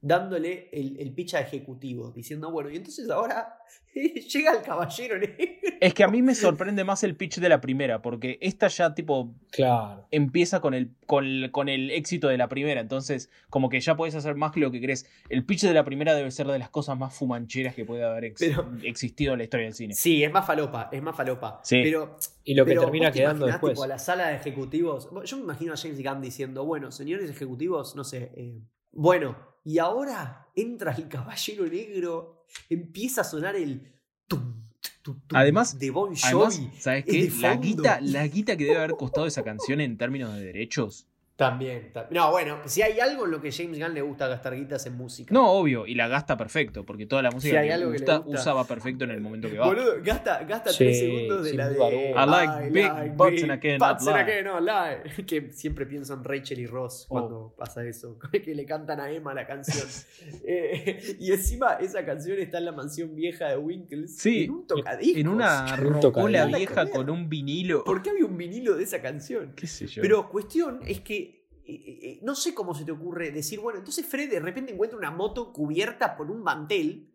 dándole 0.00 0.68
el, 0.72 0.96
el 1.00 1.12
pitch 1.12 1.34
a 1.34 1.40
ejecutivo, 1.40 2.12
diciendo, 2.12 2.50
bueno, 2.52 2.70
y 2.70 2.76
entonces 2.76 3.10
ahora 3.10 3.58
llega 3.94 4.52
el 4.52 4.62
caballero 4.62 5.18
negro. 5.18 5.36
Es 5.80 5.94
que 5.94 6.04
a 6.04 6.08
mí 6.08 6.22
me 6.22 6.34
sorprende 6.34 6.84
más 6.84 7.02
el 7.04 7.16
pitch 7.16 7.38
de 7.38 7.48
la 7.48 7.60
primera, 7.60 8.00
porque 8.02 8.38
esta 8.40 8.68
ya 8.68 8.94
tipo 8.94 9.34
Claro. 9.50 10.06
empieza 10.10 10.60
con 10.60 10.74
el, 10.74 10.94
con, 11.06 11.24
el- 11.24 11.50
con 11.50 11.68
el 11.68 11.90
éxito 11.90 12.28
de 12.28 12.36
la 12.38 12.48
primera, 12.48 12.80
entonces 12.80 13.30
como 13.50 13.68
que 13.68 13.80
ya 13.80 13.96
puedes 13.96 14.14
hacer 14.14 14.34
más 14.36 14.52
que 14.52 14.60
lo 14.60 14.70
que 14.70 14.80
crees. 14.80 15.06
El 15.28 15.44
pitch 15.44 15.62
de 15.62 15.74
la 15.74 15.84
primera 15.84 16.14
debe 16.14 16.30
ser 16.30 16.46
de 16.46 16.58
las 16.58 16.70
cosas 16.70 16.96
más 16.98 17.14
fumancheras 17.14 17.74
que 17.74 17.84
puede 17.84 18.04
haber 18.04 18.24
ex- 18.26 18.40
Pero- 18.40 18.70
existido 18.84 19.32
en 19.32 19.38
la 19.38 19.44
historia 19.44 19.66
del 19.66 19.74
cine. 19.74 19.94
Sí, 19.94 20.22
es 20.22 20.32
más 20.32 20.46
falopa, 20.46 20.88
es 20.92 21.02
más 21.02 21.16
falopa. 21.16 21.60
Sí. 21.64 21.80
Pero 21.82 22.16
Y 22.44 22.54
lo 22.54 22.64
que 22.64 22.70
Pero 22.70 22.82
termina 22.82 23.06
¿vos 23.08 23.12
te 23.14 23.18
quedando 23.20 23.46
después. 23.46 23.72
tipo, 23.74 23.84
a 23.84 23.88
la 23.88 23.98
sala 23.98 24.28
de 24.28 24.36
ejecutivos. 24.36 25.08
Yo 25.24 25.36
me 25.38 25.42
imagino 25.42 25.72
a 25.72 25.76
James 25.76 26.02
Gunn 26.02 26.20
diciendo, 26.22 26.64
bueno, 26.64 26.90
señores 26.92 27.28
ejecutivos, 27.30 27.96
no 27.96 28.04
sé. 28.04 28.30
eh, 28.36 28.60
bueno, 28.92 29.36
y 29.64 29.78
ahora 29.78 30.48
entra 30.54 30.92
el 30.92 31.08
caballero 31.08 31.66
negro, 31.66 32.44
empieza 32.68 33.20
a 33.22 33.24
sonar 33.24 33.56
el. 33.56 33.92
tum, 34.26 34.62
tum, 35.02 35.20
tum 35.26 35.36
Además- 35.38 35.78
de 35.78 35.90
Bon 35.90 36.12
Además, 36.22 36.56
Jovi. 36.56 36.70
¿sabes 36.78 37.04
es 37.06 37.34
qué? 37.34 37.40
La 37.40 37.56
guita, 37.56 38.00
la 38.00 38.26
guita 38.26 38.56
que 38.56 38.64
debe 38.64 38.78
haber 38.78 38.92
costado 38.92 39.26
esa 39.26 39.42
canción 39.42 39.80
en 39.80 39.96
términos 39.96 40.34
de 40.34 40.40
derechos. 40.44 41.06
También, 41.38 41.92
tam- 41.92 42.06
No, 42.10 42.32
bueno, 42.32 42.58
si 42.64 42.82
hay 42.82 42.98
algo 42.98 43.24
en 43.24 43.30
lo 43.30 43.40
que 43.40 43.52
James 43.52 43.78
Gunn 43.78 43.94
le 43.94 44.02
gusta 44.02 44.26
gastar 44.26 44.56
guitas 44.56 44.84
en 44.86 44.96
música. 44.96 45.32
No, 45.32 45.52
obvio, 45.52 45.86
y 45.86 45.94
la 45.94 46.08
gasta 46.08 46.36
perfecto, 46.36 46.84
porque 46.84 47.06
toda 47.06 47.22
la 47.22 47.30
música 47.30 47.52
Si 47.52 47.56
hay 47.58 47.68
que, 47.68 47.74
algo 47.74 47.92
que 47.92 47.98
le 48.00 48.04
gusta, 48.04 48.18
gusta. 48.18 48.40
usaba 48.40 48.64
perfecto 48.66 49.04
en 49.04 49.12
el 49.12 49.20
momento 49.20 49.48
que 49.48 49.56
va. 49.56 49.66
Boludo, 49.66 49.94
gasta, 50.02 50.42
gasta 50.42 50.70
Sí, 50.70 50.78
tres 50.78 50.98
segundos 50.98 51.44
de 51.44 51.54
la 51.54 51.68
de. 51.68 52.10
I 52.10 52.26
like 52.26 52.70
big 52.72 53.12
butts 53.16 53.42
and 53.44 53.52
I 53.52 53.58
cannot 53.60 53.78
butts 54.00 54.08
and 54.08 54.28
I 54.28 54.60
lie. 54.60 55.24
Que 55.28 55.52
siempre 55.52 55.86
pienso 55.86 56.14
en 56.14 56.24
Rachel 56.24 56.58
y 56.58 56.66
Ross 56.66 57.04
Oh. 57.04 57.08
cuando 57.08 57.54
pasa 57.56 57.84
eso. 57.84 58.18
Que 58.32 58.52
le 58.56 58.64
cantan 58.66 58.98
a 58.98 59.08
Emma 59.08 59.32
la 59.32 59.46
canción. 59.46 59.86
Eh, 60.44 61.16
y 61.20 61.30
encima 61.32 61.74
esa 61.74 62.04
canción 62.04 62.38
está 62.38 62.58
en 62.58 62.64
la 62.64 62.72
mansión 62.72 63.14
vieja 63.14 63.48
de 63.48 63.56
Winkles. 63.58 64.16
Sí, 64.16 64.44
En 64.44 64.50
un 64.50 64.66
tocadiscos. 64.66 65.20
En 65.20 65.28
una 65.28 65.66
Un 65.78 66.02
rocola 66.02 66.46
vieja 66.46 66.90
con 66.90 67.10
un 67.10 67.28
vinilo. 67.28 67.84
¿Por 67.84 68.02
qué 68.02 68.10
había 68.10 68.24
un 68.24 68.36
vinilo 68.36 68.76
de 68.76 68.82
esa 68.84 69.00
canción? 69.00 69.52
¿Qué 69.54 69.66
sé 69.68 69.86
yo? 69.86 70.02
Pero 70.02 70.28
cuestión 70.28 70.80
es 70.86 71.00
que 71.00 71.27
eh, 71.74 72.20
no 72.22 72.34
sé 72.34 72.54
cómo 72.54 72.74
se 72.74 72.84
te 72.84 72.92
ocurre 72.92 73.30
decir, 73.30 73.60
bueno, 73.60 73.78
entonces 73.78 74.06
Fred 74.06 74.30
de 74.30 74.40
repente 74.40 74.72
encuentra 74.72 74.98
una 74.98 75.10
moto 75.10 75.52
cubierta 75.52 76.16
por 76.16 76.30
un 76.30 76.42
mantel, 76.42 77.10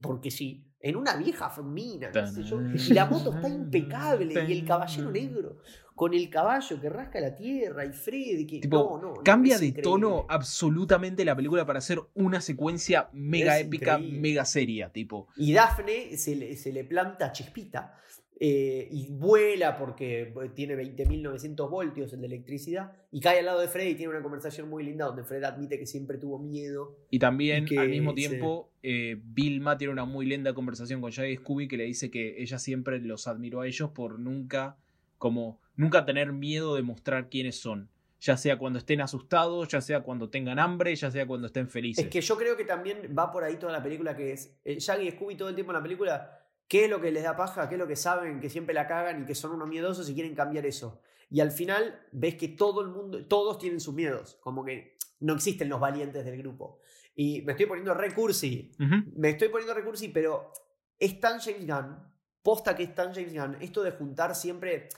porque 0.00 0.30
sí, 0.30 0.66
en 0.80 0.96
una 0.96 1.16
vieja 1.16 1.52
mina, 1.62 2.10
sé 2.26 2.42
yo, 2.42 2.60
y 2.62 2.94
la 2.94 3.06
moto 3.06 3.34
está 3.34 3.48
impecable, 3.48 4.44
y 4.48 4.52
el 4.52 4.64
caballero 4.64 5.10
negro 5.10 5.58
con 5.94 6.14
el 6.14 6.30
caballo 6.30 6.80
que 6.80 6.88
rasca 6.88 7.20
la 7.20 7.34
tierra, 7.34 7.84
y 7.84 7.92
Fred 7.92 8.46
que 8.46 8.60
Tipo, 8.60 8.98
no, 9.02 9.08
no, 9.08 9.14
Cambia 9.22 9.58
de 9.58 9.66
increíble. 9.66 9.82
tono 9.82 10.24
absolutamente 10.30 11.26
la 11.26 11.36
película 11.36 11.66
para 11.66 11.80
hacer 11.80 12.00
una 12.14 12.40
secuencia 12.40 13.10
mega 13.12 13.58
Es 13.58 13.66
épica, 13.66 13.98
increíble. 13.98 14.20
mega 14.20 14.44
seria, 14.46 14.90
tipo. 14.90 15.28
Y 15.36 15.52
Daphne 15.52 16.16
se 16.16 16.36
le, 16.36 16.56
se 16.56 16.72
le 16.72 16.84
planta 16.84 17.32
chispita 17.32 17.94
eh, 18.42 18.88
y 18.90 19.08
vuela 19.10 19.76
porque 19.76 20.32
tiene 20.54 20.74
20.900 20.74 21.68
voltios 21.68 22.10
el 22.14 22.20
de 22.22 22.26
electricidad 22.26 22.92
y 23.12 23.20
cae 23.20 23.40
al 23.40 23.44
lado 23.44 23.60
de 23.60 23.68
Fred 23.68 23.86
y 23.88 23.94
tiene 23.96 24.10
una 24.12 24.22
conversación 24.22 24.70
muy 24.70 24.82
linda 24.82 25.04
donde 25.04 25.24
Fred 25.24 25.44
admite 25.44 25.78
que 25.78 25.84
siempre 25.86 26.16
tuvo 26.16 26.38
miedo. 26.38 26.96
Y 27.10 27.18
también, 27.18 27.64
Y 27.64 27.66
que- 27.66 27.78
al 27.78 27.90
mismo 27.90 28.14
tiempo, 28.14 28.70
eh, 28.82 29.20
Vilma 29.22 29.76
tiene 29.76 29.92
una 29.92 30.06
muy 30.06 30.24
linda 30.24 30.54
conversación 30.54 31.02
con 31.02 31.10
Shaggy 31.10 31.36
Scooby 31.36 31.68
que 31.68 31.76
le 31.76 31.84
dice 31.84 32.10
que 32.10 32.40
ella 32.42 32.58
siempre 32.58 32.98
los 33.00 33.28
admiró 33.28 33.60
a 33.60 33.66
ellos 33.66 33.90
por 33.90 34.18
nunca, 34.18 34.78
como, 35.18 35.60
nunca 35.76 36.06
tener 36.06 36.32
miedo 36.32 36.74
de 36.76 36.82
mostrar 36.82 37.28
quiénes 37.28 37.56
son. 37.60 37.90
Ya 38.22 38.36
sea 38.38 38.58
cuando 38.58 38.78
estén 38.78 39.00
asustados, 39.02 39.68
ya 39.68 39.80
sea 39.82 40.00
cuando 40.02 40.28
tengan 40.30 40.58
hambre, 40.58 40.94
ya 40.94 41.10
sea 41.10 41.26
cuando 41.26 41.46
estén 41.46 41.68
felices. 41.68 42.04
Es 42.04 42.10
que 42.10 42.20
yo 42.22 42.36
creo 42.36 42.56
que 42.56 42.64
también 42.64 43.14
va 43.18 43.30
por 43.32 43.44
ahí 43.44 43.56
toda 43.56 43.72
la 43.72 43.82
película 43.82 44.16
que 44.16 44.32
es 44.32 44.54
eh, 44.64 44.78
Shaggy 44.78 45.08
y 45.08 45.10
Scooby 45.12 45.36
todo 45.36 45.48
el 45.50 45.54
tiempo 45.54 45.72
en 45.72 45.76
la 45.76 45.82
película. 45.82 46.39
¿Qué 46.70 46.84
es 46.84 46.90
lo 46.90 47.00
que 47.00 47.10
les 47.10 47.24
da 47.24 47.34
paja? 47.34 47.68
¿Qué 47.68 47.74
es 47.74 47.80
lo 47.80 47.88
que 47.88 47.96
saben? 47.96 48.38
Que 48.38 48.48
siempre 48.48 48.72
la 48.72 48.86
cagan 48.86 49.22
y 49.22 49.26
que 49.26 49.34
son 49.34 49.50
unos 49.50 49.68
miedosos 49.68 50.08
y 50.08 50.14
quieren 50.14 50.36
cambiar 50.36 50.64
eso. 50.66 51.02
Y 51.28 51.40
al 51.40 51.50
final 51.50 52.06
ves 52.12 52.36
que 52.36 52.46
todo 52.46 52.80
el 52.82 52.86
mundo, 52.90 53.26
todos 53.26 53.58
tienen 53.58 53.80
sus 53.80 53.92
miedos. 53.92 54.38
Como 54.40 54.64
que 54.64 54.96
no 55.18 55.34
existen 55.34 55.68
los 55.68 55.80
valientes 55.80 56.24
del 56.24 56.38
grupo. 56.38 56.78
Y 57.16 57.42
me 57.42 57.52
estoy 57.52 57.66
poniendo 57.66 57.92
re 57.92 58.14
cursi. 58.14 58.70
Ujú. 58.78 59.02
Me 59.16 59.30
estoy 59.30 59.48
poniendo 59.48 59.74
re 59.74 59.84
cursi, 59.84 60.10
pero 60.10 60.52
es 60.96 61.18
tan 61.18 61.40
James 61.40 61.66
Gunn. 61.66 61.96
Posta 62.40 62.76
que 62.76 62.84
es 62.84 62.94
tan 62.94 63.12
James 63.12 63.34
Gunn. 63.34 63.56
Esto 63.60 63.82
de 63.82 63.90
juntar 63.90 64.36
siempre. 64.36 64.90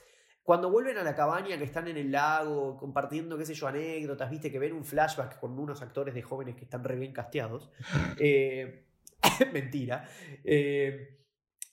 Cuando 0.43 0.69
vuelven 0.69 0.99
a 0.99 1.03
la 1.03 1.15
cabaña 1.15 1.57
que 1.57 1.63
están 1.63 1.87
en 1.87 1.97
el 1.97 2.11
lago, 2.11 2.77
compartiendo, 2.77 3.35
qué 3.35 3.47
sé 3.47 3.55
yo, 3.55 3.65
anécdotas, 3.65 4.29
viste, 4.29 4.51
que 4.51 4.59
ven 4.59 4.73
un 4.73 4.85
flashback 4.85 5.39
con 5.39 5.57
unos 5.57 5.81
actores 5.81 6.13
de 6.13 6.21
jóvenes 6.21 6.55
que 6.55 6.65
están 6.65 6.83
re 6.83 6.97
bien 6.97 7.13
casteados. 7.13 7.71
Eh, 8.19 8.85
mentira. 9.53 10.07
Eh, 10.43 11.22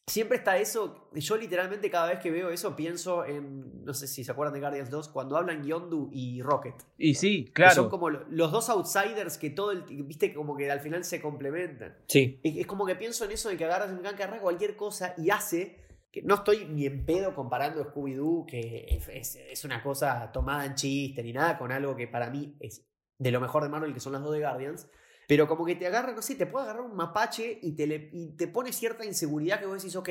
siempre 0.07 0.39
está 0.39 0.59
eso. 0.59 1.09
Yo 1.15 1.37
literalmente 1.37 1.91
cada 1.91 2.09
vez 2.09 2.19
que 2.21 2.31
veo 2.31 2.51
eso 2.51 2.75
pienso 2.77 3.25
en, 3.25 3.85
no 3.85 3.95
sé 3.95 4.07
si 4.09 4.25
se 4.25 4.33
acuerdan 4.33 4.55
de 4.55 4.61
Guardians 4.61 4.91
2, 4.91 5.09
cuando 5.09 5.37
hablan 5.37 5.65
Yondu 5.65 6.11
y 6.13 6.43
Rocket. 6.43 6.75
Y 6.99 7.15
sí, 7.15 7.45
Que 7.47 7.53
claro. 7.53 7.75
son 7.75 7.91
como 7.91 8.11
lo- 8.11 8.25
los 8.29 8.51
dos 8.53 8.69
outsiders 8.71 9.39
que 9.39 9.51
todo 9.51 9.71
el, 9.73 9.83
viste, 10.05 10.35
como 10.35 10.57
que 10.57 10.71
al 10.71 10.81
final 10.81 11.05
se 11.05 11.21
complementan. 11.21 11.97
Sí. 12.09 12.41
Es 12.43 12.57
es 12.57 12.67
como 12.67 12.87
que 12.87 12.97
pienso 12.97 13.25
en 13.25 13.31
eso 13.33 13.49
de 13.49 13.57
que 13.57 13.65
agarras 13.65 13.91
un 13.91 14.01
que 14.01 14.09
agarra 14.09 14.41
cualquier 14.41 14.77
cosa 14.77 15.15
y 15.17 15.31
hace. 15.31 15.79
Que 16.13 16.23
no 16.23 16.35
estoy 16.35 16.65
ni 16.65 16.87
en 16.87 17.07
pedo 17.07 17.37
comparando 17.37 17.85
Scooby-Doo, 17.85 18.45
que 18.47 18.87
es, 18.89 19.09
es- 19.09 19.37
es 19.37 19.65
una 19.65 19.81
cosa 19.81 20.33
tomada 20.33 20.67
en 20.67 20.75
chiste 20.75 21.23
ni 21.23 21.33
nada, 21.33 21.57
con 21.57 21.71
algo 21.71 21.95
que 21.95 22.09
para 22.09 22.31
mí 22.31 22.57
es 22.59 22.85
de 23.19 23.31
lo 23.31 23.41
mejor 23.41 23.63
de 23.63 23.69
Marvel, 23.69 23.95
que 23.95 24.01
son 24.01 24.15
las 24.15 24.23
dos 24.23 24.33
de 24.33 24.41
Guardians. 24.41 24.89
Pero 25.31 25.47
como 25.47 25.65
que 25.65 25.77
te 25.77 25.87
agarra, 25.87 26.13
no 26.13 26.23
sé, 26.23 26.35
te 26.35 26.47
puede 26.47 26.65
agarrar 26.65 26.83
un 26.83 26.97
mapache 26.97 27.61
y 27.63 27.77
te, 27.77 27.87
le- 27.87 28.11
y 28.13 28.33
te 28.37 28.49
pone 28.49 28.73
cierta 28.73 29.05
inseguridad 29.05 29.61
que 29.61 29.67
vos 29.67 29.77
decís, 29.81 29.95
ok, 29.95 30.09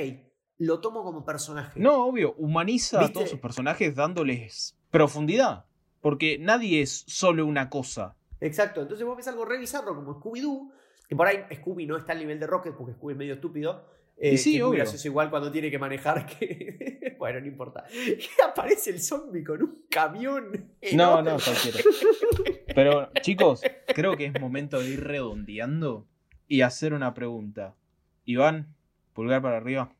lo 0.59 0.79
tomo 0.79 1.03
como 1.03 1.25
personaje. 1.25 1.77
No, 1.77 2.05
obvio, 2.05 2.35
humaniza 2.37 3.03
a 3.03 3.11
todos 3.11 3.29
sus 3.29 3.39
personajes 3.39 3.93
dándoles 3.95 4.77
profundidad. 4.91 5.65
Porque 5.99 6.37
nadie 6.39 6.81
es 6.81 7.03
solo 7.07 7.45
una 7.45 7.69
cosa. 7.69 8.15
Exacto, 8.39 8.81
entonces 8.81 9.05
vos 9.05 9.17
ves 9.17 9.27
algo 9.27 9.43
re 9.43 9.57
bizarro 9.57 9.93
como 9.93 10.21
Scooby-Doo, 10.21 10.71
que 11.09 11.15
por 11.17 11.27
ahí 11.27 11.43
Scooby 11.53 11.85
no 11.85 11.97
está 11.97 12.13
al 12.13 12.19
nivel 12.19 12.39
de 12.39 12.47
Rocket 12.47 12.73
porque 12.73 12.93
Scooby 12.93 13.11
es 13.13 13.17
medio 13.17 13.33
estúpido. 13.33 13.85
eh, 14.15 14.35
Y 14.35 14.37
sí, 14.37 14.51
que 14.51 14.57
es 14.59 14.63
muy 14.63 14.69
obvio. 14.69 14.83
gracioso 14.83 15.07
igual 15.09 15.29
cuando 15.29 15.51
tiene 15.51 15.69
que 15.69 15.77
manejar 15.79 16.25
que... 16.25 16.98
bueno, 17.19 17.41
no 17.41 17.47
importa. 17.47 17.83
Aparece 18.49 18.91
el 18.91 19.01
zombie 19.01 19.43
con 19.43 19.61
un 19.61 19.85
camión. 19.89 20.71
No, 20.93 21.21
no, 21.21 21.37
cualquiera. 21.37 21.79
Pero, 22.73 23.11
chicos, 23.21 23.61
creo 23.93 24.15
que 24.15 24.25
es 24.25 24.39
momento 24.39 24.79
de 24.79 24.89
ir 24.89 25.03
redondeando 25.03 26.07
y 26.47 26.61
hacer 26.61 26.93
una 26.93 27.13
pregunta. 27.13 27.75
Iván, 28.23 28.73
pulgar 29.13 29.41
para 29.41 29.57
arriba. 29.57 29.93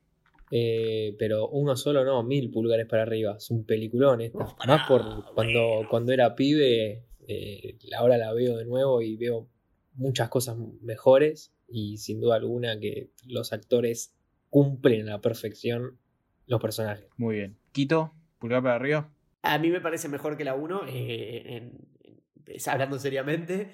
Eh, 0.51 1.15
pero 1.19 1.47
uno 1.49 1.75
solo 1.75 2.03
no, 2.05 2.23
mil 2.23 2.49
pulgares 2.51 2.87
para 2.87 3.03
arriba. 3.03 3.35
Es 3.37 3.51
un 3.51 3.65
peliculón 3.65 4.21
esta. 4.21 4.39
No, 4.39 4.55
pará, 4.55 4.77
Más 4.77 4.87
por 4.87 5.33
cuando, 5.35 5.85
cuando 5.89 6.13
era 6.13 6.35
pibe, 6.35 7.03
eh, 7.27 7.77
ahora 7.97 8.17
la 8.17 8.33
veo 8.33 8.55
de 8.55 8.65
nuevo 8.65 9.01
y 9.01 9.17
veo 9.17 9.49
muchas 9.93 10.29
cosas 10.29 10.57
mejores. 10.81 11.53
Y 11.67 11.97
sin 11.97 12.21
duda 12.21 12.37
alguna 12.37 12.79
que 12.79 13.09
los 13.27 13.51
actores 13.51 14.15
cumplen 14.49 15.09
a 15.09 15.13
la 15.13 15.21
perfección 15.21 15.99
los 16.49 16.61
personajes. 16.61 17.07
Muy 17.17 17.35
bien. 17.37 17.57
Quito, 17.71 18.13
pulgar 18.39 18.61
para 18.61 18.75
arriba. 18.75 19.09
A 19.41 19.57
mí 19.57 19.69
me 19.69 19.79
parece 19.79 20.09
mejor 20.09 20.35
que 20.35 20.43
la 20.43 20.55
1, 20.55 20.81
hablando 22.67 22.99
seriamente. 22.99 23.71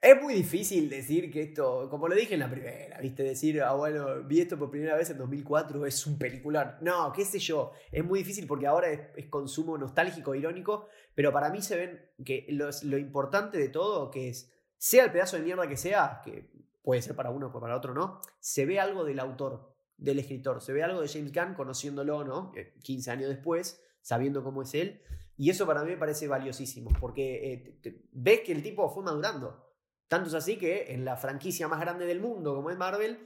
Es 0.00 0.20
muy 0.22 0.34
difícil 0.34 0.88
decir 0.90 1.32
que 1.32 1.42
esto, 1.42 1.88
como 1.90 2.06
lo 2.06 2.14
dije 2.14 2.34
en 2.34 2.40
la 2.40 2.50
primera, 2.50 3.00
¿viste? 3.00 3.22
Decir, 3.22 3.62
ah, 3.62 3.72
bueno, 3.74 4.22
vi 4.24 4.40
esto 4.40 4.58
por 4.58 4.70
primera 4.70 4.94
vez 4.94 5.10
en 5.10 5.18
2004, 5.18 5.86
es 5.86 6.06
un 6.06 6.18
peliculón. 6.18 6.74
No, 6.82 7.12
qué 7.12 7.24
sé 7.24 7.38
yo, 7.38 7.72
es 7.90 8.04
muy 8.04 8.20
difícil 8.20 8.46
porque 8.46 8.66
ahora 8.66 8.90
es, 8.90 9.00
es 9.16 9.26
consumo 9.26 9.76
nostálgico, 9.78 10.34
irónico, 10.34 10.86
pero 11.14 11.32
para 11.32 11.50
mí 11.50 11.62
se 11.62 11.76
ven 11.76 12.00
que 12.24 12.46
los- 12.50 12.84
lo 12.84 12.98
importante 12.98 13.58
de 13.58 13.68
todo, 13.70 14.10
que 14.10 14.28
es, 14.28 14.52
sea 14.76 15.04
el 15.04 15.12
pedazo 15.12 15.38
de 15.38 15.42
mierda 15.42 15.66
que 15.66 15.76
sea, 15.78 16.20
que 16.22 16.50
puede 16.82 17.02
ser 17.02 17.16
para 17.16 17.30
uno 17.30 17.50
o 17.52 17.60
para 17.60 17.76
otro 17.76 17.94
no, 17.94 18.20
se 18.38 18.66
ve 18.66 18.78
algo 18.78 19.02
del 19.04 19.18
autor, 19.18 19.75
del 19.98 20.18
escritor, 20.18 20.60
se 20.60 20.72
ve 20.72 20.82
algo 20.82 21.00
de 21.00 21.08
James 21.08 21.32
Gunn 21.32 21.54
conociéndolo, 21.54 22.24
¿no? 22.24 22.52
Eh, 22.56 22.74
15 22.82 23.10
años 23.10 23.28
después, 23.28 23.82
sabiendo 24.02 24.42
cómo 24.44 24.62
es 24.62 24.74
él, 24.74 25.00
y 25.36 25.50
eso 25.50 25.66
para 25.66 25.82
mí 25.84 25.90
me 25.90 25.96
parece 25.96 26.28
valiosísimo, 26.28 26.90
porque 27.00 27.52
eh, 27.52 27.56
te- 27.82 27.90
te- 27.90 28.02
ves 28.12 28.40
que 28.40 28.52
el 28.52 28.62
tipo 28.62 28.88
fue 28.90 29.02
madurando. 29.04 29.64
Tanto 30.08 30.28
es 30.28 30.34
así 30.34 30.56
que 30.56 30.92
en 30.94 31.04
la 31.04 31.16
franquicia 31.16 31.66
más 31.68 31.80
grande 31.80 32.06
del 32.06 32.20
mundo, 32.20 32.54
como 32.54 32.70
es 32.70 32.76
Marvel, 32.78 33.18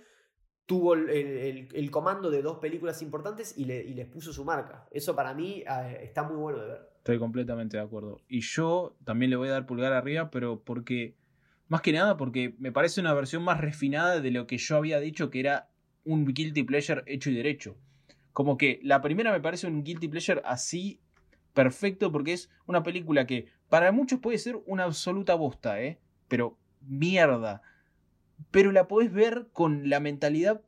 tuvo 0.67 0.95
el, 0.95 1.09
el- 1.11 1.69
el 1.75 1.91
comando 1.91 2.31
de 2.31 2.43
dos 2.43 2.59
películas 2.59 3.03
importantes 3.03 3.57
y, 3.59 3.65
le- 3.65 3.83
y 3.85 3.95
les 3.95 4.07
puso 4.07 4.33
su 4.33 4.45
marca. 4.45 4.87
Eso 4.91 5.15
para 5.17 5.35
mí 5.35 5.63
eh, 5.69 5.99
está 6.03 6.23
muy 6.23 6.37
bueno 6.37 6.59
de 6.61 6.69
ver. 6.69 6.89
Estoy 6.99 7.19
completamente 7.19 7.77
de 7.77 7.83
acuerdo. 7.83 8.21
Y 8.29 8.41
yo 8.43 8.97
también 9.05 9.31
le 9.31 9.37
voy 9.37 9.49
a 9.49 9.53
dar 9.53 9.67
pulgar 9.67 9.93
arriba, 9.93 10.31
pero 10.31 10.63
porque, 10.63 11.17
más 11.69 11.81
que 11.81 11.93
nada, 11.93 12.17
porque 12.17 12.55
me 12.59 12.73
parece 12.73 13.01
una 13.01 13.15
versión 13.15 13.43
más 13.43 13.61
refinada 13.61 14.21
de 14.21 14.31
lo 14.31 14.47
que 14.47 14.59
yo 14.59 14.77
había 14.77 15.01
dicho 15.01 15.31
que 15.31 15.41
era 15.41 15.70
un 16.05 16.25
guilty 16.27 16.63
pleasure 16.63 17.03
hecho 17.07 17.31
y 17.31 17.35
derecho. 17.35 17.77
Como 18.33 18.57
que 18.57 18.81
la 18.83 19.01
primera 19.03 19.33
me 19.33 19.41
parece 19.41 19.67
un 19.67 19.83
guilty 19.85 20.09
pleasure 20.09 20.41
así 20.45 21.01
perfecto 21.53 22.13
porque 22.13 22.33
es 22.33 22.49
una 22.67 22.83
película 22.83 23.27
que 23.27 23.47
para 23.69 23.93
muchos 23.93 24.21
puede 24.21 24.39
ser 24.39 24.59
una 24.67 24.85
absoluta 24.85 25.35
bosta, 25.35 25.81
¿eh? 25.83 25.99
Pero 26.29 26.57
mierda. 26.81 27.63
Pero 28.51 28.73
la 28.73 28.89
podés 28.89 29.13
ver 29.13 29.49
con 29.53 29.91
la 29.91 30.01
mentalidad 30.01 30.63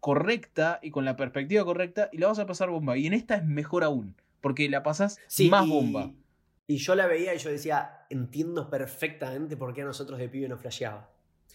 correcta 0.00 0.80
y 0.82 0.90
con 0.90 1.04
la 1.04 1.16
perspectiva 1.16 1.64
correcta 1.64 2.10
y 2.12 2.18
la 2.18 2.26
vas 2.26 2.38
a 2.38 2.46
pasar 2.46 2.68
bomba. 2.70 2.96
Y 2.98 3.06
en 3.06 3.14
esta 3.14 3.36
es 3.36 3.44
mejor 3.44 3.84
aún, 3.84 4.14
porque 4.40 4.68
la 4.68 4.82
pasás 4.82 5.18
Sí, 5.28 5.48
más 5.48 5.66
y- 5.66 5.70
bomba. 5.70 6.12
Y 6.66 6.76
yo 6.78 6.94
la 6.94 7.06
veía 7.06 7.34
y 7.34 7.38
yo 7.38 7.50
decía, 7.50 8.06
entiendo 8.10 8.70
perfectamente 8.70 9.56
por 9.56 9.74
qué 9.74 9.82
a 9.82 9.84
nosotros 9.84 10.18
de 10.18 10.28
pibe 10.30 10.48
nos 10.48 10.60
flasheaba. 10.60 11.10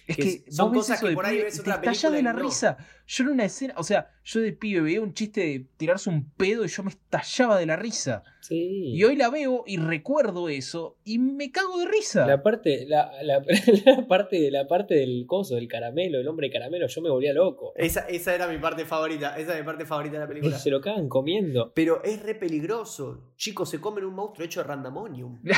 Es 0.09 0.15
que 0.17 0.43
que 0.45 0.51
son 0.51 0.67
vos 0.67 0.73
ves 0.73 0.79
cosas 0.81 0.97
eso 0.99 1.07
que 1.07 1.13
por 1.13 1.25
ahí 1.25 1.37
ves 1.41 1.53
te 1.55 1.61
otra 1.61 1.75
estallás 1.75 1.97
película 2.01 2.17
de 2.17 2.23
la 2.23 2.33
no. 2.33 2.39
risa. 2.39 2.77
Yo 3.07 3.23
en 3.23 3.29
una 3.31 3.45
escena, 3.45 3.73
o 3.77 3.83
sea, 3.83 4.11
yo 4.23 4.39
de 4.41 4.53
pibe 4.53 4.81
veía 4.81 5.01
un 5.01 5.13
chiste 5.13 5.41
de 5.41 5.65
tirarse 5.77 6.09
un 6.09 6.29
pedo 6.31 6.63
y 6.65 6.67
yo 6.67 6.83
me 6.83 6.89
estallaba 6.89 7.57
de 7.57 7.65
la 7.65 7.75
risa. 7.75 8.23
Sí. 8.41 8.91
Y 8.93 9.03
hoy 9.03 9.15
la 9.15 9.29
veo 9.29 9.63
y 9.65 9.77
recuerdo 9.77 10.47
eso 10.49 10.97
y 11.03 11.17
me 11.19 11.51
cago 11.51 11.79
de 11.79 11.87
risa. 11.87 12.25
La 12.27 12.43
parte, 12.43 12.85
la, 12.87 13.11
la- 13.23 13.43
la 13.85 14.07
parte, 14.07 14.51
la 14.51 14.67
parte 14.67 14.93
del 14.95 15.25
coso, 15.27 15.55
del 15.55 15.67
caramelo, 15.67 16.19
el 16.19 16.27
hombre 16.27 16.49
caramelo, 16.51 16.87
yo 16.87 17.01
me 17.01 17.09
volvía 17.09 17.33
loco. 17.33 17.73
Esa, 17.75 18.01
esa 18.01 18.35
era 18.35 18.47
mi 18.47 18.57
parte 18.57 18.85
favorita, 18.85 19.37
esa 19.39 19.53
es 19.53 19.59
mi 19.59 19.65
parte 19.65 19.85
favorita 19.85 20.13
de 20.13 20.19
la 20.19 20.27
película. 20.27 20.57
Se 20.59 20.69
lo 20.69 20.79
cagan 20.81 21.09
comiendo. 21.09 21.71
Pero 21.73 22.03
es 22.03 22.21
re 22.23 22.35
peligroso. 22.35 23.31
Chicos, 23.37 23.69
se 23.69 23.79
comen 23.81 24.05
un 24.05 24.13
monstruo 24.13 24.45
hecho 24.45 24.61
de 24.61 24.67
randamonium. 24.67 25.39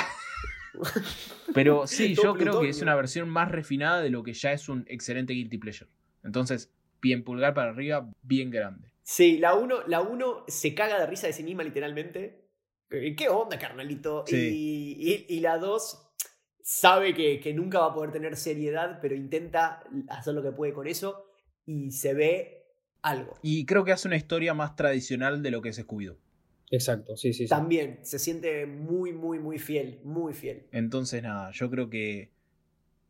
Pero 1.54 1.88
sí, 1.88 2.16
yo 2.16 2.34
creo 2.34 2.62
que 2.62 2.70
es 2.70 2.82
una 2.82 2.96
versión 2.96 3.30
más 3.30 3.52
refinada 3.52 4.02
de 4.02 4.10
lo 4.10 4.24
que 4.24 4.34
ya 4.34 4.52
es 4.54 4.70
un 4.70 4.86
excelente 4.88 5.34
guilty 5.34 5.58
pleasure. 5.58 5.90
Entonces, 6.24 6.72
bien 7.02 7.24
pulgar 7.24 7.54
para 7.54 7.72
arriba, 7.72 8.10
bien 8.22 8.50
grande. 8.52 8.92
Sí, 9.04 9.38
la 9.38 9.56
1 9.56 9.88
la 9.88 10.02
uno 10.02 10.46
se 10.48 10.74
caga 10.76 11.00
de 11.00 11.08
risa 11.08 11.28
de 11.28 11.34
sí 11.34 11.44
misma, 11.44 11.64
literalmente. 11.64 12.48
Eh, 12.90 13.16
¿Qué 13.16 13.30
onda, 13.30 13.58
carnalito? 13.58 14.24
Sí. 14.28 14.36
Y, 14.98 15.12
y- 15.30 15.38
y 15.38 15.40
la 15.40 15.58
2 15.58 16.08
sabe 16.64 17.14
que, 17.14 17.40
que 17.40 17.54
nunca 17.54 17.80
va 17.80 17.88
a 17.88 17.94
poder 17.94 18.12
tener 18.12 18.36
seriedad, 18.36 19.00
pero 19.02 19.16
intenta 19.16 19.84
hacer 20.10 20.34
lo 20.34 20.44
que 20.44 20.52
puede 20.52 20.74
con 20.74 20.88
eso 20.88 21.26
y 21.66 21.92
se 21.92 22.14
ve 22.14 22.66
algo. 23.02 23.34
Y 23.42 23.66
creo 23.66 23.84
que 23.84 23.92
hace 23.92 24.08
una 24.08 24.18
historia 24.18 24.54
más 24.54 24.76
tradicional 24.76 25.42
de 25.42 25.52
lo 25.52 25.62
que 25.62 25.70
es 25.70 25.80
Scooby-Doo. 25.80 26.18
Exacto, 26.72 27.16
sí, 27.18 27.34
sí, 27.34 27.44
sí. 27.44 27.50
También 27.50 28.00
se 28.02 28.18
siente 28.18 28.66
muy, 28.66 29.12
muy, 29.14 29.38
muy 29.40 29.60
fiel, 29.60 30.00
muy 30.04 30.34
fiel. 30.34 30.66
Entonces, 30.72 31.22
nada, 31.22 31.52
yo 31.52 31.70
creo 31.70 31.90
que 31.90 32.32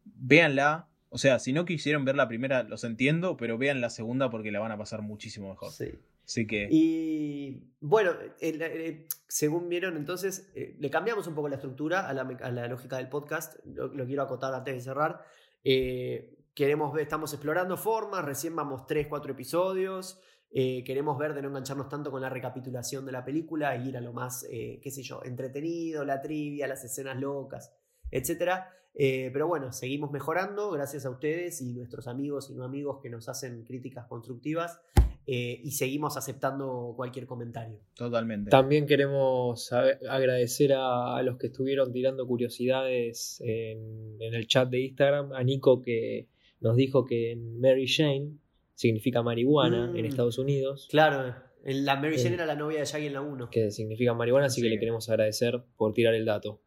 véanla. 0.03 0.88
O 1.09 1.18
sea, 1.18 1.39
si 1.39 1.53
no 1.53 1.66
quisieron 1.66 2.05
ver 2.05 2.16
la 2.16 2.28
primera, 2.28 2.64
los 2.64 2.84
entiendo, 2.84 3.38
pero 3.38 3.57
vean 3.57 3.82
la 3.82 3.89
segunda 3.89 4.30
porque 4.30 4.51
la 4.51 4.59
van 4.59 4.72
a 4.72 4.78
pasar 4.78 5.01
muchísimo 5.01 5.49
mejor. 5.49 5.72
Sí. 5.72 5.91
Así 6.26 6.47
que, 6.47 6.70
Y 6.72 7.64
bueno, 7.82 8.12
el- 8.39 8.62
el- 8.62 9.05
según 9.28 9.68
vieron, 9.68 9.97
entonces 9.97 10.49
eh, 10.55 10.76
le 10.80 10.89
cambiamos 10.89 11.28
un 11.28 11.36
poco 11.36 11.49
la 11.49 11.55
estructura 11.55 12.07
a 12.07 12.14
la, 12.14 12.24
me- 12.24 12.38
a 12.41 12.49
la 12.51 12.68
lógica 12.68 12.97
del 12.97 13.09
podcast. 13.09 13.57
Lo, 13.66 13.88
lo 13.88 14.05
quiero 14.05 14.22
acotar 14.24 14.53
antes 14.53 14.74
de 14.76 14.82
cerrar. 14.82 15.22
Eh, 15.66 16.38
queremos 16.53 16.93
ver, 16.93 17.03
estamos 17.03 17.34
explorando 17.34 17.76
formas. 17.76 18.24
Recién 18.24 18.55
vamos 18.55 18.88
3, 18.88 19.07
4 19.07 19.34
episodios. 19.34 20.22
Eh, 20.54 20.84
queremos 20.84 21.18
ver 21.18 21.34
de 21.34 21.41
no 21.41 21.47
engancharnos 21.47 21.88
tanto 21.88 22.12
con 22.12 22.22
la 22.22 22.30
recapitulación 22.30 23.06
de 23.06 23.14
la 23.14 23.24
película 23.24 23.76
e 23.76 23.88
ir 23.88 23.95
a 23.97 24.02
lo 24.02 24.12
más, 24.12 24.45
eh, 24.52 24.80
qué 24.84 24.91
sé 24.91 25.02
yo, 25.02 25.22
entretenido, 25.24 26.04
la 26.04 26.22
trivia, 26.22 26.68
las 26.68 26.84
escenas 26.84 27.20
locas, 27.20 27.74
etcétera. 28.12 28.70
Eh, 28.93 29.30
pero 29.32 29.47
bueno, 29.47 29.72
seguimos 29.72 30.12
mejorando 30.12 30.72
gracias 30.72 31.06
a 31.06 31.10
ustedes 31.10 31.62
y 31.62 31.74
nuestros 31.74 32.08
amigos 32.08 32.49
y 32.49 32.56
no 32.56 32.66
amigos 32.66 32.99
que 33.02 33.10
nos 33.10 33.30
hacen 33.30 33.64
críticas 33.64 34.06
constructivas 34.08 34.82
eh, 35.26 35.62
y 35.64 35.72
seguimos 35.72 36.18
aceptando 36.18 36.93
cualquier 36.97 37.26
comentario. 37.26 37.80
totalmente. 37.95 38.49
También 38.49 38.86
queremos 38.86 39.72
agradecer 39.72 40.74
a, 40.74 41.16
a 41.16 41.24
los 41.24 41.38
que 41.38 41.47
estuvieron 41.47 41.93
tirando 41.93 42.28
curiosidades 42.28 43.39
en, 43.45 44.18
en 44.20 44.34
el 44.34 44.47
chat 44.47 44.70
de 44.70 44.82
Instagram. 44.82 45.32
A 45.32 45.43
Nico 45.43 45.82
que 45.82 46.28
nos 46.60 46.76
dijo 46.76 47.06
que 47.06 47.32
en 47.32 47.62
Mary 47.62 47.88
Jane 47.88 48.41
significa 48.82 49.22
marihuana 49.22 49.88
Mm. 49.92 49.98
en 49.98 50.06
Estados 50.06 50.40
Unidos. 50.40 50.88
Claro, 50.90 51.36
en 51.64 51.86
la 51.86 51.96
Mary 51.98 52.18
Jane 52.18 52.32
Eh. 52.32 52.34
era 52.34 52.46
la 52.48 52.56
novia 52.56 52.80
de 52.80 52.86
Shaggy 52.86 53.06
en 53.08 53.14
la 53.14 53.22
1. 53.22 53.50
Que 53.52 53.70
significa 53.70 54.14
marihuana, 54.16 54.48
así 54.48 54.62
que 54.62 54.70
le 54.70 54.80
queremos 54.80 55.08
agradecer 55.10 55.62
por 55.78 55.94
tirar 55.94 56.16
el 56.16 56.26
dato. 56.26 56.60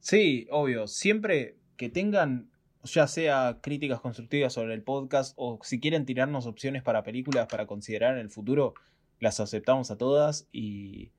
Sí, 0.00 0.46
obvio. 0.50 0.86
Siempre 0.86 1.56
que 1.78 1.88
tengan, 1.88 2.50
ya 2.84 3.06
sea 3.06 3.58
críticas 3.62 4.00
constructivas 4.00 4.52
sobre 4.52 4.74
el 4.74 4.82
podcast 4.82 5.32
o 5.36 5.58
si 5.62 5.80
quieren 5.80 6.04
tirarnos 6.04 6.46
opciones 6.46 6.82
para 6.82 7.02
películas 7.02 7.46
para 7.50 7.66
considerar 7.66 8.14
en 8.14 8.20
el 8.20 8.30
futuro, 8.30 8.74
las 9.18 9.40
aceptamos 9.40 9.90
a 9.90 9.96
todas 9.96 10.48
y 10.52 11.10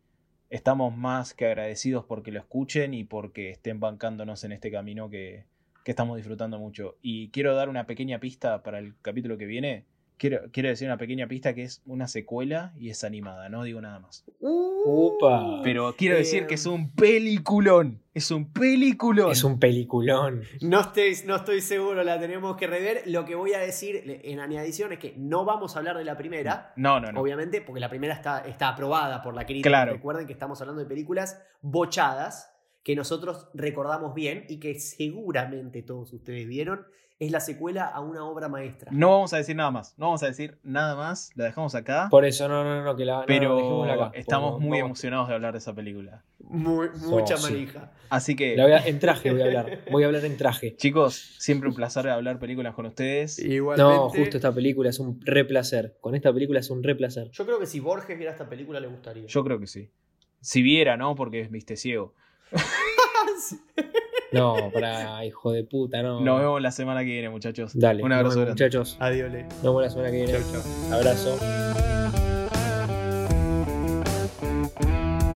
estamos 0.52 0.96
más 0.96 1.34
que 1.34 1.46
agradecidos 1.48 2.06
porque 2.06 2.32
lo 2.32 2.40
escuchen 2.40 2.94
y 2.94 3.04
porque 3.04 3.50
estén 3.50 3.80
bancándonos 3.80 4.44
en 4.44 4.52
este 4.52 4.70
camino 4.72 5.10
que, 5.10 5.46
que 5.84 5.92
estamos 5.92 6.18
disfrutando 6.18 6.60
mucho. 6.60 6.98
Y 7.02 7.30
quiero 7.32 7.56
dar 7.56 7.68
una 7.68 7.88
pequeña 7.88 8.20
pista 8.20 8.62
para 8.64 8.78
el 8.80 8.94
capítulo 9.02 9.38
que 9.38 9.46
viene. 9.48 9.86
Quiero, 10.20 10.42
quiero 10.52 10.68
decir 10.70 10.86
una 10.88 10.98
pequeña 10.98 11.28
pista 11.28 11.56
que 11.56 11.64
es 11.64 11.82
una 11.86 12.08
secuela 12.10 12.74
y 12.78 12.90
es 12.90 13.04
animada, 13.06 13.48
no 13.48 13.64
digo 13.64 13.80
nada 13.80 14.00
más. 14.00 14.26
Upa. 14.42 15.62
Pero 15.64 15.96
quiero 15.98 16.18
decir 16.18 16.44
Eh, 16.44 16.48
que 16.48 16.56
es 16.56 16.66
un 16.66 16.92
peliculón. 16.92 18.02
Es 18.14 18.30
un 18.30 18.52
peliculón. 18.52 19.32
Es 19.32 19.44
un 19.46 19.60
peliculón. 19.60 20.44
No 20.62 20.82
estoy, 20.82 21.16
no 21.26 21.38
estoy 21.38 21.62
seguro, 21.62 22.04
la 22.04 22.20
tenemos 22.20 22.58
que 22.58 22.68
rever. 22.68 23.04
Lo 23.06 23.24
que 23.26 23.36
voy 23.36 23.54
a 23.54 23.60
decir 23.60 24.22
en 24.24 24.40
adición 24.40 24.92
es 24.92 25.00
que 25.00 25.14
no 25.18 25.46
vamos 25.46 25.76
a 25.76 25.80
hablar 25.80 25.98
de 25.98 26.04
la 26.04 26.18
primera, 26.18 26.74
No, 26.76 27.00
no, 27.00 27.12
no. 27.12 27.22
obviamente, 27.22 27.62
porque 27.62 27.80
la 27.80 27.90
primera 27.90 28.14
está, 28.14 28.40
está 28.42 28.70
aprobada 28.70 29.22
por 29.22 29.34
la 29.34 29.46
crítica. 29.46 29.70
Claro. 29.70 29.94
Recuerden 29.94 30.28
que 30.28 30.34
estamos 30.34 30.60
hablando 30.60 30.82
de 30.82 30.88
películas 30.88 31.42
bochadas 31.62 32.54
que 32.84 32.96
nosotros 32.96 33.48
recordamos 33.54 34.14
bien 34.14 34.46
y 34.50 34.60
que 34.60 34.78
seguramente 34.80 35.82
todos 35.82 36.12
ustedes 36.14 36.48
vieron. 36.48 36.86
Es 37.20 37.32
la 37.32 37.42
secuela 37.42 37.86
a 37.86 38.00
una 38.00 38.24
obra 38.24 38.48
maestra. 38.48 38.90
No 38.94 39.10
vamos 39.10 39.34
a 39.34 39.38
decir 39.38 39.54
nada 39.54 39.72
más. 39.72 39.94
No 39.98 40.06
vamos 40.06 40.24
a 40.24 40.28
decir 40.28 40.58
nada 40.64 40.96
más. 40.96 41.32
La 41.36 41.44
dejamos 41.44 41.76
acá. 41.76 42.08
Por 42.10 42.24
eso, 42.24 42.48
no, 42.48 42.64
no, 42.64 42.82
no, 42.82 42.96
que 42.96 43.04
la 43.04 43.14
no, 43.16 43.20
no, 43.20 43.26
pero 43.26 43.56
dejémosla 43.58 43.94
acá. 43.94 44.12
estamos 44.18 44.60
muy 44.62 44.80
vamos- 44.80 44.86
emocionados 44.92 45.28
de 45.28 45.34
hablar 45.34 45.52
de 45.52 45.58
esa 45.60 45.76
película. 45.76 46.24
Muy- 46.40 46.88
mucha 47.08 47.36
sí. 47.36 47.52
manija. 47.52 47.92
Así 48.10 48.38
que, 48.38 48.56
La 48.56 48.64
voy 48.64 48.72
a- 48.72 48.88
en 48.88 49.00
traje 49.00 49.32
voy 49.32 49.42
a 49.42 49.46
hablar. 49.48 49.82
Voy 49.92 50.04
a 50.04 50.06
hablar 50.06 50.24
en 50.24 50.38
traje. 50.38 50.76
chicos, 50.78 51.36
siempre 51.40 51.68
un 51.68 51.76
placer 51.76 52.08
hablar 52.08 52.40
películas 52.40 52.74
con 52.74 52.86
ustedes. 52.86 53.38
Igualmente, 53.38 53.94
No, 53.94 54.08
justo 54.10 54.38
esta 54.38 54.54
película 54.54 54.90
es 54.90 55.00
un 55.00 55.20
re 55.26 55.44
placer. 55.44 55.98
Con 56.00 56.16
esta 56.16 56.32
película 56.32 56.62
es 56.62 56.70
un 56.70 56.82
re 56.84 56.96
placer. 56.96 57.30
Yo 57.32 57.46
creo 57.46 57.60
que 57.60 57.66
si 57.66 57.82
Borges 57.82 58.18
viera 58.18 58.32
esta 58.32 58.48
película 58.48 58.80
le 58.80 58.88
gustaría. 58.88 59.26
Yo 59.28 59.44
creo 59.44 59.60
que 59.60 59.68
sí. 59.68 59.92
Si 60.40 60.62
viera, 60.62 60.96
¿no? 60.96 61.16
Porque 61.16 61.50
viste 61.52 61.76
ciego. 61.76 62.14
No, 64.32 64.70
para 64.74 65.26
hijo 65.26 65.52
de 65.52 65.64
puta, 65.64 66.04
no. 66.04 66.22
Nos 66.22 66.40
vemos 66.40 66.62
la 66.62 66.72
semana 66.72 67.00
que 67.02 67.08
viene, 67.08 67.30
muchachos. 67.30 67.72
Dale, 67.74 68.04
Un 68.04 68.10
nos 68.10 68.18
abrazo 68.18 68.40
vemos, 68.40 68.56
grande. 68.56 68.64
muchachos. 68.66 68.98
Adiós. 69.00 69.32
Le. 69.32 69.44
Nos 69.44 69.62
vemos 69.64 69.82
la 69.84 69.90
semana 69.90 70.12
que 70.12 70.18
viene. 70.18 70.34
Chau, 70.34 70.42
chau. 70.62 70.94
Abrazo. 70.94 71.89